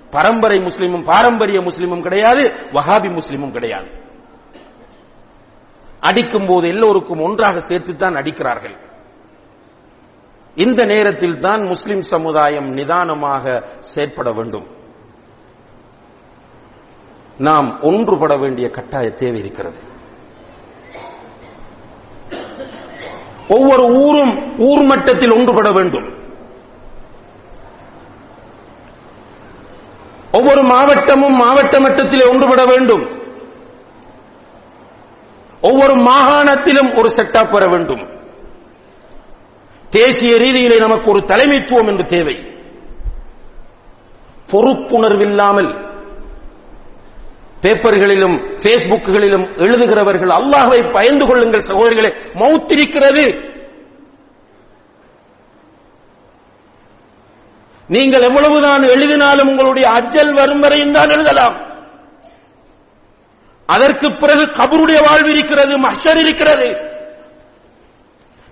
பரம்பரை 0.09 0.59
முஸ்லிமும் 0.59 1.03
பாரம்பரிய 1.03 1.59
முஸ்லிமும் 1.61 2.01
கிடையாது 2.01 2.43
வஹாபி 2.73 3.09
முஸ்லிமும் 3.19 3.51
கிடையாது. 3.51 3.89
அடிக்கும் 5.99 6.45
போது 6.45 6.67
எல்லோருக்கும் 6.67 7.21
ஒன்றாக 7.21 7.61
சேர்த்துத்தான் 7.69 8.17
அடிக்கிறார்கள். 8.21 8.75
இந்த 10.55 10.83
நேரத்தில் 10.83 11.39
தான் 11.39 11.61
முஸ்லிம் 11.63 12.01
சமுதாயம் 12.01 12.71
நிதானமாக 12.73 13.63
செயற்பட 13.79 14.31
வேண்டும். 14.31 14.72
நாம் 17.37 17.79
ஒன்றுபட 17.81 18.39
வேண்டிய 18.39 18.69
கட்டாய 18.69 19.09
தேவை 19.09 19.39
இருக்கிறது. 19.39 19.91
ஒவ்வொரு 23.47 23.83
ஊரும் 23.83 24.59
ஊர் 24.59 24.85
மட்டத்தில் 24.85 25.33
ஒன்றுபட 25.33 25.73
வேண்டும். 25.73 26.21
ஒவ்வொரு 30.31 30.63
மாவட்டமும் 30.63 31.35
மாவட்ட 31.35 31.79
மட்டத்திலே 31.79 32.29
ஒன்றுபட 32.29 32.65
வேண்டும். 32.65 33.21
ஒவ்வொரு 35.61 35.93
மாகாணத்திலும் 35.95 36.97
ஒரு 36.97 37.09
செட்டாப் 37.15 37.51
வர 37.51 37.67
வேண்டும். 37.67 38.09
தேசிய 39.89 40.35
ரீதியிலே 40.35 40.79
நமக்கு 40.79 41.09
ஒரு 41.09 41.19
தலைமைத்துவம் 41.19 41.87
என்று 41.87 42.05
தேவை. 42.05 42.35
பொறுப்புணர்வில்லாமல் 44.51 45.82
பேப்பர்களிலும் 47.63 48.37
பேஸ்புக்குகளிலும் 48.63 49.45
எழுதுகிறவர்கள் 49.57 50.31
அல்லாஹை 50.39 50.91
பயந்து 50.91 51.25
கொள்ளுங்கள் 51.25 51.67
சகோதரிகளை. 51.69 52.13
மௌத்திருக்கிறது 52.33 53.51
நீங்கள் 57.87 58.21
எவ்வளவுதான் 58.21 58.83
எழுதினாலும் 58.83 59.47
உங்களுடைய 59.47 59.89
அஜல் 59.89 60.33
வரும் 60.33 60.59
வரையும் 60.59 60.91
தான் 60.91 61.09
எழுதலாம். 61.09 61.55
அதற்கு 63.65 64.13
பிறகு 64.13 64.43
கபருடைய 64.45 65.09
வாழ்வு 65.09 65.29
இருக்கிறது 65.29 65.77
மஷர் 65.77 66.19
இருக்கிறது. 66.19 66.92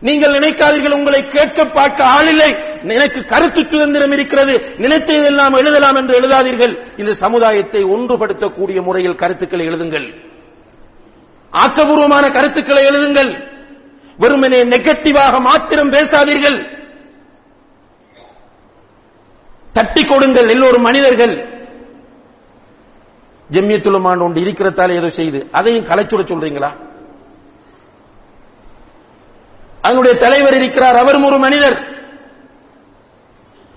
நீங்கள் 0.01 0.35
நினைக்காதீர்கள் 0.39 0.97
உங்களை 0.97 1.27
கேட்க 1.27 1.65
பார்க்க 1.65 2.03
ஆளில்லை. 2.03 2.55
எனக்கு 2.97 3.25
கருத்து 3.25 3.69
சுதந்திரம் 3.69 4.11
இருக்கிறது. 4.11 4.53
நினைத்ததெல்லாம் 4.77 5.57
எழுதலாம் 5.57 5.95
என்று 5.95 6.15
எழுதாதீர்கள். 6.15 6.73
இந்த 6.97 7.13
சமுதாயத்தை 7.13 7.85
ஒன்றுபடுத்தக்கூடிய 7.85 8.83
முறையில் 8.83 9.15
கருத்துக்களை 9.15 9.67
எழுதுங்கள். 9.67 10.07
ஆக்கபூர்வமான 11.53 12.31
கருத்துக்களை 12.31 12.83
எழுதுங்கள். 12.85 13.31
வெறுமனே 14.17 14.63
நெகட்டிவாக 14.63 15.39
மாத்திரம் 15.39 15.91
பேசாதீர்கள். 15.91 16.59
தட்டி 19.73 20.03
கொடுங்கள் 20.05 20.49
எல்லோரும் 20.49 20.81
மனிதர்கள். 20.81 21.33
ஜெம்யத்துலமான் 23.51 24.21
ஒன்று 24.21 24.41
இருக்கிறதால 24.41 24.91
ஏதோ 24.91 25.09
செய்து 25.09 25.47
அதையும் 25.51 25.85
கலைச்சுட 25.85 26.21
சொல்றீங்களா? 26.31 26.69
அதனுடைய 29.81 30.15
தலைவர் 30.15 30.53
இருக்கிறார். 30.53 30.95
அவரும் 30.95 31.23
ஒரு 31.23 31.37
மனிதர். 31.37 31.89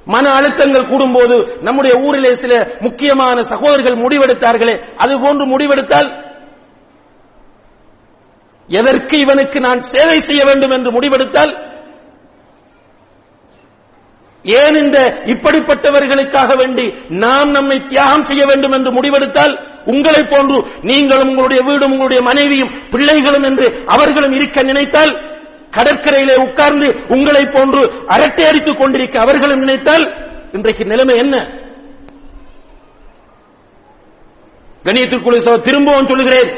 மன 0.07 0.31
அழுத்தங்கள் 0.31 0.91
கூடும்போது 0.91 1.63
நம்முடைய 1.63 1.97
ஊரிலே 1.97 2.35
சில 2.35 2.77
முக்கியமான 2.81 3.43
சகோதரர்கள் 3.43 3.95
முடிவெடுத்தார்களே 3.95 4.83
அது 4.97 5.21
போன்று 5.21 5.45
முடிவெடுத்தால் 5.47 6.23
எதற்கு 8.69 9.19
இவனுக்கு 9.19 9.61
நான் 9.61 9.81
சேவை 9.83 10.21
செய்ய 10.21 10.45
வேண்டும் 10.45 10.71
என்று 10.71 10.91
முடிவெடுத்தால் 10.91 11.73
ஏன் 14.45 14.77
இந்த 14.77 15.23
இப்படிப்பட்டவர்களுக்காக 15.27 16.57
வேண்டி 16.57 16.95
நாம் 17.09 17.51
நம்மை 17.51 17.87
தியாகம் 17.87 18.25
செய்ய 18.25 18.47
வேண்டும் 18.47 18.73
என்று 18.73 18.91
முடிவெடுத்தால் 18.93 19.59
உங்களை 19.85 20.23
போன்று 20.23 20.67
நீங்களும் 20.81 21.29
உங்களுடைய 21.29 21.63
வீடும் 21.63 21.91
உங்களுடைய 21.91 22.23
மனைவியும் 22.23 22.75
பிள்ளைகளும் 22.91 23.43
என்று 23.43 23.83
அவர்களும் 23.87 24.33
இருக்க 24.33 24.63
நினைத்தால் 24.63 25.34
கடற்கரையிலே 25.77 26.37
உட்கார்ந்து 26.37 26.95
உங்களை 27.09 27.47
போன்று 27.47 27.93
அரட்டை 28.07 28.45
அடித்துக் 28.47 28.79
கொண்டிருக்க 28.79 29.21
அவர்களும் 29.21 29.59
நினைத்தால் 29.59 30.15
இன்றைக்கு 30.53 30.85
நிலைமை 30.85 31.17
என்ன? 31.17 31.49
கணியத்திற்குள்ள 34.85 35.61
திரும்பவும் 35.61 36.07
சொல்லுகிறேன். 36.07 36.51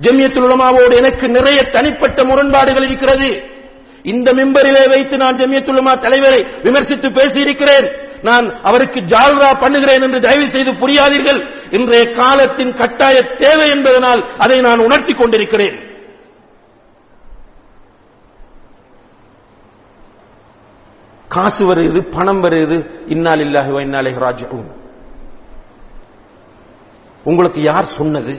ஜெமியத்துல் 0.00 0.46
உலமாவோடு 0.48 0.96
எனக்கு 0.96 1.28
நிறைய 1.28 1.62
தனிப்பட்ட 1.62 2.24
முரண்பாடுகள் 2.24 2.82
இருக்கிறது. 2.82 3.42
இந்த 4.02 4.32
மிம்பரிலே 4.32 4.88
வைத்து 4.88 5.16
நான் 5.16 5.36
ஜெமியத்துலமா 5.36 5.98
தலைவரை 5.98 6.46
விமர்சித்து 6.62 7.08
பேசியிருக்கிறேன். 7.08 7.90
நான் 8.22 8.62
அவருக்கு 8.62 9.00
ஜால்ரா 9.00 9.60
பண்ணுகிறேன் 9.60 10.02
என்று 10.02 10.20
தயவு 10.20 10.48
செய்து 10.48 10.72
புரியாதீர்கள். 10.72 11.46
இன்றைய 11.70 12.10
காலத்தின் 12.10 12.74
கட்டாய 12.74 13.22
தேவை 13.22 13.68
என்பதனால் 13.70 14.28
அதை 14.38 14.60
நான் 14.60 14.78
உணர்த்தி 14.78 15.14
கொண்டிருக்கிறேன். 15.14 15.87
காசு 21.28 21.62
வருது 21.68 22.00
பணம் 22.10 22.42
வருது. 22.42 22.90
இன்னால் 23.06 23.44
இல்லாஹி 23.46 23.80
இன்னாலே 23.80 24.10
ராஜ்யவும் 24.10 24.68
உங்களுக்கு 27.24 27.62
யார் 27.62 27.84
சொன்னது? 27.84 28.34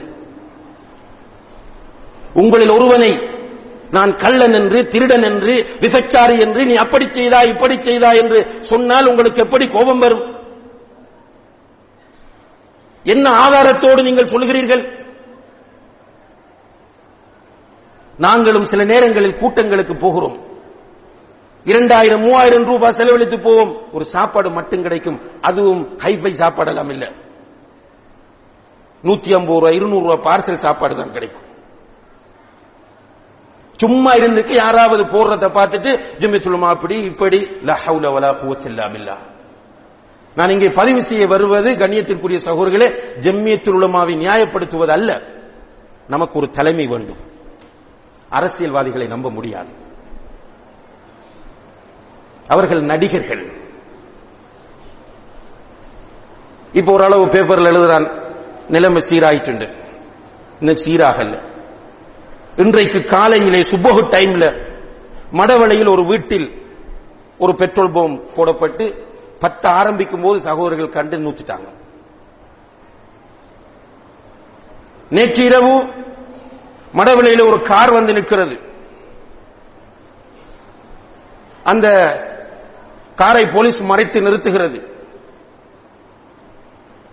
உங்களில் 2.34 2.70
ஒருவனை 2.70 3.10
நான் 3.90 4.16
கள்ளன் 4.16 4.52
என்று 4.52 4.88
திருடன் 4.88 5.22
என்று 5.22 5.54
விபச்சாரி 5.80 6.38
என்று 6.38 6.66
நீ 6.66 6.74
அப்படி 6.74 7.06
செய்தா 7.10 7.42
இப்படி 7.42 7.82
செய்தா 7.82 8.10
என்று 8.12 8.38
சொன்னால் 8.60 9.06
உங்களுக்கு 9.06 9.42
எப்படி 9.42 9.66
கோபம் 9.68 9.98
வரும்? 9.98 10.24
என்ன 13.04 13.30
ஆதாரத்தோடு 13.30 14.02
நீங்கள் 14.02 14.32
சொல்கிறீர்கள் 14.34 14.82
நாங்களும் 18.18 18.64
சில 18.64 18.84
நேரங்களில் 18.84 19.38
கூட்டங்களுக்கு 19.38 19.96
போகிறோம். 19.96 20.49
இரண்டாயிரம் 21.64 22.20
மூவாயிரம் 22.20 22.64
ரூபாய் 22.64 22.92
செலவழித்து 22.92 23.40
போவோம். 23.40 23.92
ஒரு 23.92 24.04
சாப்பாடு 24.04 24.50
மட்டும் 24.50 24.82
கிடைக்கும். 24.82 25.20
அதுவும் 25.40 25.98
ஹைஃபை 25.98 26.32
சாப்பாடெல்லாம் 26.38 26.90
இல்ல. 26.90 27.12
நூத்தி 29.02 29.32
ஐம்பது 29.32 29.58
ரூபாய் 29.58 29.74
இருநூறு 29.74 30.06
ரூபாய் 30.06 30.34
பார்சல் 30.34 30.54
சாப்பாடு 30.54 30.96
தான் 30.96 31.12
கிடைக்கும். 31.12 31.48
சும்மா 33.76 34.12
இருந்துக்கு 34.12 34.54
யாராவது 34.54 35.04
போடுறத 35.04 35.48
பார்த்துட்டு 35.48 36.00
ஜிம்மித்துலுமா 36.18 36.68
அப்படி 36.68 37.02
இப்படி 37.02 37.40
லஹவுல 37.40 38.12
வலா 38.12 38.30
குவத்தில்லா 38.42 39.16
நான் 40.34 40.50
இங்கே 40.50 40.70
பதிவு 40.70 41.02
செய்ய 41.02 41.26
வருவது 41.26 41.70
கண்ணியத்திற்குரிய 41.70 42.38
சகோதரர்களே 42.44 42.88
ஜம்மியத்துல் 43.20 43.78
உலமாவை 43.78 44.14
நியாயப்படுத்துவது 44.16 44.88
அல்ல. 44.88 45.22
நமக்கு 46.08 46.38
ஒரு 46.38 46.50
தலைமை 46.50 46.86
வேண்டும். 46.86 47.16
அரசியல்வாதிகளை 48.28 49.06
நம்ப 49.06 49.30
முடியாது. 49.30 49.88
அவர்கள் 52.54 52.82
நடிகர்கள். 52.82 53.42
இப்போ 56.72 56.92
ஓரளவு 56.92 57.24
பேப்பர்ல 57.26 57.70
எழுதுறான் 57.72 58.06
நிலைமை 58.68 59.00
சீராயிட்டு 59.08 59.68
இன்னும் 60.60 60.80
சீராகல்ல. 60.84 61.36
இன்றைக்கு 62.56 63.00
காலையிலே 63.04 63.60
சுபகு 63.70 64.02
டைம்ல 64.14 64.46
மடவளையில் 65.32 65.92
ஒரு 65.94 66.04
வீட்டில் 66.04 66.48
ஒரு 67.38 67.52
பெட்ரோல் 67.54 67.92
போம் 67.92 68.14
போடப்பட்டு 68.36 68.86
பத்த 69.42 69.64
ஆரம்பிக்கும் 69.80 70.22
போது 70.22 70.40
சகோதரர்கள் 70.40 70.96
கண்டு 70.96 71.16
நூத்திட்டாங்க. 71.16 71.68
நேற்று 75.10 75.44
இரவு 75.44 75.76
மடவிலையில் 76.98 77.48
ஒரு 77.50 77.58
கார் 77.70 77.92
வந்து 77.92 78.12
நிற்கிறது. 78.12 78.56
அந்த 81.64 81.86
காரை 83.20 83.44
போலீஸ் 83.54 83.78
மறைத்து 83.90 84.18
நிறுத்துகிறது. 84.20 84.78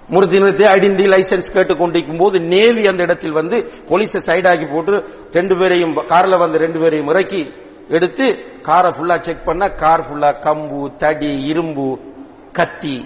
முறுத்தி 0.10 0.38
நிறுத்தி 0.38 0.64
ஐடென்டி 0.64 1.05
லைசன்ஸ் 1.14 1.53
கேட்டுக் 1.53 1.80
கொண்டிருக்கும் 1.80 2.18
போது 2.18 2.39
நேவி 2.39 2.84
அந்த 2.88 3.01
இடத்தில் 3.03 3.38
வந்து 3.39 3.58
போலீஸை 3.89 4.20
சைடாக்கி 4.26 4.68
போட்டு 4.74 4.97
ரெண்டு 5.32 5.55
பேரையும் 5.58 5.95
கார்ல 6.12 6.38
வந்த 6.38 6.58
ரெண்டு 6.58 6.80
பேரையும் 6.80 7.08
இறக்கி 7.08 7.41
எடுத்து 7.89 8.26
காரை 8.62 8.91
ஃபுல்லா 8.91 9.20
செக் 9.20 9.45
பண்ண 9.45 9.70
கார் 9.82 10.03
ஃபுல்லா 10.08 10.30
கம்பு 10.45 10.97
தடி 10.97 11.32
இரும்பு 11.51 11.88
கத்தி. 12.51 12.97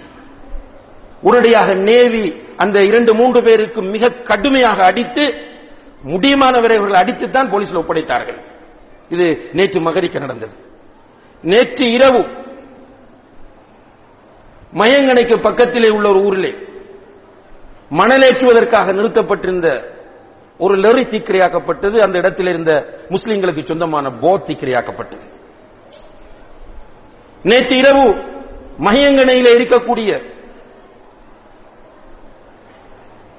உடனடியாக 1.22 1.74
நேவி 1.88 2.24
அந்த 2.56 2.84
இரண்டு 2.90 3.14
மூன்று 3.14 3.42
பேருக்கு 3.42 3.82
மிக 3.82 4.12
கடுமையாக 4.30 4.84
அடித்து 4.84 5.24
முடியுமானவரை 6.12 6.76
அடித்துத்தான் 7.02 7.50
போலீஸில் 7.52 7.80
ஒப்படைத்தார்கள். 7.82 8.38
இது 9.08 9.26
நேற்று 9.52 9.80
மகரிக்க 9.80 10.18
நடந்தது. 10.18 10.56
நேற்று 11.42 11.90
இரவு 11.98 12.22
மயங்கணைக்கு 14.72 15.40
பக்கத்திலே 15.40 15.88
உள்ள 15.88 16.08
ஒரு 16.08 16.22
ஊரிலே 16.22 16.50
மணலேற்றுவதற்காக 17.90 18.94
நிறுத்தப்பட்டிருந்த 18.94 19.90
ஒரு 20.58 20.74
லெரி 20.74 21.04
தீக்கிரையாக்கப்பட்டது. 21.04 21.98
அந்த 21.98 22.18
இடத்தில் 22.18 22.46
இருந்த 22.46 22.86
முஸ்லிம்களுக்கு 23.08 23.64
சொந்தமான 23.64 24.10
போட் 24.10 24.42
தீக்கிரையாக்கப்பட்டது. 24.46 25.20
நேற்று 27.42 27.76
இரவு 27.76 28.14
மையங்கணையில் 28.76 29.66
இருக்கக்கூடிய 29.66 30.34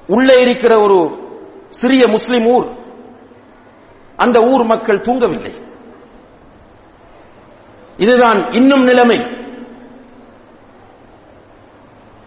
உள்ளே 0.08 0.40
இருக்கிற 0.40 0.80
ஒரு 0.80 1.12
சிறிய 1.70 2.08
முஸ்லிம் 2.08 2.46
ஊர். 2.46 2.68
அந்த 4.16 4.42
ஊர் 4.42 4.64
மக்கள் 4.64 5.00
தூங்கவில்லை. 5.00 5.54
இதுதான் 7.98 8.52
இன்னும் 8.52 8.84
நிலைமை. 8.84 9.43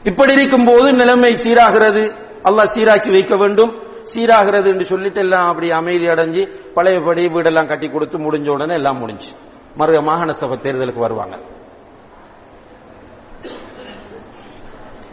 இப்படி 0.07 0.33
இருக்கும் 0.33 0.65
போது 0.65 0.93
நிலைமை 0.93 1.35
சீராகிறது. 1.35 2.15
அல்லாஹ் 2.45 2.69
சீராக்கி 2.75 3.11
வைக்க 3.11 3.37
வேண்டும். 3.37 3.83
சீராகிறது 4.15 4.67
என்று 4.67 4.85
சொல்லிட்டு 4.85 5.21
எல்லாம் 5.21 5.49
அப்படி 5.49 5.71
அமைதி 5.71 6.09
அடைஞ்சு 6.09 6.49
பழையபடி 6.75 7.27
வீடெல்லாம் 7.27 7.67
கட்டி 7.67 7.91
கொடுத்து 7.91 8.19
முடிஞ்ச 8.19 8.49
உடனே 8.49 8.75
எல்லாம் 8.75 8.99
முடிஞ்சு. 8.99 9.31
மறு 9.77 10.03
மாகாண 10.03 10.33
சபை 10.33 10.59
தேர்தலுக்கு 10.63 10.99
வருவாங்க. 10.99 11.37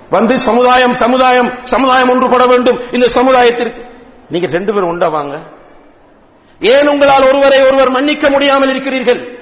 வந்து 0.10 0.38
சமுதாயம் 0.38 0.94
சமுதாயம் 0.94 1.60
சமுதாயம் 1.64 2.10
ஒன்றுபட 2.10 2.48
வேண்டும். 2.48 2.80
இந்த 2.92 3.08
சமுதாயத்திற்கு. 3.08 3.86
நீங்க 4.30 4.48
ரெண்டு 4.48 4.74
பேரும் 4.74 4.90
உண்டா 4.90 5.08
வாங்க. 5.08 5.40
ஏன் 6.60 6.88
உங்களால் 6.88 7.28
ஒருவரை 7.28 7.62
ஒருவர் 7.62 7.90
மன்னிக்க 7.90 8.30
முடியாமல் 8.30 8.70
இருக்கிறீர்கள்? 8.70 9.40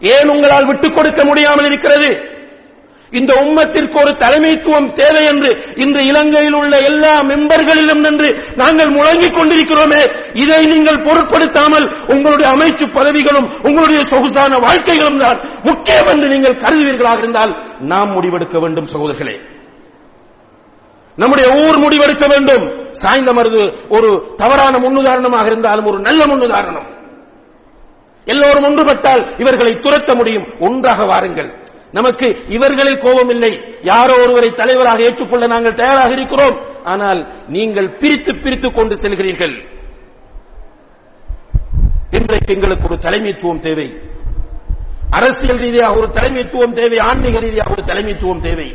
ஏன் 0.00 0.28
உங்களால் 0.28 0.66
விட்டுக் 0.66 0.94
கொடுக்க 0.94 1.24
முடியாமல் 1.24 1.64
இருக்கிறது? 1.64 2.29
இந்த 3.10 3.34
உம்மத்திற்கு 3.34 4.00
ஒரு 4.00 4.10
தலைமைத்துவம் 4.10 4.92
தேவை 4.92 5.24
என்று 5.24 5.64
இன்று 5.76 6.06
இலங்கையில் 6.06 6.52
உள்ள 6.52 6.80
எல்லா 6.80 7.22
மெம்பர்களிலும் 7.22 8.00
நின்று 8.00 8.44
நாங்கள் 8.56 8.90
முழங்கிக் 8.90 9.34
கொண்டிருக்கிறோமே. 9.34 10.10
இதை 10.32 10.66
நீங்கள் 10.66 10.98
பொருட்படுத்தாமல் 10.98 11.92
உங்களுடைய 12.06 12.54
அமைச்சு 12.54 12.92
பதவிகளும் 12.92 13.50
உங்களுடைய 13.62 14.04
சொகுசான 14.04 14.58
வாழ்க்கைகளும் 14.58 15.18
தான் 15.18 15.40
முக்கியம் 15.62 16.06
என்று 16.06 16.28
நீங்கள் 16.28 16.56
கருதுவீர்களாக 16.56 17.18
இருந்தால் 17.18 17.56
நாம் 17.78 18.12
முடிவெடுக்க 18.12 18.60
வேண்டும் 18.60 18.86
சகோதரர்களே. 18.86 19.40
நம்முடைய 21.16 21.50
ஊர் 21.50 21.78
முடிவெடுக்க 21.78 22.28
வேண்டும். 22.28 22.92
சாய்ந்த 22.92 23.32
மருது 23.32 23.72
ஒரு 23.88 24.34
தவறான 24.36 24.78
முன்னுதாரணமாக 24.78 25.46
இருந்தாலும் 25.46 25.84
ஒரு 25.84 25.98
நல்ல 25.98 26.26
முன்னுதாரணம். 26.26 26.86
எல்லோரும் 28.24 28.64
ஒன்றுபட்டால் 28.64 29.40
இவர்களை 29.40 29.72
துரத்த 29.72 30.14
முடியும். 30.14 30.46
ஒன்றாக 30.60 31.04
வாருங்கள். 31.04 31.59
நமக்கு 31.92 32.38
இவர்களில் 32.48 32.98
கோபம் 32.98 33.28
இல்லை 33.28 33.60
யாரோ 33.82 34.22
ஒருவரை 34.22 34.50
தலைவராக 34.50 35.02
ஏற்றுக்கொள்ள 35.02 35.46
நாங்கள் 35.46 35.72
தயாராக 35.72 36.12
இருக்கிறோம். 36.12 36.84
ஆனால் 36.84 37.32
நீங்கள் 37.48 37.96
பிரித்து 37.96 38.36
பிரித்து 38.36 38.72
கொண்டு 38.72 38.96
செல்கிறீர்கள். 38.96 39.68
இன்றைக்கு 42.10 42.54
எங்களுக்கு 42.54 42.86
ஒரு 42.90 42.98
தலைமைத்துவம் 43.00 43.58
தேவை. 43.58 43.96
அரசியல் 45.10 45.58
ரீதியாக 45.58 45.96
ஒரு 45.96 46.06
தலைமைத்துவம் 46.06 46.72
தேவை. 46.72 46.98
ஆன்மீக 46.98 47.38
ரீதியாக 47.38 47.70
ஒரு 47.70 47.82
தலைமைத்துவம் 47.82 48.40
தேவை. 48.40 48.72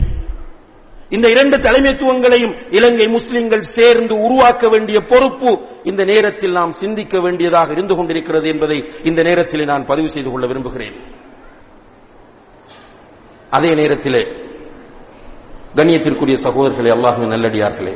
இந்த 1.09 1.29
இரண்டு 1.29 1.57
தலைமைத்துவங்களையும் 1.57 2.55
இலங்கை 2.71 3.07
முஸ்லிம்கள் 3.07 3.61
சேர்ந்து 3.61 4.19
உருவாக்க 4.21 4.69
வேண்டிய 4.69 4.99
பொறுப்பு 4.99 5.59
இந்த 5.83 6.03
நேரத்தில் 6.03 6.51
நாம் 6.51 6.71
சிந்திக்க 6.71 7.19
வேண்டியதாக 7.19 7.71
இருந்து 7.71 7.95
கொண்டிருக்கிறது 7.95 8.47
என்பதை 8.47 8.89
இந்த 9.03 9.23
நேரத்தில் 9.23 9.65
நான் 9.65 9.85
பதிவு 9.85 10.09
செய்து 10.09 10.31
கொள்ள 10.31 10.47
விரும்புகிறேன். 10.47 11.23
அதே 13.55 13.71
நேரத்திலே 13.79 14.23
கண்ணியத்திற்குரிய 15.77 16.37
சகோதரர்களே 16.45 16.91
அல்லாஹின் 16.95 17.33
நல்லடியார்களே 17.33 17.93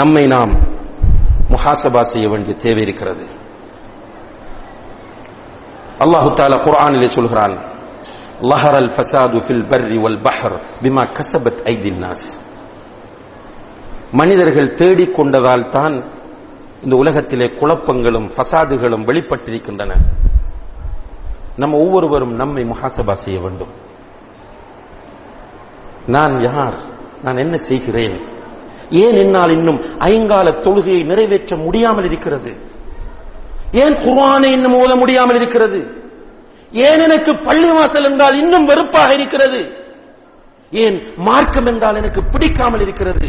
நம்மை 0.00 0.24
நாம் 0.34 0.52
முஹாசபா 1.52 2.02
செய்ய 2.12 2.26
வேண்டிய 2.32 2.54
தேவை 2.64 2.82
இருக்கிறது. 2.86 3.24
அல்லாஹு 6.04 6.28
தாலா 6.38 6.56
குரானிலே 6.66 7.08
சொல்கிறான் 7.16 7.54
லஹர் 8.50 8.76
அல் 8.80 8.92
ஃபசாது 8.96 9.38
ஃபில் 9.46 9.66
பர்ரி 9.72 9.98
வல் 10.04 10.20
பஹர் 10.26 10.56
பிமா 10.82 11.02
கசபத் 11.18 11.60
ஐதின் 11.72 12.00
நாஸ். 12.04 12.26
மனிதர்கள் 14.20 14.74
தேடிக் 14.80 15.14
கொண்டதால் 15.18 15.68
தான் 15.76 15.94
இந்த 16.84 16.94
உலகத்திலே 17.02 17.46
குழப்பங்களும் 17.60 18.28
ஃபசாதுகளும் 18.36 19.06
வெளிப்பட்டிருக்கின்றன. 19.08 19.92
நம்ம 21.56 21.78
ஒவ்வொருவரும் 21.78 22.34
நம்மை 22.34 22.62
முகாசபா 22.62 23.12
செய்ய 23.12 23.40
வேண்டும். 23.40 23.68
நான் 26.06 26.40
யார்? 26.42 26.76
நான் 27.22 27.36
என்ன 27.36 27.56
செய்கிறேன்? 27.56 28.20
ஏன் 28.90 29.14
என்னால் 29.14 29.50
இன்னும் 29.50 29.80
ஐங்கால 29.80 30.50
தொழுகையை 30.50 31.04
நிறைவேற்ற 31.04 31.56
முடியாமல் 31.56 32.04
இருக்கிறது? 32.04 32.56
ஏன் 33.72 33.94
குர்வானை 33.94 34.44
இன்னும் 34.44 34.74
ஓத 34.74 34.96
முடியாமல் 34.96 35.34
இருக்கிறது? 35.34 36.00
ஏன் 36.70 37.00
எனக்கு 37.00 37.32
பள்ளிவாசல் 37.32 38.04
என்றால் 38.04 38.36
இன்னும் 38.36 38.64
வெறுப்பாக 38.64 39.14
இருக்கிறது? 39.14 39.76
ஏன் 40.70 41.02
மார்க்கம் 41.16 41.66
என்றால் 41.66 41.96
எனக்கு 41.96 42.24
பிடிக்காமல் 42.24 42.80
இருக்கிறது? 42.80 43.28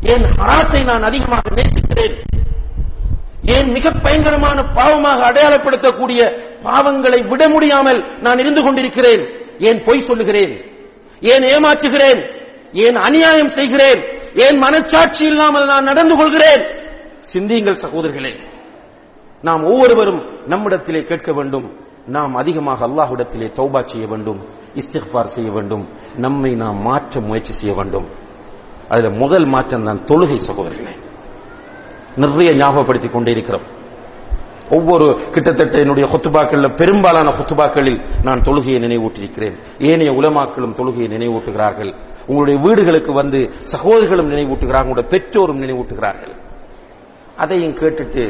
ஏன் 0.00 0.22
ஹராத்தை 0.22 0.84
நான் 0.84 1.02
அதிகமாக 1.02 1.50
நேசிக்கிறேன்? 1.50 2.14
ஏன் 3.44 3.70
மிக 3.70 3.90
பயங்கரமான 3.90 4.62
பாவமாக 4.62 5.20
அடையாளப்படுத்தக்கூடிய 5.30 6.20
பாவங்களை 6.62 7.28
விட 7.28 7.48
முடியாமல் 7.48 8.18
நான் 8.20 8.38
இருந்து 8.38 8.62
கொண்டிருக்கிறேன்? 8.62 9.26
ஏன் 9.58 9.84
பொய் 9.84 10.02
சொல்லுகிறேன்? 10.02 10.60
ஏன் 11.20 11.42
ஏமாற்றுகிறேன்? 11.42 12.22
ஏன் 12.72 12.96
அநியாயம் 12.96 13.48
செய்கிறேன்? 13.48 14.00
ஏன் 14.34 14.62
மனச்சாட்சி 14.62 15.20
இல்லாமல் 15.20 15.66
நான் 15.66 15.84
நடந்து 15.84 16.16
கொள்கிறேன்? 16.16 16.62
சிந்தியுங்கள் 17.18 17.74
சகோதரர்களே 17.74 18.34
நாம் 19.42 19.64
ஒவ்வொருவரும் 19.64 20.46
நம்மிடத்திலே 20.46 21.04
கேட்க 21.04 21.32
வேண்டும். 21.32 21.76
நாம் 22.06 22.34
அதிகமாக 22.34 22.86
அல்லாஹ்விடத்திலே 22.86 23.48
தௌபா 23.56 23.84
செய்ய 23.84 24.06
வேண்டும் 24.06 24.48
இஸ்திஃபார் 24.74 25.24
செய்ய 25.24 25.50
வேண்டும். 25.50 25.88
நம்மை 26.16 26.54
நாம் 26.54 26.80
மாற்ற 26.80 27.20
முயற்சி 27.20 27.52
செய்ய 27.52 27.74
வேண்டும். 27.74 28.08
அதுல 28.88 29.10
முதல் 29.10 29.44
மாற்றம் 29.44 29.84
தான் 29.84 30.04
தொழுகை 30.04 30.36
சகோதரர்களே. 30.36 30.96
நிறைய 32.16 32.50
ஞாபகப்படுத்திக் 32.54 33.12
கொண்டே 33.12 33.30
இருக்கிறோம் 33.30 33.66
ஒவ்வொரு 34.76 35.06
கிட்டத்தட்ட 35.34 35.78
என்னுடைய 35.78 36.06
ஹொத்துபாக்கள் 36.12 36.66
பெரும்பாலான 36.80 37.32
ஹொத்துபாக்களில் 37.38 37.98
நான் 38.22 38.44
தொழுகையை 38.46 38.78
நினைவூட்டிருக்கிறேன் 38.84 39.56
ஏனைய 39.78 40.12
உலமாக்களும் 40.12 40.76
தொழுகையை 40.78 41.08
நினைவூட்டுகிறார்கள். 41.14 41.90
உங்களுடைய 42.26 42.60
வீடுகளுக்கு 42.66 43.12
வந்து 43.12 43.40
சகோதரிகளும் 43.64 44.30
நினைவூட்டுகிறார்கள் 44.30 44.90
உங்களுடைய 44.90 45.10
பெற்றோரும் 45.14 45.62
நினைவூட்டுகிறார்கள். 45.64 46.34
அதையும் 47.36 47.76
கேட்டுட்டு 47.80 48.24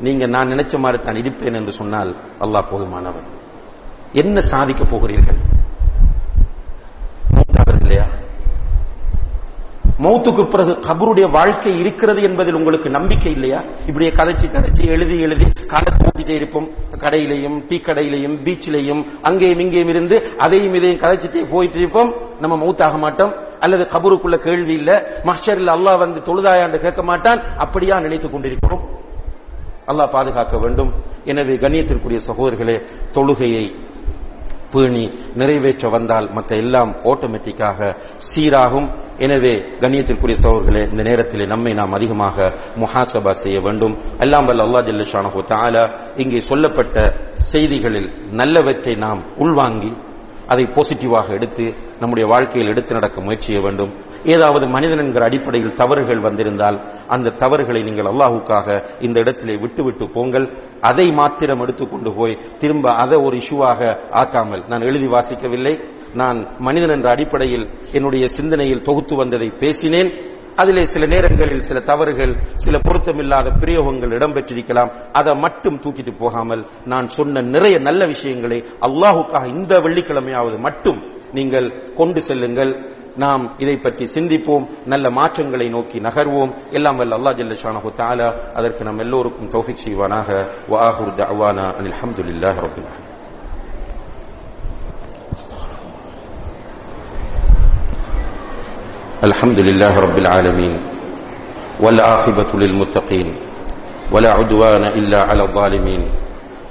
நீங்க 0.00 0.26
நான் 0.26 0.52
நினைச்ச 0.52 0.78
மாதிரி 0.78 0.98
தான் 1.02 1.16
இருப்பேன் 1.16 1.54
என்று 1.54 1.72
சொன்னால் 1.72 2.10
அல்லாஹ் 2.44 2.68
போதுமானவன் 2.70 3.28
என்ன 4.12 4.40
சாதிக்க 4.40 4.84
போகிறீர்கள் 4.84 5.40
மூத்தாகிறது 7.34 7.82
இல்லையா 7.84 8.06
மௌத்துக்கு 9.98 10.50
பிறகு 10.50 10.70
கபருடைய 10.70 11.30
வாழ்க்கை 11.30 11.78
இருக்கிறது 11.78 12.22
என்பதில் 12.22 12.54
உங்களுக்கு 12.54 12.90
நம்பிக்கை 12.90 13.32
இல்லையா? 13.32 13.64
இப்படியே 13.86 14.10
கதைச்சு 14.10 14.46
கதைச்சு 14.46 14.86
எழுதி 14.86 15.20
எழுதி 15.20 15.44
காலத்தை 15.66 16.08
ஓட்டிட்டே 16.08 16.28
இருப்போம். 16.28 16.68
கடையிலையும் 16.98 17.64
டீ 17.68 17.80
கடையிலையும் 17.84 18.36
பீச்சிலையும் 18.44 19.04
அங்கேயும் 19.22 19.58
இங்கேயும் 19.58 19.88
இருந்து 19.88 20.34
அதையும் 20.38 20.74
இதையும் 20.74 21.00
கதைச்சிட்டே 21.00 21.50
போயிட்டு 21.50 21.78
இருப்போம். 21.78 22.14
நம்ம 22.40 22.66
மௌத்தாக 22.66 22.98
மாட்டோம். 22.98 23.34
அல்லது 23.60 23.84
கபருக்குள்ள 23.84 24.36
கேள்வி 24.36 24.74
இல்ல. 24.74 25.20
மஷரில் 25.22 25.72
அல்லாஹ் 25.74 25.98
வந்து 25.98 26.20
தொழுதாயாண்டு 26.20 26.78
கேட்க 26.78 27.02
மாட்டான். 27.02 27.42
அப்படியா 27.56 28.00
நினைத்துக் 28.00 28.32
கொண்டிருக்கிறோம். 28.32 28.88
அல்லாஹ் 29.86 30.10
பாதுகாக்க 30.10 30.58
வேண்டும். 30.58 30.92
எனவே 31.24 31.56
கண்ணியத்திற்குரிய 31.56 32.20
சகோதரர்களே 32.26 32.82
தொழுகையை 33.14 33.87
பேணி 34.70 35.04
நிறைவேற்ற 35.34 35.88
வந்தால் 35.88 36.30
மற்ற 36.32 36.56
எல்லாம் 36.56 36.90
ஆட்டோமேட்டிக்காக 37.04 37.96
சீராகும். 38.30 38.88
எனவே 39.18 39.54
கண்ணியத்திற்குரிய 39.80 40.36
சகோதரர்களே 40.44 40.82
இந்த 40.90 41.02
நேரத்திலே 41.02 41.46
நம்மை 41.46 41.72
நாம் 41.72 41.92
அதிகமாக 41.92 42.52
முஹாசபா 42.76 43.30
செய்ய 43.30 43.60
வேண்டும். 43.60 43.96
எல்லாம் 44.18 44.46
வல்ல 44.46 44.66
அல்லா 44.66 44.80
ஜல்லஷானஹு 44.88 45.40
தாலா 45.52 45.84
இங்கே 46.16 46.40
சொல்லப்பட்ட 46.40 46.96
செய்திகளில் 47.34 48.10
நல்லவற்றை 48.32 48.96
நாம் 48.98 49.22
உள்வாங்கி 49.36 49.90
அதை 50.48 50.64
பாசிட்டிவாக 50.64 51.28
எடுத்து 51.30 51.74
நம்முடைய 52.00 52.28
வாழ்க்கையில் 52.28 52.70
எடுத்து 52.70 52.92
நடக்க 52.92 53.20
முயற்சி 53.20 53.46
செய்ய 53.46 53.60
வேண்டும். 53.62 53.92
ஏதாவது 54.24 54.66
மனிதன் 54.66 54.98
என்கிற 54.98 55.24
அடிப்படையில் 55.24 55.72
தவறுகள் 55.72 56.20
வந்திருந்தால் 56.20 56.78
அந்த 57.08 57.30
தவறுகளை 57.30 57.82
நீங்கள் 57.82 58.10
அல்லாஹுக்காக 58.12 58.68
இந்த 59.00 59.18
இடத்திலே 59.20 59.56
விட்டுவிட்டு 59.56 60.08
போங்கள். 60.08 60.46
அதை 60.80 61.12
மாத்திரம் 61.12 61.60
எடுத்துக்கொண்டு 61.60 62.12
போய் 62.12 62.38
திரும்ப 62.58 62.94
அதை 62.94 63.18
ஒரு 63.18 63.36
இஷ்யூவாக 63.36 63.96
ஆக்காமல். 64.10 64.64
நான் 64.68 64.80
எழுதி 64.80 65.06
வாசிக்கவில்லை. 65.06 65.74
நான் 66.14 66.38
மனிதன் 66.58 66.94
என்ற 66.96 67.08
அடிப்படையில் 67.10 67.68
என்னுடைய 67.92 68.28
சிந்தனையில் 68.28 68.82
தொகுத்து 68.82 69.16
வந்ததை 69.16 69.52
பேசினேன். 69.58 70.10
அதிலே 70.62 70.84
சில 70.92 71.06
நேரங்களில் 71.14 71.66
சில 71.68 71.78
தவறுகள் 71.90 72.34
சில 72.64 72.76
பொருத்தமில்லாத 72.86 73.48
பிரயோகங்கள் 73.62 74.14
இடம்பெற்றிருக்கலாம். 74.18 74.90
அதை 75.18 75.32
மட்டும் 75.44 75.80
தூக்கிட்டு 75.84 76.12
போகாமல் 76.22 76.62
நான் 76.92 77.08
சொன்ன 77.16 77.42
நிறைய 77.54 77.78
நல்ல 77.88 78.02
விஷயங்களை 78.14 78.58
அல்லாஹுக்காக 78.86 79.44
இந்த 79.56 79.72
வெள்ளிக்கிழமையாவது 79.86 80.58
மட்டும் 80.68 81.00
நீங்கள் 81.38 81.68
கொண்டு 81.98 82.20
செல்லுங்கள். 82.28 82.72
நாம் 83.22 83.44
இதை 83.62 83.76
பற்றி 83.84 84.04
சிந்திப்போம். 84.16 84.66
நல்ல 84.92 85.06
மாற்றங்களை 85.10 85.68
நோக்கி 85.76 85.98
நகர்வோம். 86.06 86.54
எல்லாம் 86.76 86.98
வல்ல 87.00 87.18
அல்லாஹ் 87.18 87.38
ஜல்ல 87.40 87.58
ஷானஹு 87.64 87.90
தாலா 88.00 88.28
அதற்கு 88.58 88.82
நம் 88.88 89.02
எல்லோருக்கும் 89.04 89.52
தௌஃபிக் 89.56 89.84
செய்வானாக. 89.84 90.28
வ 90.72 90.74
ஆஹிரு 90.88 91.12
அனில் 91.78 91.98
ஹம்துலில்லாஹி 92.00 92.60
ரப்பில் 92.66 93.07
الحمد 99.23 99.59
لله 99.59 99.93
رب 99.97 100.17
العالمين 100.17 100.73
والعاقبة 101.79 102.51
للمتقين 102.53 103.27
ولا 104.11 104.29
عدوان 104.31 104.83
إلا 104.89 105.19
على 105.23 105.43
الظالمين 105.43 106.01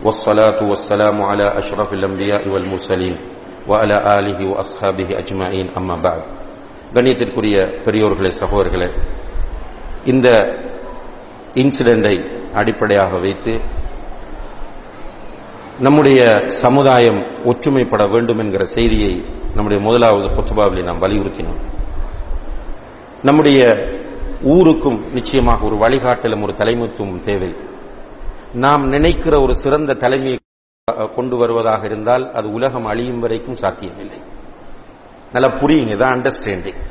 والصلاة 0.04 0.60
والسلام 0.62 1.16
على 1.22 1.46
أشرف 1.58 1.88
الأنبياء 1.92 2.42
والمرسلين 2.48 3.14
وعلى 3.68 3.96
آله 4.18 4.38
وأصحابه 4.46 5.08
أجمعين 5.18 5.66
أما 5.78 5.96
بعد 6.06 6.22
கண்ணியத்திற்குரிய 6.94 7.56
பெரியோர்களே 7.84 8.30
சகோதரர்களே 8.40 8.88
இந்த 10.04 10.28
இன்சிடெண்டை 11.56 12.14
அடிப்படையாக 12.54 13.12
வைத்து 13.18 13.52
நம்முடைய 15.80 16.20
சமுதாயம் 16.64 17.20
ஒற்றுமைப்பட 17.50 18.02
வேண்டும் 18.14 18.40
என்கிற 18.44 18.64
செய்தியை 18.76 19.12
நம்முடைய 19.56 19.78
முதலாவது 19.86 20.26
ஹொத்துபாவில் 20.36 20.86
நாம் 20.88 21.00
வலியுறுத்தினோம் 21.04 21.60
நம்முடைய 23.23 23.59
ஊருக்கும் 24.43 24.97
நிச்சயமாக 25.13 25.65
ஒரு 25.65 25.75
வழிகாட்டலும் 25.75 26.41
ஒரு 26.41 26.53
தலைமைத்துவம் 26.53 27.21
தேவை. 27.21 27.55
நாம் 28.53 28.83
நினைக்கிற 28.87 29.41
ஒரு 29.41 29.55
சிறந்த 29.55 29.93
தலைமையை 29.93 30.37
கொண்டு 31.15 31.37
வருவதாக 31.37 31.85
இருந்தால் 31.85 32.31
அது 32.31 32.47
உலகம் 32.51 32.85
அழியும் 32.85 33.19
வரைக்கும் 33.19 33.55
சாத்தியமில்லை. 33.55 34.19
நல்லா 35.33 35.49
புரியுங்க 35.61 35.95
இதான் 35.95 36.15
அண்டர்ஸ்டாண்டிங் 36.17 36.81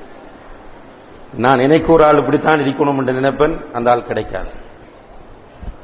நான் 1.44 1.58
நினைக்க 1.58 1.92
ஒரு 1.92 2.04
ஆள் 2.04 2.16
இப்படித்தான் 2.16 2.60
இருக்கணும் 2.60 2.98
என்று 3.00 3.12
நினைப்பேன் 3.12 3.54
அந்த 3.72 3.90
ஆள் 3.90 4.08
கிடைக்காது. 4.08 4.52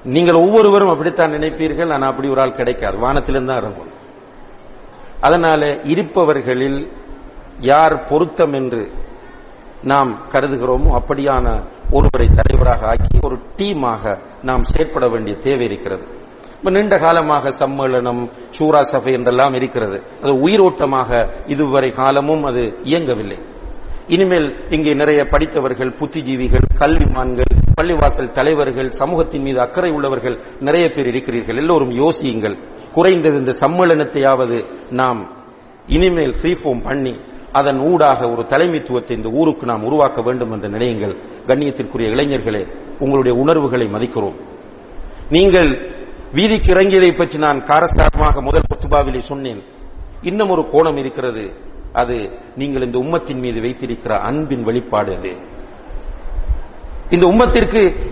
நீங்கள் 0.04 0.34
ஒவ்வொருவரும் 0.34 0.88
அப்படித்தான் 0.88 1.34
நினைப்பீர்கள் 1.38 1.92
ஆனால் 1.94 2.10
அப்படி 2.10 2.28
ஒரு 2.28 2.40
ஆள் 2.40 2.58
கிடைக்காது. 2.60 2.96
வானத்திலிருந்து 2.98 3.52
தான் 3.52 3.62
இறங்கும் 3.62 3.92
அதனால 5.20 5.80
இருப்பவர்களில் 5.82 6.80
யார் 7.60 8.04
பொருத்தம் 8.04 8.52
என்று 8.52 8.82
நாம் 9.82 10.10
கருதுகிறோமோ 10.32 10.90
அப்படியான 11.00 11.46
ஒருவரை 11.90 12.28
தலைவராக 12.28 12.86
ஆக்கி 12.86 13.18
ஒரு 13.22 13.38
டீமாக 13.56 14.18
நாம் 14.42 14.62
செயற்பட 14.62 15.08
வேண்டிய 15.08 15.36
தேவை 15.36 15.64
இருக்கிறது. 15.64 16.04
நீண்ட 16.62 16.98
காலமாக 16.98 17.50
சம்மேளனம் 17.50 18.30
சூரா 18.50 18.82
சபை 18.82 19.12
என்றெல்லாம் 19.12 19.54
இருக்கிறது. 19.54 20.02
அது 20.22 20.32
உயிரோட்டமாக 20.48 21.28
இதுவரை 21.46 21.90
காலமும் 21.92 22.44
அது 22.44 22.62
இயங்கவில்லை. 22.82 23.38
இனிமேல் 24.06 24.66
இங்கே 24.70 24.94
நிறைய 24.94 25.24
படித்தவர்கள் 25.24 25.92
புத்திஜீவிகள் 26.00 26.66
கல்விமான்கள் 26.78 27.52
பள்ளிவாசல் 27.80 28.30
தலைவர்கள் 28.30 28.90
சமூகத்தின் 28.90 29.42
மீது 29.42 29.60
அக்கறை 29.60 29.90
உள்ளவர்கள் 29.90 30.42
நிறைய 30.60 30.88
பேர் 30.88 31.06
இருக்கிறீர்கள். 31.06 31.56
எல்லோரும் 31.56 31.90
யோசியுங்கள். 31.90 32.56
குறைந்தது 32.92 33.38
இந்த 33.38 33.54
சம்மேளனத்தையாவது 33.60 34.64
நாம் 34.90 35.20
இனிமேல் 35.86 36.34
ரீஃபார்ம் 36.42 36.82
பண்ணி 36.82 37.14
அதன் 37.52 37.78
ஊடாக 37.78 38.30
ஒரு 38.30 38.42
தலைமைத்துவத்தை 38.42 39.10
இந்த 39.10 39.28
ஊருக்கு 39.28 39.66
நாம் 39.66 39.84
உருவாக்க 39.84 40.22
வேண்டும் 40.22 40.52
என்று 40.52 40.68
நினையுங்கள். 40.68 41.16
கண்ணியத்திற்குரிய 41.46 42.10
இளைஞர்களே 42.14 42.66
உங்களுடைய 42.98 43.38
உணர்வுகளை 43.38 43.86
மதிக்கிறோம். 43.86 44.34
நீங்கள் 45.30 45.70
வீதிக்கு 46.34 46.72
இறங்கியதை 46.72 47.16
பற்றி 47.16 47.38
நான் 47.38 47.62
காரசாரமாக 47.62 48.40
முதல் 48.40 48.62
குத்துபாவிலே 48.70 49.18
சொன்னேன். 49.18 49.62
இன்னும் 50.22 50.48
ஒரு 50.48 50.68
கோணம் 50.72 50.96
இருக்கிறது. 50.96 51.52
அது 51.92 52.30
நீங்கள் 52.56 52.82
இந்த 52.82 52.98
உம்மத்தின் 52.98 53.40
மீது 53.40 53.60
வைத்திருக்கிற 53.60 54.14
அன்பின் 54.14 54.62
வெளிப்பாடு 54.62 55.16
அது. 55.16 55.36
இந்த 57.10 57.26
உம்மத்திற்கு 57.26 58.10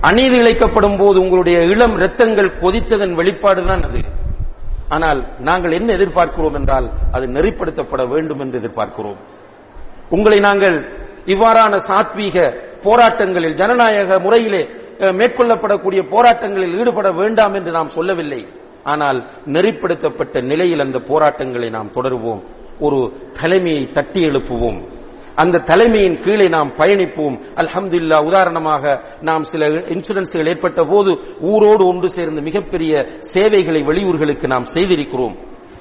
அநீதி 0.00 0.36
இழைக்கப்படும் 0.36 0.96
போது 0.96 1.20
உங்களுடைய 1.20 1.64
இளம் 1.64 1.98
ரத்தங்கள் 1.98 2.58
கொதித்ததன் 2.58 3.16
வெளிப்பாடுதான் 3.16 3.82
அது. 3.82 4.00
ஆனால் 4.88 5.20
நாங்கள் 5.48 5.76
என்ன 5.78 5.88
எதிர்பார்க்கிறோம் 5.98 6.56
என்றால் 6.60 6.86
அது 7.16 7.26
நெறிப்படுத்தப்பட 7.36 8.02
வேண்டும் 8.12 8.40
என்று 8.44 8.60
எதிர்பார்க்கிறோம். 8.60 9.18
உங்களை 10.16 10.38
நாங்கள் 10.48 10.76
இவ்வாறான 11.34 11.78
சாத்வீக 11.88 12.36
போராட்டங்களில் 12.86 13.58
ஜனநாயக 13.60 14.18
முறையிலே 14.26 14.62
மேற்கொள்ளப்படக்கூடிய 15.20 16.00
போராட்டங்களில் 16.12 16.76
ஈடுபட 16.80 17.08
வேண்டாம் 17.20 17.54
என்று 17.58 17.70
நாம் 17.78 17.94
சொல்லவில்லை. 17.96 18.40
ஆனால் 18.92 19.18
நெறிப்படுத்தப்பட்ட 19.54 20.42
நிலையில் 20.50 20.84
அந்த 20.84 20.98
போராட்டங்களை 21.10 21.68
நாம் 21.76 21.94
தொடருவோம். 21.96 22.40
ஒரு 22.86 22.98
தலைமையை 23.40 23.84
தட்டி 23.96 24.20
எழுப்புவோம். 24.28 24.80
அந்த 25.42 25.62
தலைமையின் 25.70 26.16
கீழே 26.24 26.46
நாம் 26.56 26.70
பயணிப்போம். 26.80 27.36
அல்ஹம்துல்லா 27.60 28.18
உதாரணமாக 28.28 28.84
நாம் 29.28 29.44
சில 29.50 29.68
இன்சூரன்ஸ்கள் 29.94 30.50
ஏற்பட்ட 30.52 30.80
போது 30.92 31.10
ஊரோடு 31.52 31.84
ஒன்று 31.90 32.08
சேர்ந்து 32.16 32.40
மிகப்பெரிய 32.48 32.92
சேவைகளை 33.32 33.82
வெளியூர்களுக்கு 33.90 34.46
நாம் 34.54 34.70
செய்திருக்கிறோம். 34.74 35.36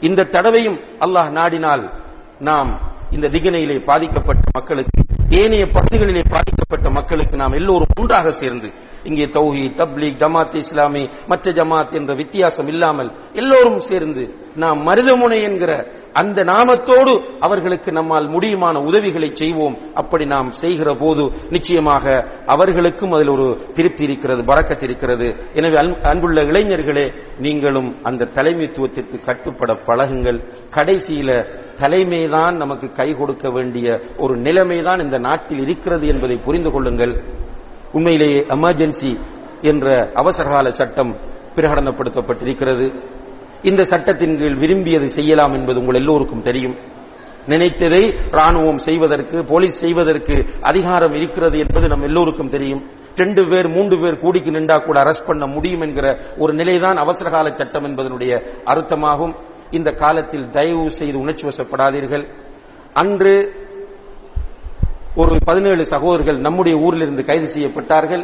இந்த 0.08 0.28
தடவையும் 0.36 0.80
அல்லாஹ் 1.05 1.32
நாடினால் 1.39 1.86
நாம் 2.49 2.72
இந்த 3.16 3.28
திகனையிலே 3.36 3.78
பாதிக்கப்பட்ட 3.89 4.43
மக்களுக்கு 4.58 4.99
ஏனைய 5.41 5.66
பகுதிகளிலே 5.78 6.24
பாதிக்கப்பட்ட 6.36 6.88
மக்களுக்கு 6.97 7.36
நாம் 7.41 7.58
எல்லோரும் 7.60 7.95
ஒன்றாக 7.99 8.32
சேர்ந்து 8.41 8.70
இங்கே 9.04 9.26
தௌஹி 9.26 9.64
தப்லீக் 9.74 10.20
ஜமாத் 10.24 10.56
இஸ்லாமி 10.56 11.10
மற்ற 11.28 11.52
ஜமாத் 11.52 11.93
என்ற 11.93 12.14
வித்தியாசம் 12.14 12.68
இல்லாமல் 12.68 13.12
எல்லோரும் 13.34 13.80
சேர்ந்து 13.80 14.45
நாம் 14.56 14.88
மருதமுனை 14.88 15.41
என்கிற 15.41 15.72
அந்த 16.14 16.43
நாமத்தோடு 16.43 17.38
அவர்களுக்கு 17.39 17.91
நம்மால் 17.91 18.30
முடியுமான 18.30 18.84
உதவிகளை 18.84 19.30
செய்வோம். 19.34 19.78
அப்படி 19.93 20.26
நாம் 20.26 20.52
செய்கிற 20.52 20.93
போது 20.93 21.32
நிச்சயமாக 21.50 22.06
அவர்களுக்கும் 22.45 23.12
அதில் 23.12 23.30
ஒரு 23.30 23.72
திருப்தி 23.74 24.04
இருக்கிறது 24.04 24.43
பறக்கத்து 24.43 24.84
இருக்கிறது. 24.84 25.36
எனவே 25.54 25.76
அன்புள்ள 26.02 26.41
இளைஞர்களே 26.41 27.14
நீங்களும் 27.39 28.04
அந்த 28.04 28.30
தலைமைத்துவத்திற்கு 28.34 29.26
கட்டுப்பட 29.26 29.74
பழகுங்கள். 29.74 30.39
கடைசியில 30.76 31.45
தலைமைதான் 31.76 32.56
நமக்கு 32.56 32.91
கை 32.91 33.14
கொடுக்க 33.14 33.50
வேண்டிய 33.50 34.02
ஒரு 34.18 34.38
நிலைமைதான் 34.38 35.00
இந்த 35.00 35.18
நாட்டில் 35.18 35.60
இருக்கிறது 35.60 36.08
என்பதை 36.08 36.38
புரிந்து 36.38 36.72
கொள்ளுங்கள். 36.72 37.24
உண்மையிலேயே 37.92 38.40
எமர்ஜென்சி 38.40 39.20
என்ற 39.62 40.12
அவசரகால 40.14 40.72
சட்டம் 40.72 41.18
பிரகடனப்படுத்தப்பட்டிருக்கிறது. 41.56 42.94
இந்த 43.64 43.84
சட்டத்தின் 43.84 44.38
கீழ் 44.38 44.56
விரும்பியதை 44.56 45.10
செய்யலாம் 45.10 45.54
என்பது 45.54 45.80
உங்கள் 45.80 45.96
எல்லோருக்கும் 45.96 46.42
தெரியும். 46.42 46.76
நினைத்ததை 47.48 48.18
ராணுவம் 48.32 48.76
செய்வதற்கு 48.76 49.46
போலீஸ் 49.46 49.80
செய்வதற்கு 49.80 50.46
அதிகாரம் 50.62 51.14
இருக்கிறது 51.14 51.58
என்பது 51.58 51.88
நம் 51.88 52.02
எல்லோருக்கும் 52.02 52.50
தெரியும். 52.50 52.84
ரெண்டு 53.16 53.48
பேர் 53.48 53.68
மூன்று 53.68 54.00
பேர் 54.02 54.20
கூடிக்கு 54.20 54.52
நின்றா 54.52 54.78
கூட 54.78 55.04
அரெஸ்ட் 55.04 55.26
பண்ண 55.26 55.46
முடியும் 55.46 55.82
என்கிற 55.82 56.18
ஒரு 56.38 56.54
நிலைதான் 56.54 56.96
அவசரகால 56.96 57.52
சட்டம் 57.54 57.86
என்பதனுடைய 57.86 58.46
அர்த்தமாகும். 58.66 59.36
இந்த 59.72 59.92
காலத்தில் 59.92 60.50
தயவு 60.50 60.92
செய்து 60.92 61.20
உணர்ச்சி 61.20 61.48
வசப்படாதீர்கள். 61.48 62.28
அன்று 62.94 63.66
ஒரு 65.22 65.36
பதினேழு 65.45 65.84
சகோதரர்கள் 65.93 66.39
நம்முடைய 66.45 66.76
ஊரில் 66.86 67.03
இருந்து 67.05 67.24
கைது 67.30 67.47
செய்யப்பட்டார்கள். 67.53 68.24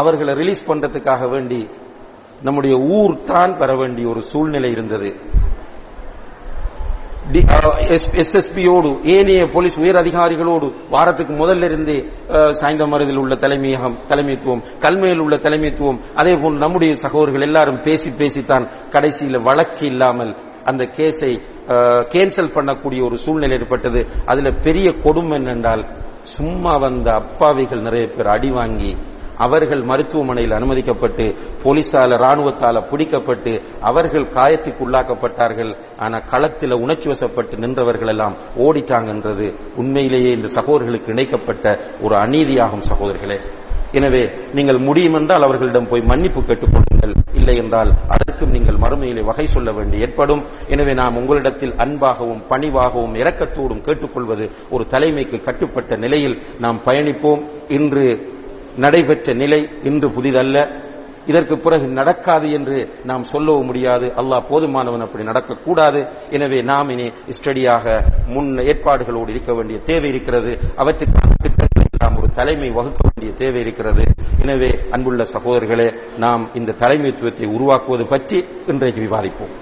அவர்களை 0.00 0.32
ரிலீஸ் 0.40 0.68
பண்றதுக்காக 0.70 1.22
வேண்டி 1.30 1.60
நம்முடைய 2.46 2.74
ஊர் 2.96 3.14
தான் 3.30 3.52
பெற 3.60 3.70
வேண்டிய 3.76 4.04
ஒரு 4.08 4.20
சூழ்நிலை 4.32 4.70
இருந்தது. 4.70 5.10
எஸ்எஸ்பியோடு 8.20 8.90
ஏனைய 9.14 9.42
போலீஸ் 9.54 9.76
உயர் 9.82 9.98
அதிகாரிகளோடு 10.02 10.68
வாரத்துக்கு 10.94 11.34
முதல்ல 11.42 11.68
இருந்தே 11.70 11.96
சாய்ந்தமரத்தில் 12.60 13.20
உள்ள 13.22 13.34
தலைமையகம் 13.44 13.96
தலைமைத்துவம் 14.10 14.62
கல்மையில் 14.84 15.22
உள்ள 15.24 15.36
தலைமைத்துவம் 15.46 16.00
அதே 16.20 16.32
போல் 16.42 16.56
நம்முடைய 16.64 16.94
சகோதரர்கள் 17.04 17.46
எல்லாரும் 17.48 17.80
பேசி 17.86 18.10
பேசித்தான் 18.20 18.66
கடைசியில் 18.94 19.44
வழக்கு 19.48 19.84
இல்லாமல் 19.92 20.32
அந்த 20.70 20.84
கேஸை 20.98 21.32
கேன்சல் 22.12 22.54
பண்ணக்கூடிய 22.54 23.04
ஒரு 23.04 23.18
சூழ்நிலை 23.18 23.56
ஏற்பட்டது. 23.56 24.06
அதுல 24.26 24.50
பெரிய 24.50 24.92
கொடுமை 24.92 25.38
என்னென்றால் 25.38 25.84
சும்மா 26.22 26.76
வந்த 26.76 27.12
அப்பாவிகள் 27.12 27.80
நிறைய 27.80 28.06
பேர் 28.06 28.26
அடி 28.26 28.50
வாங்கி 28.50 28.96
அவர்கள் 29.36 29.82
மருத்துவமனையில் 29.82 30.52
அனுமதிக்கப்பட்டு 30.52 31.24
போலீசால 31.62 32.16
ராணுவத்தால 32.24 32.82
பிடிக்கப்பட்டு 32.90 33.52
அவர்கள் 33.80 34.26
காயத்துக்கு 34.26 34.82
உள்ளாக்கப்பட்டார்கள் 34.86 35.76
ஆனா 35.98 36.18
களத்தில் 36.18 36.74
உணர்ச்சி 36.74 37.10
வசப்பட்டு 37.10 37.56
நின்றவர்கள் 37.56 38.08
எல்லாம் 38.08 38.36
ஓடிட்டாங்கன்றது 38.58 39.54
உண்மையிலேயே 39.76 40.32
இந்த 40.32 40.48
சகோதரர்களுக்கு 40.48 41.12
இணைக்கப்பட்ட 41.12 41.78
ஒரு 42.02 42.16
அநீதியாகும் 42.16 42.88
சகோதரர்களே. 42.90 43.40
எனவே 43.98 44.22
நீங்கள் 44.56 44.80
முடியும் 44.88 45.16
என்றால் 45.18 45.46
அவர்களிடம் 45.46 45.88
போய் 45.90 46.08
மன்னிப்பு 46.10 46.40
கேட்டுக்கொள்ளுங்கள். 46.40 47.14
இல்லை 47.38 47.54
என்றால் 47.62 47.90
அதற்கும் 48.14 48.54
நீங்கள் 48.56 48.80
மறுமையிலே 48.84 49.22
வகை 49.30 49.46
சொல்ல 49.54 49.70
வேண்டி 49.72 49.96
ஏற்படும். 50.06 50.42
எனவே 50.74 50.92
நாம் 51.00 51.18
உங்களிடத்தில் 51.20 51.74
அன்பாகவும் 51.84 52.42
பணிவாகவும் 52.50 53.16
இரக்கத்தோடும் 53.22 53.84
கேட்டுக்கொள்வது 53.86 54.46
ஒரு 54.74 54.86
தலைமைக்கு 54.94 55.40
கட்டுப்பட்ட 55.48 55.96
நிலையில் 56.04 56.36
நாம் 56.58 56.78
பயணிப்போம். 56.86 57.42
இன்று 57.78 58.06
நடைபெற்ற 58.84 59.32
நிலை 59.42 59.60
இன்று 59.90 60.08
புதிதல்ல. 60.18 60.58
இதற்கு 61.30 61.54
பிறகு 61.64 61.86
நடக்காது 61.98 62.46
என்று 62.58 62.76
நாம் 63.08 63.24
சொல்லவும் 63.32 63.66
முடியாது. 63.70 64.06
அல்லாஹ் 64.20 64.46
போதுமானவன் 64.50 65.04
அப்படி 65.06 65.24
நடக்கக்கூடாது. 65.30 66.00
எனவே 66.36 66.58
நாம் 66.70 66.90
இனி 66.94 67.06
ஸ்டடியாக 67.36 67.86
முன் 68.34 68.50
ஏற்பாடுகளோடு 68.70 69.30
இருக்க 69.34 69.52
வேண்டிய 69.54 69.78
தேவை 69.90 70.08
இருக்கிறது. 70.08 70.52
அவற்றுக்கான 70.82 71.36
திட்டங்கள் 71.44 71.69
நாம் 72.02 72.14
ஒரு 72.20 72.28
தலைமை 72.36 72.68
வகுக்க 72.76 73.00
வேண்டிய 73.06 73.30
தேவை 73.40 73.58
இருக்கிறது. 73.64 74.04
எனவே 74.42 74.68
அன்புள்ள 74.94 75.22
சகோதரர்களே 75.32 75.88
நாம் 76.24 76.42
இந்த 76.58 76.76
தலைமைத்துவத்தை 76.82 77.46
உருவாக்குவது 77.56 78.04
பற்றி 78.12 78.38
இன்றைக்கு 78.72 79.00
விவாதிப்போம். 79.06 79.52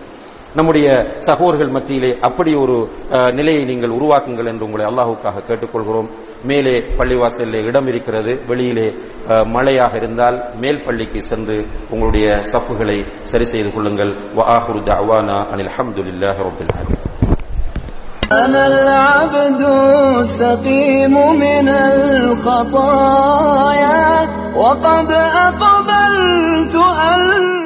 நம்முடைய 0.59 0.89
சகோதரர்கள் 1.28 1.74
மத்தியிலே 1.76 2.11
அப்படி 2.28 2.53
ஒரு 2.62 2.76
நிலையை 3.39 3.64
நீங்கள் 3.70 3.97
உருவாக்குங்கள் 3.97 4.51
என்று 4.53 4.66
உங்களை 4.68 4.86
அல்லாஹுக்காக 4.91 5.45
கேட்டுக்கொள்கிறோம். 5.49 6.09
மேலே 6.51 6.74
பள்ளிவாசலில் 6.99 7.66
இடம் 7.70 7.91
இருக்கிறது. 7.93 8.34
வெளியிலே 8.51 8.89
மழையாக 9.57 9.93
இருந்தால் 10.03 10.39
மேல் 10.64 10.84
பள்ளிக்கு 10.86 11.22
சென்று 11.30 11.59
உங்களுடைய 11.93 12.28
சஃப்புகளை 12.55 12.99
சரி 13.32 13.49
செய்து 13.55 13.72
கொள்ளுங்கள். 13.76 14.14
வஆஹிரு 14.41 14.82
தஅவானா 14.91 15.39
அனில் 15.55 15.74
ஹம்துலில்லாஹி 15.76 16.47
ரப்பில் 16.49 16.74
أنا 18.33 18.66
العبد 18.66 19.61
السقيم 20.20 21.14
من 21.39 21.68
الخطايا 22.68 23.09
وقد 24.57 25.11
أقبلت 25.11 26.74
أن 26.76 27.58